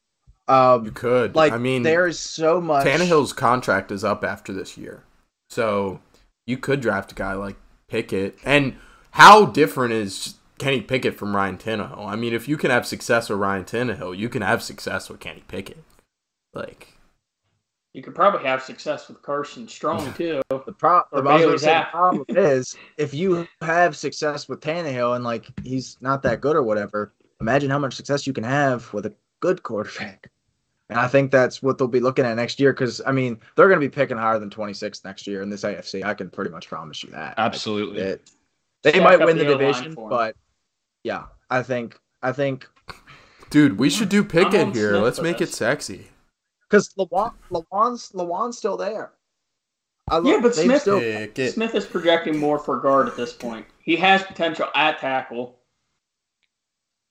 [0.49, 1.35] Um, You could.
[1.37, 2.87] like I mean, there is so much.
[2.87, 5.05] Tannehill's contract is up after this year,
[5.49, 6.01] so
[6.47, 7.57] you could draft a guy like
[7.89, 8.37] Pickett.
[8.45, 8.77] And
[9.12, 12.07] how different is Kenny Pickett from Ryan Tannehill?
[12.07, 15.20] I mean, if you can have success with Ryan Tannehill, you can have success with
[15.20, 15.82] Kenny Pickett.
[16.53, 16.95] Like,
[17.95, 20.43] You could probably have success with Carson Strong too.
[20.51, 24.49] The, pro- the, I was gonna Bailey say the problem is if you have success
[24.49, 28.32] with Tannehill and like he's not that good or whatever, imagine how much success you
[28.32, 30.31] can have with a good quarterback.
[30.91, 33.69] And I think that's what they'll be looking at next year because I mean they're
[33.69, 36.05] going to be picking higher than 26 next year in this AFC.
[36.05, 37.35] I can pretty much promise you that.
[37.39, 38.01] Absolutely.
[38.01, 38.31] It-
[38.82, 40.36] they Stack might win the the division, but
[41.05, 42.69] yeah, I think I think
[43.51, 44.97] dude, we should do Pickett here.
[44.98, 46.09] Let's for make it sexy.
[46.69, 49.12] because Lawan Lawan's Lawan's still there.
[50.09, 51.01] I lo- Yeah, but Smith- still-
[51.51, 53.65] Smith is projecting more for guard at this point.
[53.81, 55.61] He has potential at tackle,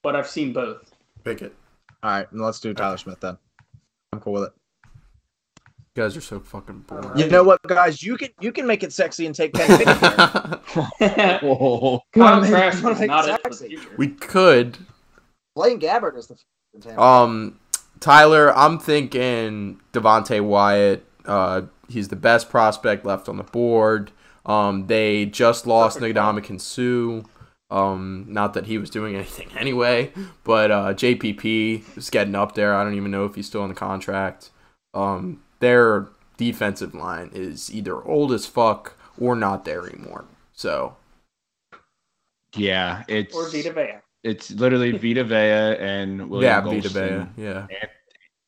[0.03, 0.93] but I've seen both.
[1.23, 1.55] Pickett.
[2.03, 3.37] all right, let's do Tyler Smith then.
[4.11, 4.53] I'm cool with it.
[5.99, 7.17] You guys are so fucking boring.
[7.17, 8.01] You know what, guys?
[8.01, 9.99] You can you can make it sexy and take Kenny Pickett.
[11.43, 11.99] Whoa.
[12.13, 13.75] Kyle make- Trask wanna is not it it for the sexy.
[13.75, 13.95] future.
[13.97, 14.77] we could.
[15.57, 16.37] Blaine Gabbert is the.
[16.87, 17.59] f- Um,
[17.99, 21.05] Tyler, I'm thinking Devonte Wyatt.
[21.25, 24.11] Uh, he's the best prospect left on the board.
[24.45, 27.27] Um, they just lost Ndamukong Suh.
[27.69, 30.13] Um, not that he was doing anything anyway,
[30.45, 32.73] but uh, JPP is getting up there.
[32.73, 34.51] I don't even know if he's still on the contract.
[34.93, 36.07] Um, their
[36.37, 40.25] defensive line is either old as fuck or not there anymore.
[40.53, 40.95] So
[42.55, 43.99] Yeah, it's Or Vita Vea.
[44.23, 47.33] it's literally Vita Vea and William yeah, Vita Gholston.
[47.35, 47.43] Vea.
[47.43, 47.67] Yeah,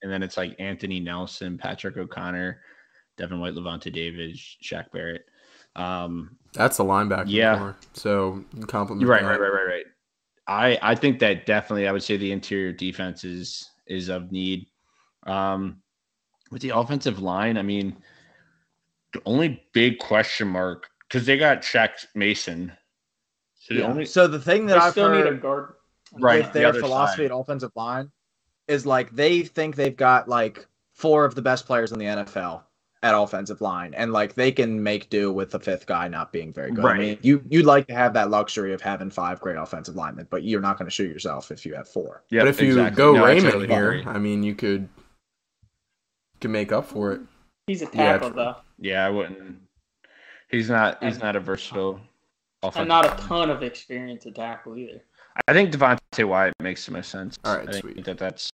[0.01, 2.59] and then it's like Anthony Nelson, Patrick O'Connor,
[3.17, 5.25] Devin White, Lavonte David, Shaq Barrett.
[5.75, 7.25] Um, that's the linebacker.
[7.27, 7.57] Yeah.
[7.57, 7.77] core.
[7.93, 9.07] So you can compliment.
[9.07, 9.27] right, that.
[9.27, 9.85] right, right, right, right.
[10.47, 14.67] I I think that definitely I would say the interior defense is is of need.
[15.27, 15.81] Um,
[16.51, 17.97] with the offensive line, I mean,
[19.13, 22.71] the only big question mark because they got Shaq Mason.
[23.55, 23.87] So the Yeah.
[23.87, 25.73] only So the thing that I've still need a heard guard.
[26.19, 27.31] right with their other philosophy side.
[27.31, 28.11] at offensive line
[28.67, 32.63] is like they think they've got like four of the best players in the NFL
[33.03, 36.53] at offensive line, and like they can make do with the fifth guy not being
[36.53, 36.85] very good.
[36.85, 36.99] I Right.
[36.99, 40.43] mean, you you'd like to have that luxury of having five great offensive linemen, but
[40.43, 42.23] you're not going to shoot yourself if you have four.
[42.29, 44.11] Yep, but if you go No, Raimann totally here, agree.
[44.11, 44.87] I mean, you could
[46.41, 47.21] can make up for it.
[47.67, 48.35] He's a tackle true.
[48.37, 49.57] though, Yeah, I wouldn't.
[50.49, 51.01] He's not.
[51.01, 51.95] He's not a versatile.
[51.95, 52.03] and
[52.63, 55.01] offensive not a ton of experience at tackle either.
[55.47, 57.37] I think Devonte Wyatt makes the most sense.
[57.45, 58.49] All right, I think that that's.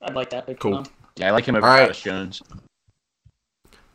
[0.00, 0.58] I'd like that pick.
[0.58, 0.82] Cool.
[0.82, 0.86] Cool.
[1.16, 1.80] Yeah, I like him over All right.
[1.80, 2.42] Travis Jones.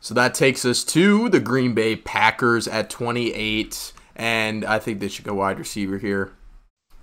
[0.00, 5.08] So that takes us to the Green Bay Packers at 28, and I think they
[5.08, 6.32] should go wide receiver here.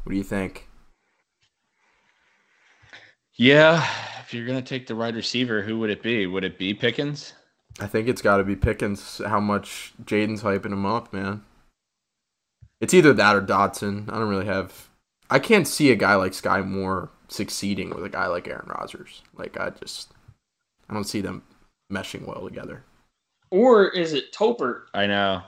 [0.03, 0.64] What do you think?
[3.37, 3.85] Yeah,
[4.21, 6.25] if you're gonna take the wide receiver, who would it be?
[6.25, 7.33] Would it be Pickens?
[7.79, 9.21] I think it's got to be Pickens.
[9.25, 11.43] How much Jaden's hyping him up, man.
[12.79, 14.09] It's either that or Dotson.
[14.11, 14.89] I don't really have.
[15.29, 19.23] I can't see a guy like Skyy Moore succeeding with a guy like Aaron Rodgers.
[19.35, 20.13] Like I just,
[20.89, 21.43] I don't see them
[21.91, 22.83] meshing well together.
[23.49, 24.83] Or is it Tolbert?
[24.93, 25.41] I know.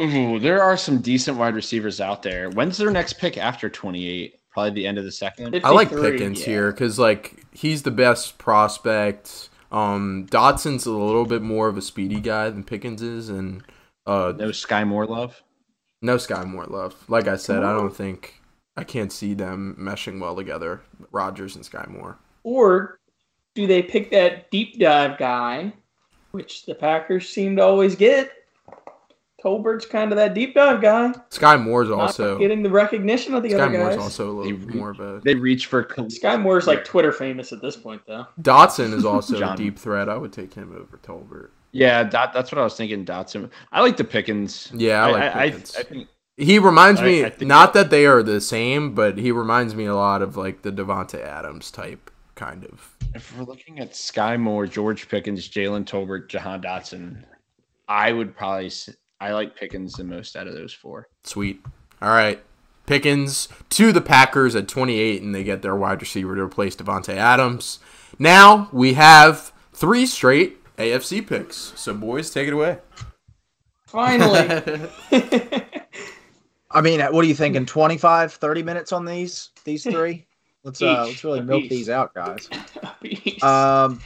[0.00, 2.48] Ooh, there are some decent wide receivers out there.
[2.50, 4.39] When's their next pick after 28?
[4.60, 5.58] Probably the end of the second.
[5.64, 6.46] I like Pickens yeah.
[6.46, 9.48] here because like he's the best prospect.
[9.72, 13.62] Um, Dotson's a little bit more of a speedy guy than Pickens is, and
[14.06, 15.42] uh, No Skyy Moore love.
[16.02, 16.94] no Skyy Moore love.
[17.08, 18.40] Like I said, I don't think
[18.76, 20.82] I can't see them meshing well together.
[21.12, 22.18] Rodgers and Skyy Moore.
[22.42, 22.98] Or
[23.54, 25.72] do they pick that deep dive guy,
[26.32, 28.32] which the Packers seem to always get?
[29.42, 31.12] Tolbert's kind of that deep dive guy.
[31.30, 34.02] Skyy Moore's Not also getting the recognition of the Sky other Moore's guys.
[34.04, 37.12] also a little They- more of a They reach for Khalil- Skyy Moore's like Twitter
[37.12, 38.26] famous at this point, though.
[38.40, 40.08] Dotson is also a deep threat.
[40.08, 41.50] I would take him over Tolbert.
[41.72, 43.04] Yeah, that, that's what I was thinking.
[43.04, 43.48] Dotson.
[43.72, 44.70] I like the Pickens.
[44.74, 45.76] Yeah, I like I, Pickens.
[45.76, 49.30] I, think He reminds me I think not that they are the same, but he
[49.30, 52.96] reminds me a lot of like the Davante Adams type kind of.
[53.14, 57.22] if we're looking at Skyy Moore, George Pickens, Jalen Tolbert, Jahan Dotson,
[57.88, 58.88] I would probably s-
[59.20, 61.08] I like Pickens the most out of those four.
[61.24, 61.62] Sweet.
[62.00, 62.42] All right.
[62.86, 67.14] Pickens to the Packers at 28, and they get their wide receiver to replace Davante
[67.14, 67.78] Adams.
[68.18, 71.72] Now we have three straight AFC picks.
[71.76, 72.78] So boys, take it away.
[73.86, 74.88] Finally.
[76.70, 77.66] I mean, what are you thinking?
[77.66, 80.26] 25, 30 minutes on these these three?
[80.62, 82.46] Let's uh, let's really milk these out, guys.
[83.00, 83.42] Beast.
[83.42, 83.98] Um,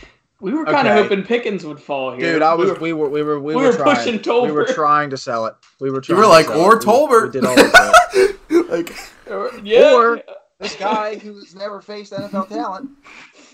[0.44, 1.02] we were kind of okay.
[1.02, 2.34] hoping Pickens would fall here.
[2.34, 4.18] dude, I We was were- we were we were we, we were, were trying, pushing
[4.18, 4.46] Tolbert.
[4.46, 5.54] We were trying to sell it.
[5.80, 6.82] We were Trying You were to like, sell or it.
[6.82, 7.24] Tolbert.
[7.24, 8.68] We, did all we could.
[8.68, 9.94] like, yeah.
[9.94, 10.20] Or
[10.60, 12.90] this guy who's never faced NFL talent.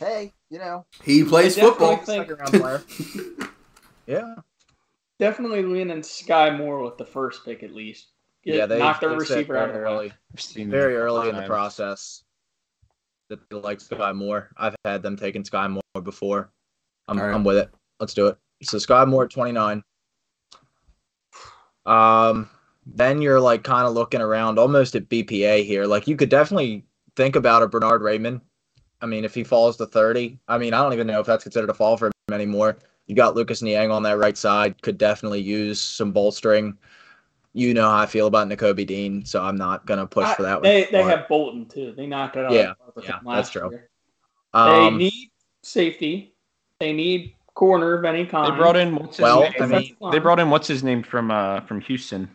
[0.01, 1.97] Hey, you know, he plays football.
[1.97, 2.83] think- second round player.
[4.07, 4.35] yeah.
[5.19, 8.09] definitely leaning Skyy Moore with the first pick at least.
[8.43, 9.87] Get, yeah, they knocked their receiver out of the way.
[9.87, 10.12] early,
[10.65, 12.25] very early in the process
[13.29, 14.49] that they like Skyy Moore.
[14.57, 16.51] I've had them taking Skyy Moore before.
[17.11, 17.35] I'm All right.
[17.35, 17.70] I'm with it.
[17.99, 18.39] Let's do it.
[18.62, 19.82] So Skyy Moore at 29.
[21.85, 22.49] Um,
[22.87, 25.85] then you're like kind of looking around almost at BPA here.
[25.87, 26.85] Like you could definitely
[27.16, 28.41] think about a Bernhard Raimann.
[29.03, 31.43] I mean, if he falls to 30, I mean, I don't even know if that's
[31.43, 32.78] considered a fall for him anymore.
[33.07, 36.78] You got Lucas Niang on that right side, could definitely use some bolstering.
[37.55, 40.43] You know how I feel about Nakobe Dean, so I'm not gonna push I- for
[40.43, 40.93] that they one.
[40.93, 41.93] they have Bolton too.
[41.97, 42.53] They knocked it out.
[42.53, 43.70] Yeah, of the yeah, him that's true.
[43.70, 43.89] year.
[44.55, 45.31] um, they need
[45.65, 46.30] safety.
[46.81, 48.52] They need corner of any kind.
[48.52, 49.52] They brought in what's his Well, name?
[49.61, 52.28] I mean, they brought in what's his name from uh from Houston.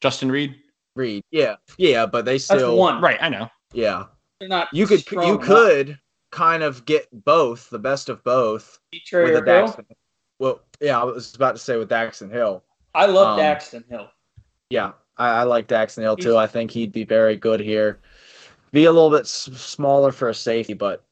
[0.00, 0.56] Justin Reid.
[0.94, 3.00] Reid, yeah, yeah, but they That's still, one.
[3.00, 3.48] Right, I know.
[3.72, 4.04] yeah.
[4.40, 4.68] They're not.
[4.74, 5.40] You could you enough.
[5.40, 5.98] could
[6.32, 9.68] kind of get both, the best of both, Trey with a Hill.
[9.68, 9.84] Daxton.
[10.38, 12.62] Well, yeah, I was about to say with Daxton Hill.
[12.94, 14.08] I love um, Daxton Hill.
[14.68, 16.30] Yeah, I, I like Daxton Hill too.
[16.32, 18.00] He's- I think he'd be very good here.
[18.72, 21.04] Be a little bit s- smaller for a safety, but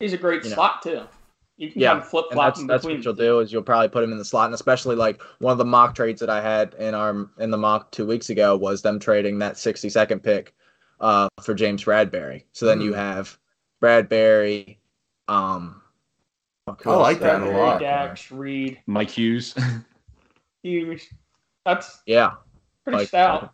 [0.00, 0.54] He's a great you know.
[0.56, 1.02] slot too.
[1.58, 3.88] You can yeah, kind of flip flop that's that's what you'll do is you'll probably
[3.88, 6.40] put him in the slot, and especially like one of the mock trades that I
[6.40, 10.20] had in our in the mock two weeks ago was them trading that sixty second
[10.20, 10.54] pick
[11.00, 12.44] uh, for James Bradberry.
[12.52, 12.96] So then you Mm.
[12.96, 13.38] have
[13.82, 14.78] Bradberry.
[15.28, 15.82] Um,
[16.66, 17.80] I like that a lot.
[17.80, 19.54] Dax, Reid, Mike Hughes.
[20.62, 21.06] Hughes.
[21.64, 22.32] That's Yeah,
[22.84, 23.52] pretty Like- stout.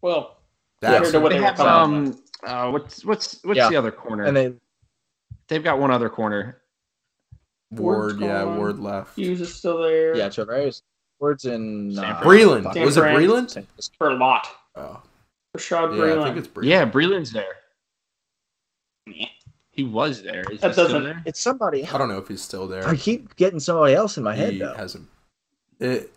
[0.00, 0.38] Well,
[0.80, 3.68] That's compared to what they they have um uh what's what's what's Yeah.
[3.68, 4.24] the other corner?
[4.24, 4.60] and then
[5.48, 6.61] They've got one other corner.
[7.80, 8.56] Ward, yeah, gone.
[8.58, 9.16] Ward left.
[9.16, 10.16] Hughes is still there.
[10.16, 10.82] yeah, Travarius
[11.20, 12.26] words in uh, Sanford.
[12.26, 12.72] Breland.
[12.74, 13.16] San Was it Fran.
[13.16, 13.66] Breland?
[13.98, 14.46] for a lot.
[14.76, 15.00] Oh,
[15.56, 16.64] Rashad yeah, I think it's Breland.
[16.66, 17.44] Yeah, Breland's there.
[19.06, 19.26] Yeah.
[19.70, 20.44] He was there.
[20.50, 21.22] Is That he doesn't- there?
[21.24, 21.86] It's somebody.
[21.86, 22.86] I don't know if he's still there.
[22.86, 24.74] I keep getting somebody else in my head he though.
[24.74, 25.08] hasn't.
[25.80, 26.12] It,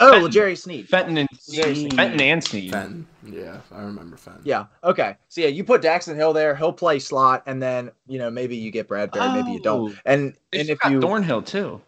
[0.00, 0.30] Oh, Fenton.
[0.32, 0.88] Jerry Sneed.
[0.88, 1.94] Fenton and Very Sneed.
[1.94, 2.72] Fenton and Sneed.
[2.72, 3.06] Fenton.
[3.26, 4.42] Yeah, I remember Fenton.
[4.44, 4.66] Yeah.
[4.82, 5.16] Okay.
[5.28, 6.54] So yeah, you put Daxton Hill there.
[6.54, 9.90] He'll play slot, and then you know maybe you get Bradberry, maybe you don't.
[9.90, 9.94] Oh.
[10.04, 11.80] And and if got you Thornhill too.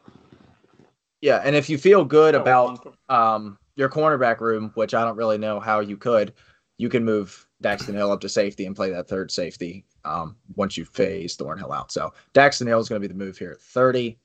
[1.20, 5.16] yeah, and if you feel good Oh, about um your cornerback room, which I don't
[5.16, 6.32] really know how you could,
[6.78, 10.76] you can move Daxton Hill up to safety and play that third safety um once
[10.76, 11.92] you phase Thornhill out.
[11.92, 14.18] So Daxton Hill is going to be the move here at 30.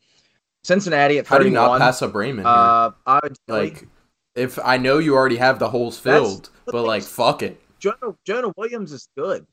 [0.63, 1.25] Cincinnati at 31.
[1.25, 2.45] How do you not pass up Raimann?
[2.45, 3.87] uh, I would like,
[4.35, 7.61] if I know you already have the holes filled, the but like, is- fuck it.
[7.79, 9.45] Jonah, Jonah Williams is good,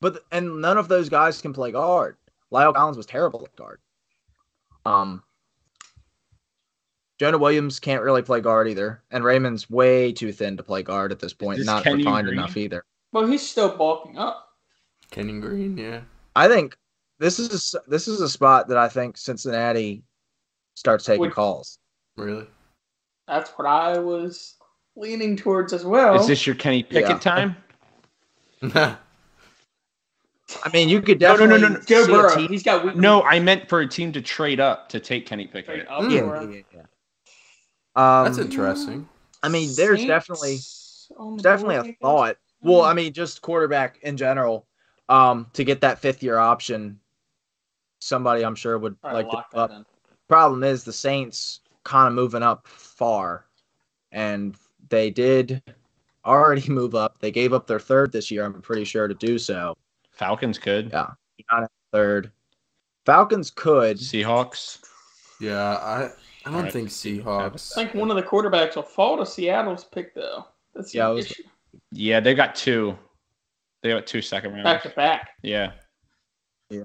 [0.00, 2.16] but and none of those guys can play guard.
[2.52, 3.78] La'el Collins was terrible at guard.
[4.84, 5.22] Um,
[7.18, 11.12] Jonah Williams can't really play guard either, and Raimann's way too thin to play guard
[11.12, 11.58] at this point.
[11.58, 12.38] this Not Kenyon refined Green?
[12.38, 12.84] enough either.
[13.12, 14.48] Well, he's still bulking up.
[15.10, 16.00] Kenyon Green, yeah.
[16.34, 16.76] I think
[17.20, 20.02] this is a, s- this is a spot that I think Cincinnati
[20.74, 21.78] starts taking Would- calls.
[22.16, 22.46] Really?
[23.26, 24.54] That's what I was
[24.96, 26.14] leaning towards as well.
[26.20, 27.18] Is this your Kenny Pickett Yeah.
[27.18, 27.56] time?
[30.64, 31.80] I mean, you could No, no, no, definitely no, no.
[31.86, 32.36] Joe see a Burrow?
[32.36, 35.26] team- He's got weak No, I meant for a team to trade up to take
[35.26, 35.88] Kenny Trade Pickett.
[35.88, 36.10] up Mm.
[36.10, 36.82] Yeah, yeah, yeah.
[37.94, 39.08] Um, That's interesting.
[39.42, 40.58] I mean, there's Saints definitely
[41.36, 41.96] the definitely board, I a guess?
[42.00, 42.36] thought.
[42.60, 44.66] Well, I mean, just quarterback in general.
[45.08, 47.00] Um, to get that fifth year option,
[48.00, 49.86] somebody I'm sure would Probably like to up.
[50.28, 53.46] Problem is the Saints kind of moving up far,
[54.12, 54.56] and
[54.88, 55.62] they did
[56.24, 57.18] already move up.
[57.18, 58.44] They gave up their third this year.
[58.44, 59.74] I'm pretty sure to do so.
[60.12, 60.90] Falcons could.
[60.92, 61.10] Yeah,
[61.50, 62.30] not third.
[63.06, 63.96] Falcons could.
[63.96, 64.78] Seahawks.
[65.40, 66.10] Yeah, I I
[66.46, 66.72] don't Alright.
[66.72, 67.72] think Seahawks.
[67.76, 70.46] I think one of the quarterbacks will fall to Seattle's pick though.
[70.74, 71.32] That's the Yeah, I was-
[71.90, 72.96] Yeah, they got two.
[73.82, 74.64] They got two second rounds.
[74.64, 75.30] Back to back.
[75.42, 75.72] Yeah.
[76.70, 76.82] Yeah.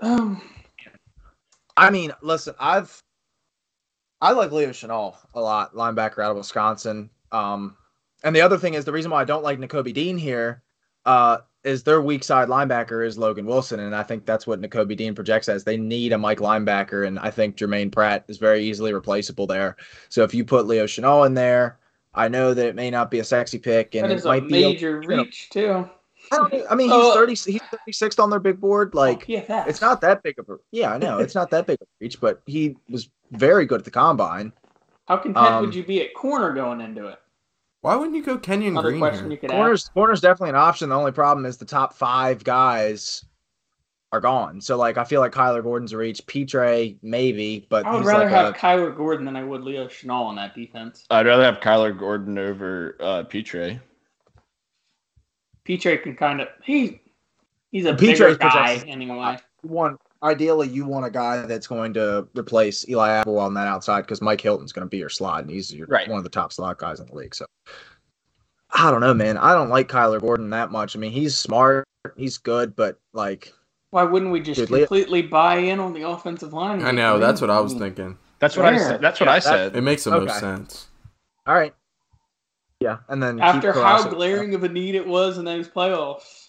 [0.00, 0.42] Um,
[1.76, 3.00] I mean, listen, I've
[4.22, 7.10] I like Leo Chenal a lot, linebacker out of Wisconsin.
[7.32, 7.76] Um,
[8.22, 10.62] and the other thing is the reason why I don't like Nakobe Dean here
[11.04, 14.96] uh, is their weak side linebacker is Logan Wilson, and I think that's what Nakobe
[14.96, 15.64] Dean projects as.
[15.64, 19.76] They need a Mike linebacker, and I think Germaine Pratt is very easily replaceable there.
[20.08, 21.80] So if you put Leo Chenal in there,
[22.14, 24.28] I know that it may not be a sexy pick, and it it is a
[24.28, 25.90] might be a- major you know, reach too.
[26.30, 27.32] I mean, he's Uh, thirty.
[27.32, 28.94] He's thirty sixth on their big board.
[28.94, 30.56] Like, yeah, it's not that big of a.
[30.70, 33.80] Yeah, I know it's not that big of a reach, but he was very good
[33.80, 34.52] at the combine.
[35.06, 37.18] How content um, would you be at corner going into it?
[37.80, 39.32] Why wouldn't you go Kenyon Another Green question here?
[39.32, 39.56] you could ask.
[39.56, 40.88] Corners, corners definitely an option.
[40.88, 43.24] The only problem is the top five guys
[44.12, 44.60] are gone.
[44.60, 46.24] So like, I feel like Kyler Gordon's a reach.
[46.26, 49.86] Pitre maybe, but I would rather like have a- Kyler Gordon than I would Leo
[49.86, 51.04] Chenal on that defense.
[51.10, 53.80] I'd rather have Kyler Gordon over uh, Pitre.
[55.64, 57.00] Pitre can kind of he
[57.70, 59.38] he's a Pitre's bigger guy anyway.
[59.62, 63.66] you want ideally you want a guy that's going to replace Eli Apple on that
[63.66, 66.08] outside because Mike Hilton's going to be your slot and he's your, Right.
[66.08, 67.34] one of the top slot guys in the league.
[67.34, 67.44] So
[68.70, 69.36] I don't know, man.
[69.36, 70.96] I don't like Kyler Gordon that much.
[70.96, 71.84] I mean, he's smart,
[72.16, 73.52] he's good, but like
[73.90, 76.82] Why wouldn't we just Dude, Leo- completely buy in on the offensive line?
[76.82, 77.18] I know.
[77.18, 78.16] That's what I was thinking.
[78.38, 79.00] That's what I said.
[79.00, 79.76] That's what Yeah, I that- said.
[79.76, 80.86] It makes the most sense.
[81.46, 81.74] all right,
[82.80, 86.41] yeah, and then After how Karras- glaring of a need it was in those playoffs.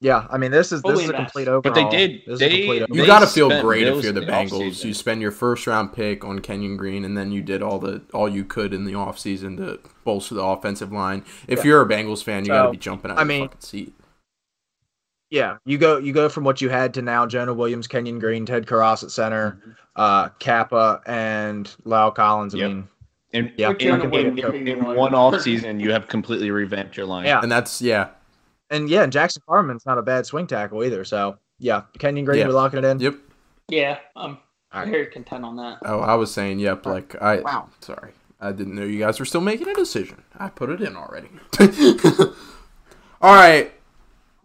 [0.00, 1.62] Yeah, I mean, this is this Fully is a complete overall.
[1.62, 4.12] But they did- This is they- a complete You got to feel great if you're
[4.12, 4.84] the in the Bengals.
[4.84, 8.02] You spend your first round pick on Kenyon Green, and then you did all the
[8.12, 11.24] all you could in the offseason to bolster the offensive line.
[11.48, 11.64] If Yeah.
[11.64, 13.60] you're a Bengals fan, you got to be jumping out I of mean- your fucking
[13.62, 13.94] seat.
[15.30, 18.46] Yeah, you go you go from what you had to now: Jonah Williams, Kenyon Green,
[18.46, 22.54] Ted Karras at center, uh, Cappa, and La'el Collins.
[22.54, 22.68] I Yep.
[22.68, 22.88] mean,
[23.32, 26.06] In, Yeah, Which in, Jonah can Williams get- being in one off season, you have
[26.06, 27.24] completely revamped your line.
[27.26, 28.08] yeah, And that's yeah.
[28.70, 31.04] And yeah, Jackson Carman's not a bad swing tackle either.
[31.04, 32.48] So yeah, Kenyon Green, Yeah.
[32.48, 32.98] we're locking it in.
[33.00, 33.14] Yep.
[33.68, 34.38] Yeah, I'm
[34.72, 34.88] All right.
[34.88, 35.78] very content on that.
[35.84, 36.84] Oh, I was saying yep.
[36.86, 37.40] Like I.
[37.40, 37.68] Wow.
[37.80, 40.22] Sorry, I didn't know you guys were still making a decision.
[40.38, 41.28] I put it in already.
[43.20, 43.72] all right,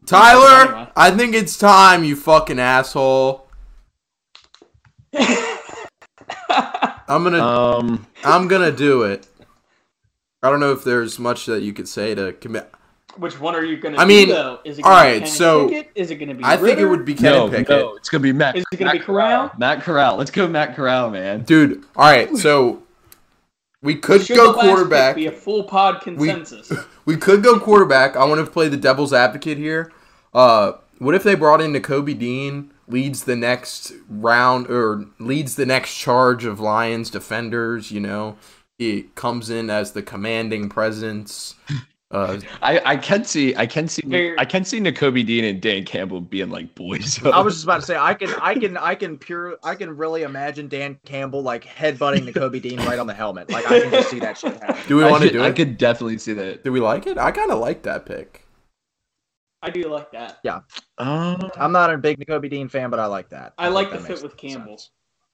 [0.06, 0.72] Tyler.
[0.72, 0.88] Anyway.
[0.96, 2.04] I think it's time.
[2.04, 3.48] You fucking asshole.
[7.08, 7.44] I'm gonna.
[7.44, 9.28] Um, I'm gonna do it.
[10.44, 12.72] I don't know if there's much that you could say to commit.
[13.18, 14.60] Which one are you going to I do, mean, though?
[14.64, 15.92] Is it all gonna be right, Kenny so Pickett?
[15.96, 17.70] Is it going to be I think it would be Kenny no, Pickett.
[17.70, 18.56] no, it's gonna be Matt.
[18.56, 19.52] Is it gonna be Corral?
[19.58, 20.16] Matt Corral.
[20.16, 21.44] Let's go, Matt Corral, man.
[21.44, 22.84] Dude, all right, so
[23.82, 25.16] we could Should go the quarterback.
[25.16, 26.72] Be a full pod consensus.
[27.04, 28.16] We could go quarterback.
[28.16, 29.92] I want to play the devil's advocate here.
[30.36, 35.66] Uh, what if they brought in Jacoby Dean, leads the next round or leads the
[35.66, 37.92] next charge of Lions defenders?
[37.92, 38.38] You know,
[38.78, 41.56] he comes in as the commanding presence.
[42.12, 45.62] Uh, I, I can see I can see Very- I can see Nakobe Dean and
[45.62, 47.24] Dan Campbell being like boys.
[47.26, 49.96] I was just about to say I can I can I can pure I can
[49.96, 53.50] really imagine Dan Campbell like headbutting the Kobe Dean right on the helmet.
[53.50, 54.76] Like I can just see that shit happen.
[54.88, 55.56] do we want to could- do I it?
[55.56, 56.64] could definitely see that.
[56.64, 57.18] Do we like it?
[57.18, 58.46] I kind of like that pick.
[59.64, 60.40] I do like that.
[60.44, 60.62] Yeah.
[60.98, 63.54] Um, I'm not a big Kobe Dean fan, but I like that.
[63.60, 64.78] I like that the fit with Campbell.
[64.78, 64.90] sense.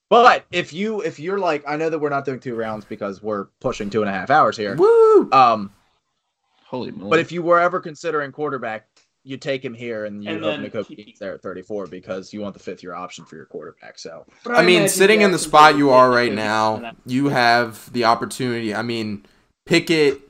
[0.09, 3.21] But if you if you're like I know that we're not doing two rounds because
[3.23, 4.75] we're pushing two and a half hours here.
[4.75, 5.29] Woo!
[5.31, 5.71] Um,
[6.68, 7.10] holy moly!
[7.10, 8.88] but if you were ever considering quarterback,
[9.23, 12.31] you take him here and you And hope then Nakobe keep- there at 34 because
[12.31, 13.99] you want the fifth year option for your quarterback.
[13.99, 18.06] So But I mean, sitting in the spot you are right now, you have the
[18.06, 18.73] opportunity.
[18.73, 19.26] I mean,
[19.65, 20.22] Pickett,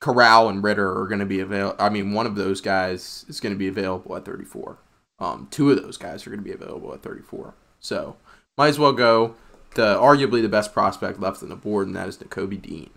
[0.00, 1.76] Corral, and Ridder are going to be available.
[1.78, 4.78] I mean, one of those guys is going to be available at 34.
[5.18, 7.54] Um, two of those guys are going to be available at 34.
[7.80, 8.16] So,
[8.56, 9.34] might as well go
[9.74, 12.90] to arguably the best prospect left on the board, and that is Jacoby Dean.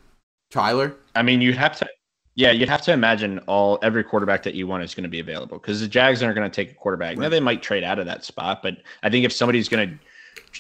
[0.52, 0.96] Tyler?
[1.16, 1.88] I mean, you have to,
[2.40, 5.20] yeah, you'd have to imagine all every quarterback that you want is going to be
[5.20, 7.18] available because the Jags aren't going to take a quarterback.
[7.18, 10.00] Now they might trade out of that spot, but I think if somebody's going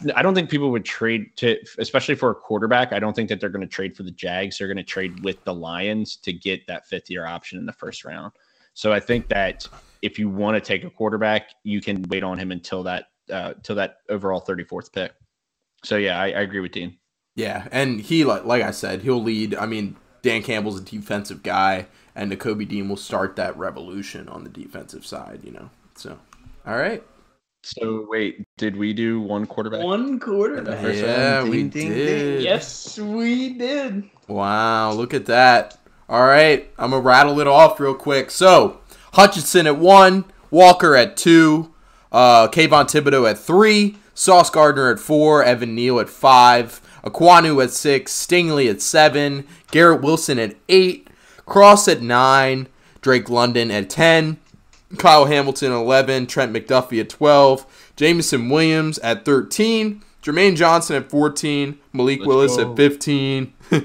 [0.03, 2.91] to, I don't think people would trade to, especially for a quarterback.
[2.91, 4.57] I don't think that they're going to trade for the Jags.
[4.57, 7.71] They're going to trade with the Lions to get that fifth year option in the
[7.71, 8.33] first round.
[8.73, 9.65] So I think that
[10.01, 13.53] if you want to take a quarterback, you can wait on him until that, uh,
[13.63, 15.13] till that overall thirty fourth pick.
[15.85, 16.97] So yeah, I, I agree with Dean.
[17.35, 19.55] Yeah, and he, like, like I said, he'll lead.
[19.55, 24.43] I mean, Dan Campbell's a defensive guy, and Jacoby Dean will start that revolution on
[24.43, 25.69] the defensive side, you know.
[25.95, 26.17] So,
[26.65, 27.03] all right.
[27.63, 29.83] So wait, did we do one quarterback?
[29.83, 30.95] One quarterback.
[30.95, 31.49] Yeah, round?
[31.49, 32.41] we Ding, ding, did.
[32.41, 34.09] Yes, we did.
[34.27, 35.77] Wow, look at that.
[36.07, 38.31] All right, I'm going to rattle it off real quick.
[38.31, 38.79] So,
[39.13, 41.73] Hutchinson at one, Walker at two,
[42.11, 47.71] uh, Kayvon Thibodeaux at three, Sauce Gardner at four, Evan Neal at five, Ekwonu at
[47.71, 51.07] six, Stingley at seven, Garrett Wilson at eight,
[51.45, 52.67] Cross at nine,
[53.01, 54.37] Drake London at 10,
[54.97, 61.09] Kyle Hamilton at 11, Trent McDuffie at 12, Jameson Williams at 13, Jermaine Johnson at
[61.09, 62.71] 14, Malik Let's Willis go.
[62.71, 63.81] at 15, uh,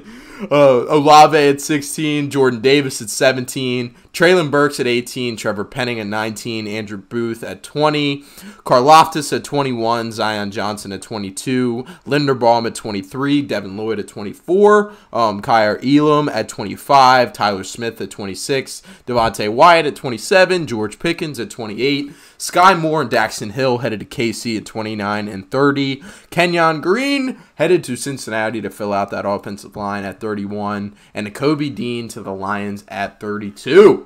[0.50, 6.68] Olave at 16, Jordan Davis at 17, Treylon Burks at 18, Trevor Penning at 19,
[6.68, 8.22] Andrew Booth at 20,
[8.64, 15.42] Karlaftis at 21, Zion Johnson at 22, Linderbaum at 23, Devin Lloyd at 24, um,
[15.42, 21.50] Kaiir Elam at 25, Tyler Smith at 26, Devonte Wyatt at 27, George Pickens at
[21.50, 26.02] 28, Skyy Moore and Daxton Hill headed to KC at 29 and 30.
[26.30, 30.94] Kenyon Green headed to Cincinnati to fill out that offensive line at 31.
[31.14, 34.03] And Kobe Dean to the Lions at 32.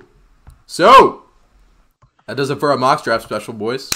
[0.70, 1.23] So,
[2.27, 3.90] that does it for our mock draft special, boys.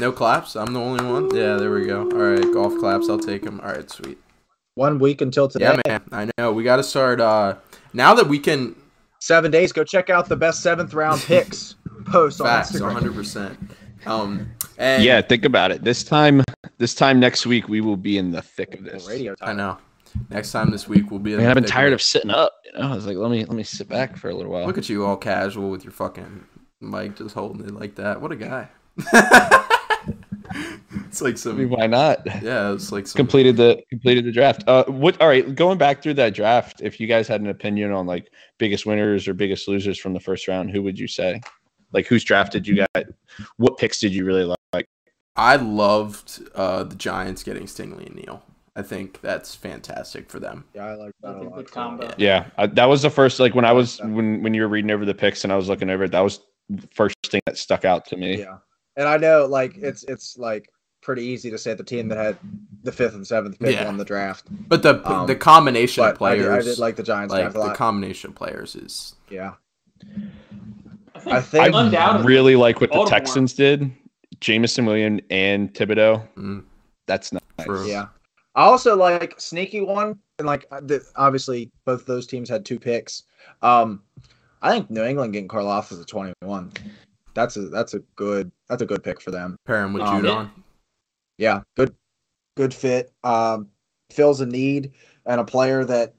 [0.00, 0.56] No claps?
[0.56, 1.34] I'm the only one?
[1.36, 2.00] Yeah, there we go.
[2.00, 3.10] All right, golf claps.
[3.10, 3.60] I'll take them.
[3.60, 4.16] All right, sweet.
[4.74, 5.66] One week until today.
[5.86, 6.02] Yeah, man.
[6.12, 6.50] I know.
[6.50, 7.20] We got to start.
[7.20, 7.56] uh
[7.92, 8.74] Now that we can
[9.20, 9.70] Seven days.
[9.70, 12.94] Go check out the best seventh round picks post on Facts, Instagram.
[12.94, 13.14] 100.
[13.14, 13.58] percent
[14.06, 15.84] Um, and Yeah, think about it.
[15.84, 16.42] This time,
[16.78, 19.06] this time next week, we will be in the thick of this.
[19.06, 19.48] Radio time.
[19.50, 19.78] I know.
[20.30, 21.36] Next time this week we'll be.
[21.36, 22.52] Man, I've been tired of sitting up.
[22.64, 24.66] You know, I was like, let me let me sit back for a little while.
[24.66, 26.44] Look at you, all casual with your fucking
[26.80, 28.20] mic, just holding it like that.
[28.20, 28.68] What a guy.
[31.06, 32.20] it's like I mean, why not?
[32.42, 33.16] Yeah, it's like some.
[33.16, 34.64] completed the completed the draft.
[34.66, 35.20] Uh, what?
[35.20, 38.30] All right, going back through that draft, if you guys had an opinion on like
[38.58, 41.40] biggest winners or biggest losers from the first round, who would you say?
[41.92, 43.04] Like, who's drafted you got?
[43.56, 44.58] What picks did you really like?
[45.36, 48.42] I loved uh, the Giants getting Stingley and Neal.
[48.76, 50.64] I think that's fantastic for them.
[50.74, 51.70] Yeah, I like that That's a a lot.
[51.70, 52.14] combo.
[52.18, 53.38] Yeah, I, that was the first.
[53.38, 55.68] Like when I was when when you were reading over the picks and I was
[55.68, 58.38] looking over it, that was the first thing that stuck out to me.
[58.40, 58.56] Yeah,
[58.96, 60.68] and I know like it's it's like
[61.02, 62.38] pretty easy to say the team that had
[62.82, 63.84] the fifth and seventh pick Yeah.
[63.84, 64.46] won the draft.
[64.68, 67.30] But the Um, the combination of But I did, players, I did like the Giants
[67.32, 69.52] like draft a the combination of players is yeah,
[71.26, 73.90] I think, I think- I really like what the Texans did.
[74.40, 76.26] Jameson William and Thibodeaux.
[76.36, 76.64] mm,
[77.06, 77.42] That's nice.
[77.60, 77.86] True.
[77.86, 78.06] yeah.
[78.54, 82.78] I also like sneaky one, and like uh, the, obviously both those teams had two
[82.78, 83.24] picks.
[83.62, 84.02] Um,
[84.62, 86.72] I think New England getting Karloff a twenty one.
[87.34, 89.56] That's a that's a good that's a good pick for them.
[89.66, 90.50] pairing with Um, Judon.
[91.38, 91.94] Yeah, good
[92.56, 93.12] good fit.
[93.24, 93.68] Um,
[94.10, 94.92] fills a need
[95.26, 96.14] and a player that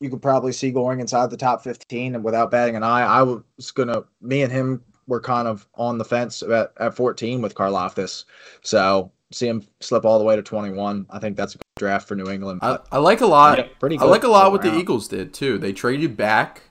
[0.00, 3.02] you could probably see going inside the top 15 and without batting an eye.
[3.02, 7.42] I was gonna me and him were kind of on the fence at, at 14
[7.42, 8.24] with Karlaftis.
[8.62, 11.06] So see him slip all the way to 21.
[11.10, 12.60] I think that's a good draft for New England.
[12.62, 13.58] I, I like a lot.
[13.80, 14.74] pretty I like a lot what the.
[14.74, 15.58] Eagles did too.
[15.58, 16.62] They traded back,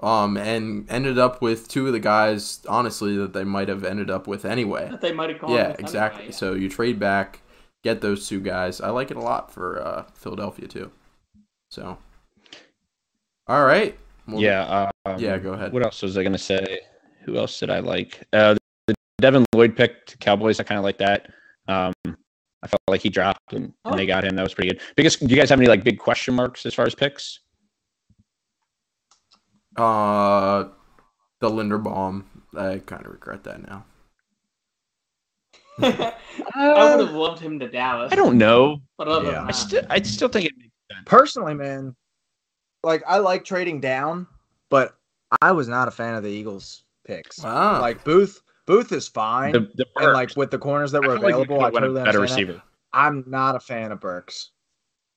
[0.00, 4.10] um, and ended up with two of the guys, honestly, that they might have ended
[4.10, 4.88] up with anyway.
[4.90, 5.50] that they might have gone.
[5.50, 6.20] Yeah, with exactly.
[6.20, 6.32] anyway.
[6.32, 7.40] So you trade back,
[7.82, 8.80] get those two guys.
[8.80, 10.90] I like it a lot for uh, Philadelphia too.
[11.70, 11.98] So,
[13.46, 13.98] all right.
[14.26, 14.90] Well, Yeah.
[15.04, 15.72] Um, Yeah, go ahead.
[15.72, 16.80] What else was I going to say?
[17.24, 18.22] Who else did I like?
[18.32, 20.60] Uh, the Devin Lloyd picked Cowboys.
[20.60, 21.30] I kind of like that.
[21.68, 24.34] Um, I felt like he dropped and, and they got him.
[24.36, 24.80] That was pretty good.
[24.96, 25.20] Biggest.
[25.20, 27.40] Do you guys have any like big question marks as far as picks?
[29.76, 30.68] Uh,
[31.40, 32.24] the Linderbaum.
[32.56, 33.84] I kind of regret that now.
[35.80, 36.14] I
[36.96, 38.12] would have loved him to Dallas.
[38.12, 38.80] I don't know.
[38.96, 39.32] But other Yeah.
[39.40, 39.82] than I still.
[39.90, 41.04] I still think it makes sense.
[41.04, 41.94] personally, man,
[42.82, 44.26] like I like trading down,
[44.70, 44.96] but
[45.40, 47.38] I was not a fan of the Eagles picks.
[47.38, 47.80] Wow.
[47.80, 49.52] Like Booth, Booth is fine.
[49.52, 51.84] The, the and like with the corners that I were like available, I could've went
[51.84, 52.52] a totally better understand that.
[52.52, 52.62] receiver.
[52.92, 54.50] I'm not a fan of Burks.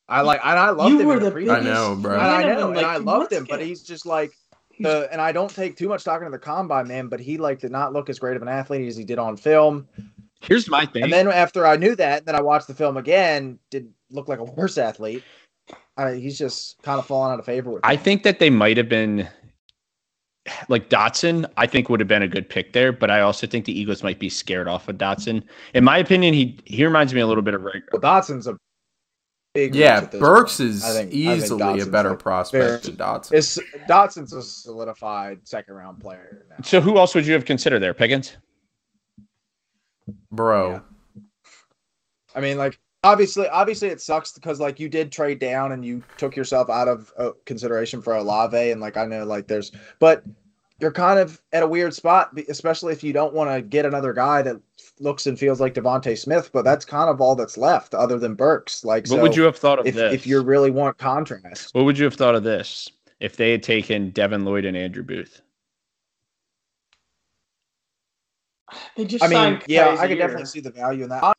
[0.08, 1.52] I like, and I loved him the the.
[1.52, 2.14] I know, bro.
[2.14, 4.32] And I know, and like, I loved months him, but he's just like
[4.80, 5.10] the.
[5.12, 7.72] And I don't take too much talking to the combine man, but he like did
[7.72, 9.86] not look as great of an athlete as he did on film.
[10.40, 11.04] Here's my thing.
[11.04, 13.60] And then after I knew that, then I watched the film again.
[13.70, 15.24] Did look like a worse athlete.
[15.98, 17.82] I, he's just kind of fallen out of favor with.
[17.84, 17.98] I me.
[17.98, 19.28] think that they might have been
[20.70, 21.50] like Dotson.
[21.58, 24.04] I think would have been a good pick there, but I also think the Eagles
[24.04, 25.44] might be scared off of Dotson.
[25.74, 27.82] In my opinion, he he reminds me a little bit of Ray.
[27.92, 28.58] Well, Dotson's a
[29.54, 29.76] big.
[29.76, 30.70] yeah, reach at this Burks point.
[30.70, 31.14] is I think- I think
[31.44, 33.34] easily a better like prospect very- than Dotson.
[33.34, 33.60] It's
[33.90, 36.56] Dotson's a solidified second round player now.
[36.64, 38.38] So who else would you have considered there, Pickens?
[40.32, 40.80] Bro, Yeah.
[42.34, 46.02] I mean, like obviously, obviously it sucks because like you did trade down and you
[46.18, 50.24] took yourself out of uh, consideration for Olave, and like I know like there's, but
[50.82, 54.14] you're kind of at a weird spot, especially if you don't want to get another
[54.14, 54.60] guy that
[55.00, 56.50] looks and feels like DeVonta Smith.
[56.52, 58.84] But that's kind of all that's left, other than Burks.
[58.84, 60.14] Like, What so would you have thought of if this?
[60.14, 61.74] if you really want contrast?
[61.76, 62.90] what would you have thought of this
[63.20, 65.42] if they had taken Devin Lloyd and Andrew Booth?
[68.98, 71.34] they just I mean, signed yeah, I could definitely see the value in that.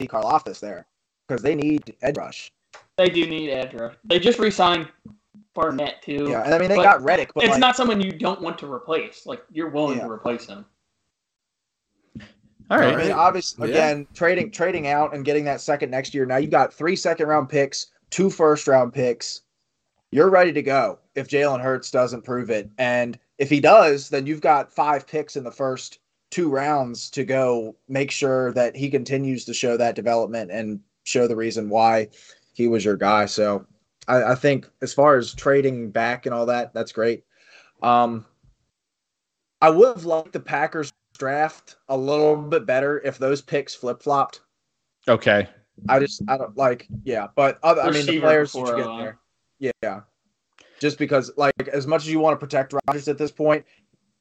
[0.00, 0.86] See Karlaftis there
[1.26, 2.52] because they need edge rush.
[2.98, 3.94] They do need edge rush.
[4.04, 4.88] They just re-signed
[5.56, 6.28] Barnett too.
[6.30, 8.40] Yeah, and I mean they But got Reddick, but it's like, not someone you don't
[8.40, 9.26] want to replace.
[9.26, 10.04] Like you're willing Yeah.
[10.04, 10.64] to replace him.
[12.70, 12.94] All All right.
[12.94, 13.74] I mean, obviously, Yeah.
[13.74, 16.26] again, trading trading out and getting that second next year.
[16.26, 19.42] Now you got three second round picks, two first round picks.
[20.12, 22.70] you're ready to go if Jalen Hurts doesn't prove it.
[22.78, 25.98] And if he does, then you've got five picks in the first
[26.30, 31.26] two rounds to go make sure that he continues to show that development and show
[31.26, 32.08] the reason why
[32.54, 33.26] he was your guy.
[33.26, 33.66] So
[34.08, 37.24] I, I think as far as trading back and all that, that's great.
[37.82, 38.24] Um,
[39.60, 44.02] I would have liked the Packers draft a little bit better if those picks flip
[44.02, 44.40] flopped.
[45.08, 45.48] Okay.
[45.88, 48.86] I just I don't like yeah, but other, I mean the players that you get
[48.86, 48.98] O-line.
[48.98, 49.18] there.
[49.82, 50.00] Yeah.
[50.80, 53.64] Just because like as much as you want to protect Rodgers at this point,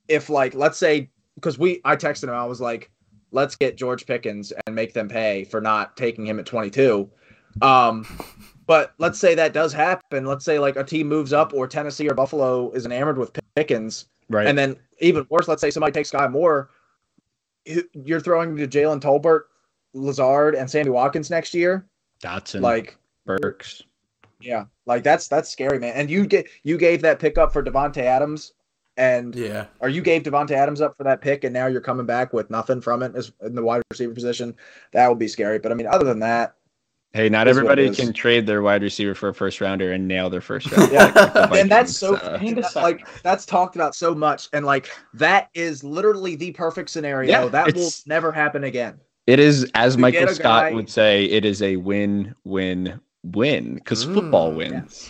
[0.08, 2.92] if like let's say because we I texted him, I was like,
[3.32, 7.10] let's get George Pickens and make them pay for not taking him at 22.
[7.62, 8.06] Um
[8.68, 10.26] but let's say that does happen.
[10.26, 14.06] Let's say like a team moves up or Tennessee or Buffalo is enamored with Pickens.
[14.30, 14.48] Right.
[14.48, 16.70] And then even worse, let's say somebody takes Skyy Moore,
[17.94, 19.44] you're throwing to Jalen Tolbert,
[19.94, 21.86] Lazard, and Sammy Watkins next year.
[22.24, 23.84] Dotson, Like, Burks.
[24.40, 25.94] yeah, like that's that's scary, man.
[25.96, 28.54] And you get you gave that pick up for Davante Adams,
[28.98, 29.66] and Yeah.
[29.80, 32.50] or you gave Davante Adams up for that pick, and now you're coming back with
[32.50, 34.56] nothing from it as in the wide receiver position.
[34.94, 35.60] That would be scary.
[35.60, 36.56] But I mean, other than that,
[37.16, 40.30] Hey, not Is everybody can trade their wide receiver for a first rounder and nail
[40.30, 40.92] their first round.
[40.92, 41.12] Yeah.
[41.14, 44.14] pick, like the and that's Vikings, so uh, And that- like that's talked about so
[44.14, 47.30] much, and like that is literally the perfect scenario.
[47.32, 49.00] Yeah, that will never happen again.
[49.28, 53.76] It is, as To Michael Scott guy- would say, it is a win, win, win
[53.76, 55.10] because football Mm, wins.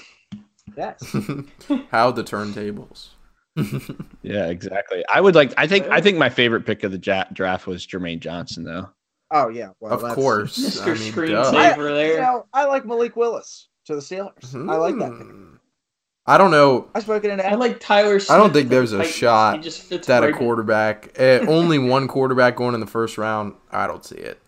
[0.78, 1.02] Yes.
[1.92, 3.08] How the turntables.
[4.22, 4.48] Yeah.
[4.48, 5.04] exactly.
[5.12, 5.54] I would like.
[5.58, 5.88] I think.
[5.88, 6.98] I think my favorite pick of the
[7.34, 8.90] draft was Jermaine Johnson, though.
[9.38, 9.70] Oh yeah.
[9.80, 10.58] Well, of course.
[10.58, 10.84] Mr.
[10.84, 11.58] I mean, Screensaver duh.
[11.58, 12.14] I, there.
[12.16, 14.54] You know, I like Malik Willis to the Steelers.
[14.70, 15.28] I like that pick.
[15.28, 15.56] Hmm.
[16.28, 18.20] I don't know I spoke it into I like Tyler.
[18.20, 19.16] Smith I don't think there's a Titans.
[19.16, 20.38] shot He just fits that a right in.
[20.40, 23.54] quarterback, eh, only one quarterback going in the first round.
[23.72, 24.40] I don't see it.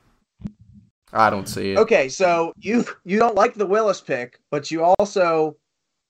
[1.14, 1.78] I don't see it.
[1.78, 5.56] Okay, so you you don't like the Willis pick, but you also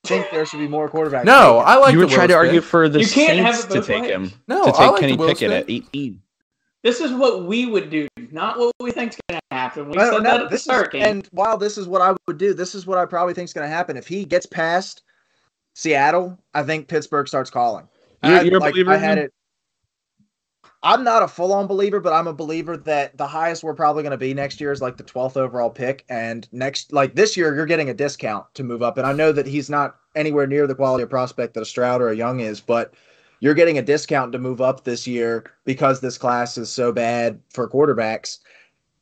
[0.04, 1.24] think there should be more quarterbacks.
[1.24, 1.58] No.
[1.58, 2.70] I like you were the trying to Willis argue pick.
[2.70, 4.10] for the You can't have Saints to take ways.
[4.10, 4.32] him.
[4.48, 6.20] No, to I take like Kenny the Willis Pickett at 18.
[6.82, 9.88] This is what we would do, not what we think's going to happen.
[9.88, 11.02] We No, said no, that at the this is, game.
[11.02, 13.52] and while this is what I would do, this is what I probably think is
[13.52, 13.96] going to happen.
[13.96, 15.02] If he gets past
[15.74, 17.88] Seattle, I think Pittsburgh starts calling.
[18.22, 19.24] You're- I, you're a like, believer I had him?
[19.24, 19.32] it.
[20.82, 24.12] I'm not a full-on believer, but I'm a believer that the highest we're probably going
[24.12, 27.52] to be next year is like the 12th overall pick, and next, like this year,
[27.54, 28.96] you're getting a discount to move up.
[28.96, 32.00] And I know that he's not anywhere near the quality of prospect that a Stroud
[32.00, 32.94] or a Young is, but
[33.40, 37.40] you're getting a discount to move up this year because this class is so bad
[37.50, 38.38] for quarterbacks.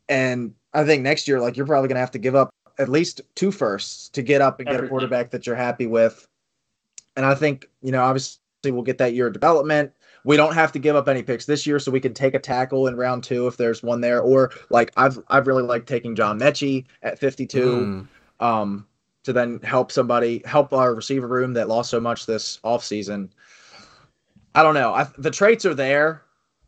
[0.08, 2.88] And I think next year, like you're probably going to have to give up at
[2.88, 6.26] least two firsts to get up and get a quarterback that you're happy with.
[7.16, 9.92] And I think, you know, obviously we'll get that year of development.
[10.24, 12.38] We don't have to give up any picks this year, so we can take a
[12.38, 14.20] tackle in round two if there's one there.
[14.20, 17.60] Or like I've I've really liked taking John Metchie at 52
[18.40, 18.44] Mm.
[18.44, 18.86] um,
[19.22, 23.28] to then help somebody help our receiver room that lost so much this offseason.
[24.56, 24.94] I don't know.
[24.94, 26.22] I, the traits are there,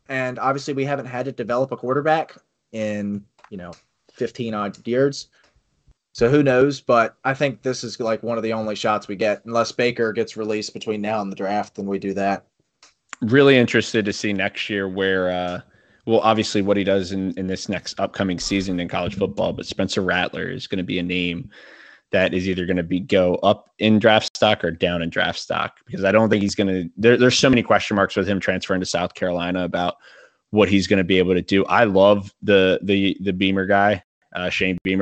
[0.07, 2.37] and obviously we haven't had to develop a quarterback
[2.71, 3.71] in you know
[4.13, 5.27] 15 odd years.
[6.13, 6.81] So who knows?
[6.81, 10.13] But I think this is like one of the only shots we get, unless Baker
[10.13, 12.45] gets released between now and the draft, then we do that.
[13.21, 15.61] Really interested to see next year where, uh,
[16.05, 19.65] well, obviously what he does in, in this next upcoming season in college football, but
[19.65, 21.49] Spencer Rattler is going to be a name
[22.11, 25.39] that is either going to be go up in draft stock or down in draft
[25.39, 26.89] stock because I don't think he's going to.
[26.97, 29.97] There, there's so many question marks with him transferring to South Carolina about
[30.51, 31.65] what he's going to be able to do.
[31.65, 34.03] I love the the the Beamer guy,
[34.35, 34.97] uh, Shane Beamer.